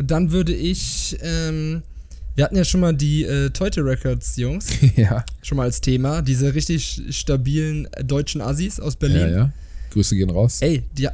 [0.02, 1.82] dann würde ich, ähm,
[2.34, 6.22] wir hatten ja schon mal die äh, Teute Records Jungs, ja, schon mal als Thema,
[6.22, 9.18] diese richtig stabilen deutschen Assis aus Berlin.
[9.20, 9.52] ja, ja.
[9.92, 10.58] Grüße gehen raus.
[10.60, 11.08] Ey, die,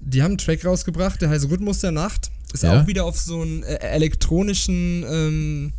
[0.00, 2.30] die haben einen Track rausgebracht, der heißt Rhythmus der Nacht.
[2.52, 2.80] Ist Ja.
[2.80, 5.72] auch wieder auf so einen äh, elektronischen ähm,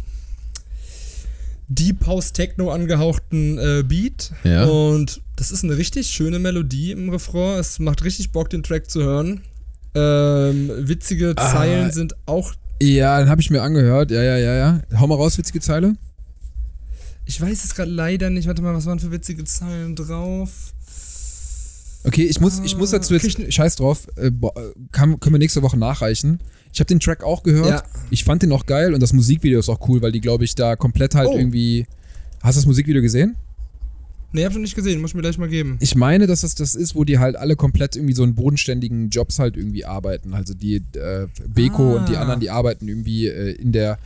[1.67, 4.31] Deep House Techno angehauchten äh, Beat.
[4.43, 4.65] Ja.
[4.65, 7.59] Und das ist eine richtig schöne Melodie im Refrain.
[7.59, 9.41] Es macht richtig Bock, den Track zu hören.
[9.95, 11.51] Ähm, witzige Ah.
[11.51, 12.53] Zeilen sind auch.
[12.81, 14.11] Ja, den habe ich mir angehört.
[14.11, 14.81] Ja, ja, ja, ja.
[14.99, 15.95] Hau mal raus, witzige Zeile.
[17.25, 18.47] Ich weiß es gerade leider nicht.
[18.47, 20.49] Warte mal, was waren für witzige Zeilen drauf?
[22.05, 24.31] Okay, ich muss, ich muss dazu jetzt, scheiß drauf, äh,
[24.91, 26.39] kann, können wir nächste Woche nachreichen.
[26.71, 27.69] Ich habe den Track auch gehört.
[27.69, 27.83] Ja.
[28.09, 30.55] Ich fand den auch geil und das Musikvideo ist auch cool, weil die, glaube ich,
[30.55, 31.37] da komplett halt Oh.
[31.37, 31.87] irgendwie.
[32.41, 33.35] Hast du das Musikvideo gesehen?
[34.31, 35.01] Nee, hab ich noch nicht gesehen.
[35.01, 35.77] Muss ich mir gleich mal geben.
[35.79, 39.09] Ich meine, dass das das ist, wo die halt alle komplett irgendwie so in bodenständigen
[39.09, 40.33] Jobs halt irgendwie arbeiten.
[40.33, 41.99] Also die äh, Beko Ah.
[41.99, 43.97] und die anderen, die arbeiten irgendwie äh, in der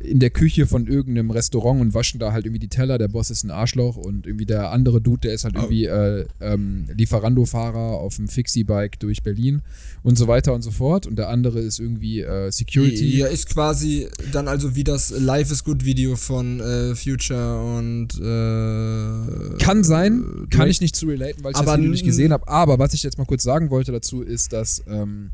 [0.00, 2.98] in der Küche von irgendeinem Restaurant und waschen da halt irgendwie die Teller.
[2.98, 5.60] Der Boss ist ein Arschloch und irgendwie der andere Dude, der ist halt Oh.
[5.62, 9.62] irgendwie äh, ähm, Lieferando-Fahrer auf dem Fixie-Bike durch Berlin
[10.04, 11.06] und so weiter und so fort.
[11.06, 13.18] Und der andere ist irgendwie äh, Security.
[13.18, 18.08] Ja, ist quasi dann also wie das Life is Good Video von äh, Future und
[18.20, 22.04] äh, Kann sein, äh, kann ich nicht zu relaten, weil ich Aber das Video nicht
[22.04, 22.48] gesehen habe.
[22.48, 25.30] Aber was ich jetzt mal kurz sagen wollte dazu ist, dass ähm,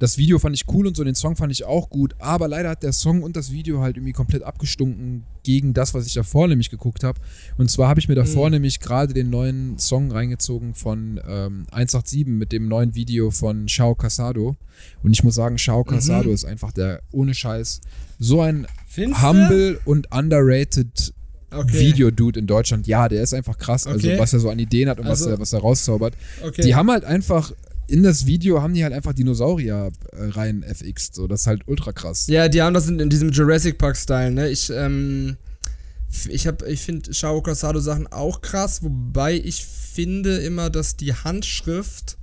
[0.00, 2.14] das Video fand ich cool und so den Song fand ich auch gut.
[2.18, 6.04] Aber leider hat der Song und das Video halt irgendwie komplett abgestunken gegen das, was
[6.06, 7.20] ich davor nämlich geguckt habe.
[7.58, 8.54] Und zwar habe ich mir davor Mhm.
[8.54, 13.94] nämlich gerade den neuen Song reingezogen von ähm, 187 mit dem neuen Video von Shao
[13.94, 14.56] Casado.
[15.04, 16.34] Und ich muss sagen, Shao Casado Mhm.
[16.34, 17.80] ist einfach der, ohne Scheiß,
[18.18, 19.22] so ein Findste?
[19.26, 21.14] humble und underrated
[21.58, 21.78] Okay.
[21.80, 22.86] Video-Dude in Deutschland.
[22.86, 23.86] Ja, der ist einfach krass.
[23.86, 24.18] Also, Okay.
[24.18, 26.14] was er so an Ideen hat und Also- was, er, was er rauszaubert.
[26.42, 26.62] Okay.
[26.62, 27.52] Die haben halt einfach,
[27.86, 31.10] in das Video haben die halt einfach Dinosaurier äh, rein FX.
[31.12, 32.26] So, das ist halt ultra krass.
[32.28, 34.48] ja, die haben das in, in diesem Jurassic Park Style, ne?
[34.48, 35.36] Ich ähm
[36.28, 41.12] ich habe ich finde Shao Casado Sachen auch krass, wobei ich finde immer, dass die
[41.12, 42.16] Handschrift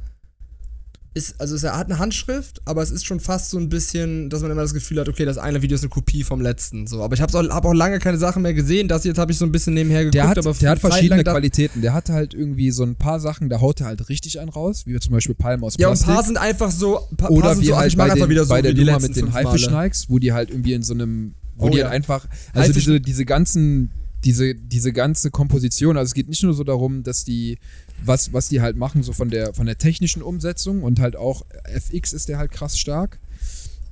[1.13, 4.41] ist, also es hat eine Handschrift, aber es ist schon fast so ein bisschen, dass
[4.41, 6.87] man immer das Gefühl hat, okay, das eine Video ist eine Kopie vom letzten.
[6.87, 8.87] So, aber ich habe auch, hab auch lange keine Sachen mehr gesehen.
[8.87, 11.23] Das jetzt habe ich so ein bisschen nebenher geguckt, Der hat, aber der hat verschiedene
[11.23, 11.81] Qualitäten.
[11.81, 14.83] Der hat halt irgendwie so ein paar Sachen, da haut er halt richtig einen raus,
[14.85, 16.09] wie zum Beispiel Palmen aus Ja, und Plastik.
[16.09, 18.61] ein paar sind einfach so, Oder wie so, halt bei, einfach den, wieder so bei
[18.61, 19.33] der Nummer mit den.
[19.33, 21.85] Haifischnikes, wo die halt irgendwie in so einem, wo Oh die ja.
[21.85, 23.91] halt einfach, also Haifisch- diese, diese ganzen,
[24.23, 27.57] diese, diese ganze Komposition, also es geht nicht nur so darum, dass die,
[28.03, 31.45] was, was die halt machen, so von der, von der technischen Umsetzung und halt auch
[31.65, 33.19] FX ist der halt krass stark.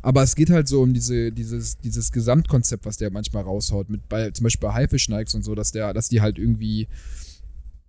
[0.02, 4.08] Aber es geht halt so um diese, dieses, dieses Gesamtkonzept, was der manchmal raushaut, mit
[4.08, 6.88] bei, zum Beispiel bei Haifischnikes und so, dass der, dass die halt irgendwie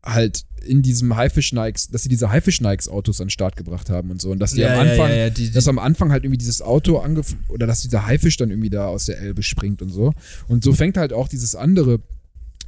[0.03, 4.31] halt in diesem Haifischnikes, dass sie diese Haifischnikes-Autos an den Start gebracht haben und so.
[4.31, 6.39] Und dass die Ja, am Anfang, ja, ja, die- die- dass am Anfang halt irgendwie
[6.39, 9.91] dieses Auto angef oder dass dieser Haifisch dann irgendwie da aus der Elbe springt und
[9.91, 10.13] so.
[10.49, 12.01] Und so fängt halt auch dieses andere,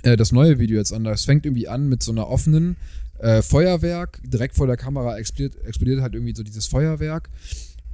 [0.03, 1.05] äh, das neue Video jetzt an.
[1.05, 2.76] Das fängt irgendwie an mit so einer offenen
[3.22, 4.20] äh, Feuerwerk.
[4.24, 7.30] Direkt vor der Kamera explodiert, explodiert halt irgendwie so dieses Feuerwerk.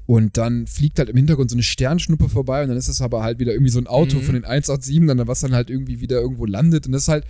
[0.07, 3.23] Und dann fliegt halt im Hintergrund so eine Sternschnuppe vorbei und dann ist es aber
[3.23, 4.23] halt wieder irgendwie so ein Auto Mhm.
[4.23, 6.87] von den 187, dann, was dann halt irgendwie wieder irgendwo landet.
[6.87, 7.25] Und das ist halt,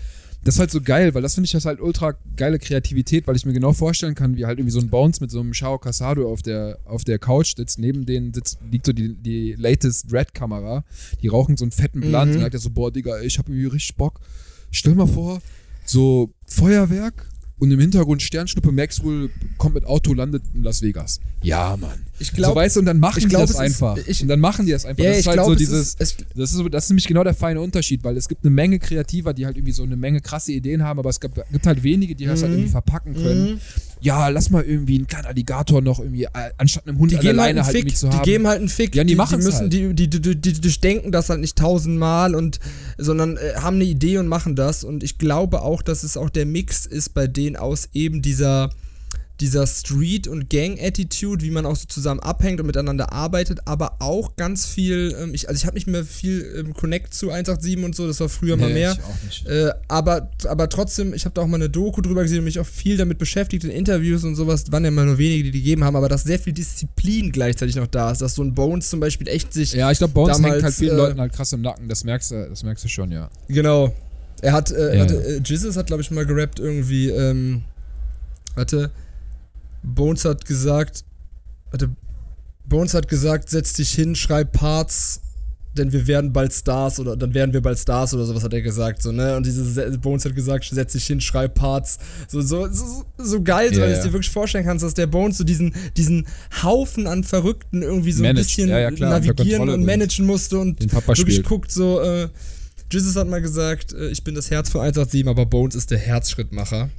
[0.44, 3.34] das ist halt so geil, weil das finde ich das halt ultra geile Kreativität, weil
[3.34, 5.76] ich mir genau vorstellen kann, wie halt irgendwie so ein Bounce mit so einem Shao
[5.80, 7.80] Casado auf der, auf der Couch sitzt.
[7.80, 10.84] Neben denen sitzt, liegt so die, die latest Red-Kamera.
[11.20, 12.34] Die rauchen so einen fetten Blunt Mhm.
[12.36, 14.20] und sagt er so, boah, Digga, ich hab irgendwie richtig Bock.
[14.70, 15.40] Stell mal vor,
[15.84, 17.28] so Feuerwerk
[17.59, 21.20] und im Hintergrund Sternschnuppe Maxwell kommt mit Auto, landet in Las Vegas.
[21.42, 21.98] Ja, Mann.
[22.18, 23.96] Ich glaub- so weißt du, und dann machen die glaub, das es ist- einfach.
[24.06, 25.02] ich- und dann machen die das einfach.
[25.04, 25.88] Ja, das ist halt glaub, so es dieses.
[25.88, 28.44] ist- es- das, ist, so- das ist nämlich genau der feine Unterschied, weil es gibt
[28.44, 31.40] eine Menge Kreativer, die halt irgendwie so eine Menge krasse Ideen haben, aber es gibt,
[31.52, 32.59] gibt halt wenige, die das halt Mhm.
[32.59, 33.61] irgendwie verpacken können.
[34.01, 37.26] Ja, lass mal irgendwie einen kleinen Alligator noch irgendwie, äh, anstatt einem Hund Die geben
[37.28, 37.82] halt Leine einen halt Fick.
[37.84, 38.24] irgendwie zu Die haben.
[38.24, 38.94] geben halt einen Fick.
[38.94, 39.72] Ja, die die machen's müssen, halt.
[39.72, 42.61] die, die, die, die, die durchdenken das halt nicht tausendmal und,
[42.96, 44.84] sondern äh, haben eine Idee und machen das.
[44.84, 48.70] Und ich glaube auch, dass es auch der Mix ist bei denen aus eben dieser,
[49.41, 54.34] dieser Street- und Gang-Attitude, wie man auch so zusammen abhängt und miteinander arbeitet, aber auch
[54.36, 57.95] ganz viel, ähm, ich, also ich habe nicht mehr viel ähm, Connect zu 187 und
[57.95, 58.93] so, das war früher mal Nee, mehr.
[58.93, 59.47] auch nicht.
[59.47, 62.59] Äh, aber, aber trotzdem, ich habe da auch mal eine Doku drüber gesehen und mich
[62.59, 64.70] auch viel damit beschäftigt in Interviews und sowas.
[64.72, 67.76] Waren ja mal nur wenige, die die gegeben haben, aber dass sehr viel Disziplin gleichzeitig
[67.76, 68.20] noch da ist.
[68.20, 69.72] Dass so ein Bones zum Beispiel echt sich.
[69.72, 71.89] Ja, ich glaube, uns damals, hängt halt vielen äh, Leuten halt krass im Nacken.
[71.89, 73.30] Das merkst du, das merkst du schon, ja.
[73.49, 73.95] Genau.
[74.41, 75.20] Er hat, äh, Ja, warte, ja.
[75.20, 77.62] äh, Jizzes hat, glaube ich, mal gerappt irgendwie, ähm,
[78.55, 78.91] warte,
[79.83, 81.05] Bones hat gesagt,
[81.70, 81.91] warte,
[82.64, 85.20] Bones hat gesagt, setz dich hin, schreib Parts,
[85.76, 88.62] denn wir werden bald Stars oder dann werden wir bald Stars oder sowas hat er
[88.62, 89.37] gesagt, so, ne?
[89.37, 91.99] Und dieses Bones hat gesagt, setz dich hin, schreib Parts.
[92.26, 95.07] So, so, so, so geil, so, Ja, weil du dir wirklich vorstellen kannst, dass der
[95.07, 96.26] Bones so diesen, diesen
[96.62, 98.39] Haufen an Verrückten irgendwie so Managt.
[98.39, 101.47] ein bisschen Ja, ja, klar, navigieren und managen musste und wirklich spielt.
[101.47, 102.29] guckt so, äh,
[102.91, 105.99] Jesus hat mal gesagt, äh, ich bin das Herz von 187, aber Bones ist der
[105.99, 106.91] Herzschrittmacher.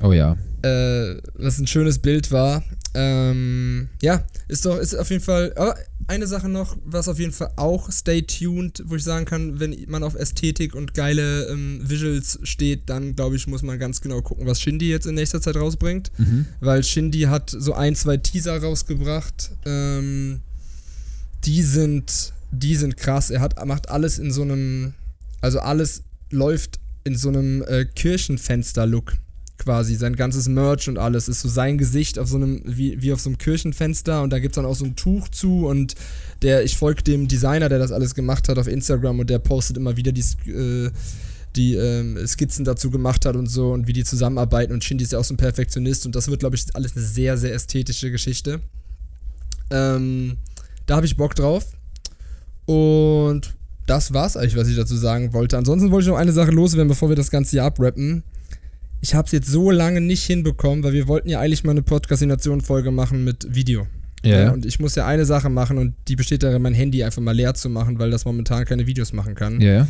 [0.00, 0.36] Oh ja.
[0.62, 2.62] Äh, was ein schönes Bild war.
[2.94, 5.52] Ähm, ja, ist doch, ist auf jeden Fall.
[5.56, 5.76] Aber
[6.06, 9.76] eine Sache noch, was auf jeden Fall auch stay tuned, wo ich sagen kann, wenn
[9.88, 14.22] man auf Ästhetik und geile ähm, Visuals steht, dann glaube ich, muss man ganz genau
[14.22, 16.10] gucken, was Shindy jetzt in nächster Zeit rausbringt.
[16.16, 16.46] Mhm.
[16.60, 19.50] Weil Shindy hat so ein, zwei Teaser rausgebracht.
[19.66, 20.40] Ähm,
[21.44, 23.30] die sind, die sind krass.
[23.30, 24.94] Er hat, macht alles in so einem,
[25.42, 29.18] also alles läuft in so einem äh, Kirchenfenster-Look
[29.66, 29.96] quasi.
[29.96, 33.20] Sein ganzes Merch und alles ist so sein Gesicht auf so einem, wie, wie auf
[33.20, 35.94] so einem Kirchenfenster und da gibt es dann auch so ein Tuch zu und
[36.42, 39.76] der, ich folge dem Designer, der das alles gemacht hat auf Instagram und der postet
[39.76, 40.90] immer wieder die, äh,
[41.56, 45.12] die ähm, Skizzen dazu gemacht hat und so und wie die zusammenarbeiten und Shindy ist
[45.12, 48.12] ja auch so ein Perfektionist und das wird, glaube ich, alles eine sehr, sehr ästhetische
[48.12, 48.60] Geschichte.
[49.70, 50.36] Ähm,
[50.86, 51.66] da habe ich Bock drauf.
[52.66, 53.54] Und
[53.86, 55.56] das war's eigentlich, was ich dazu sagen wollte.
[55.56, 58.22] Ansonsten wollte ich noch eine Sache loswerden, bevor wir das ganze hier abrappen.
[59.06, 61.82] Ich habe es jetzt so lange nicht hinbekommen, weil wir wollten ja eigentlich mal eine
[61.82, 63.86] Podcastination-Folge machen mit Video.
[64.24, 64.50] Ja, ja.
[64.50, 67.30] Und ich muss ja eine Sache machen und die besteht darin, mein Handy einfach mal
[67.30, 69.60] leer zu machen, weil das momentan keine Videos machen kann.
[69.60, 69.86] Ja.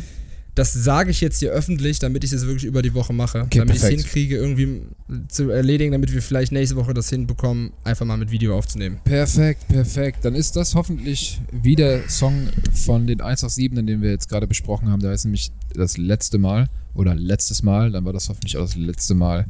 [0.53, 3.41] Das sage ich jetzt hier öffentlich, damit ich es wirklich über die Woche mache.
[3.41, 4.83] Okay, damit ich es hinkriege, irgendwie
[5.29, 8.99] zu erledigen, damit wir vielleicht nächste Woche das hinbekommen, einfach mal mit Video aufzunehmen.
[9.03, 10.25] Perfekt, perfekt.
[10.25, 14.91] Dann ist das hoffentlich wie der Song von den 187, den wir jetzt gerade besprochen
[14.91, 15.01] haben.
[15.01, 18.75] Da ist nämlich das letzte Mal oder letztes Mal, dann war das hoffentlich auch das
[18.75, 19.45] letzte Mal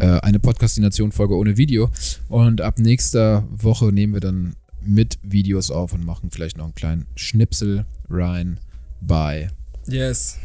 [0.00, 1.90] äh, eine Podcastination-Folge ohne Video.
[2.28, 6.74] Und ab nächster Woche nehmen wir dann mit Videos auf und machen vielleicht noch einen
[6.74, 8.58] kleinen Schnipsel rein
[9.00, 9.48] bei
[9.88, 10.38] Yes.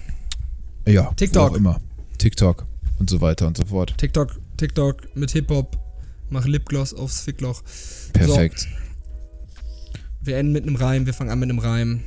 [0.87, 1.51] ja, TikTok.
[1.51, 1.81] auch immer.
[2.19, 2.65] TikTok
[2.99, 3.95] und so weiter und so fort.
[3.97, 5.77] TikTok, TikTok mit Hip-Hop,
[6.29, 7.63] mach Lipgloss aufs Fickloch.
[8.13, 8.67] Perfekt.
[10.23, 12.01] Wir enden mit einem Reim, wir fangen an mit einem Reim.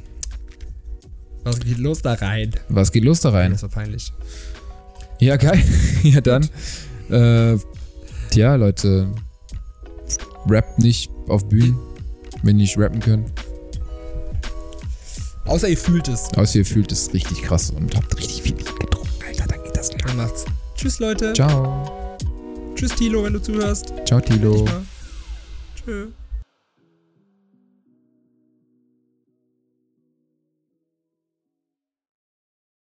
[1.44, 2.50] Was geht los da rein?
[2.68, 3.52] Was geht los da rein?
[3.52, 4.12] Das war peinlich.
[5.20, 5.62] Ja, geil.
[6.02, 6.48] ja, dann.
[7.10, 7.58] Äh,
[8.30, 9.08] tja, Leute.
[10.48, 11.78] Rappt nicht auf Bühnen,
[12.42, 13.30] wenn ihr nicht rappen könnt.
[15.46, 16.32] Außer ihr fühlt es.
[16.36, 19.08] Außer ihr fühlt es richtig krass und habt richtig viel getrunken.
[19.26, 20.08] Alter, dann geht das klar.
[20.08, 20.44] Dann macht's.
[20.74, 21.32] Tschüss, Leute.
[21.34, 22.16] Ciao.
[22.74, 23.92] Tschüss, Tilo, wenn du zuhörst.
[24.06, 24.66] Ciao, Tilo.
[25.76, 26.08] Tschö.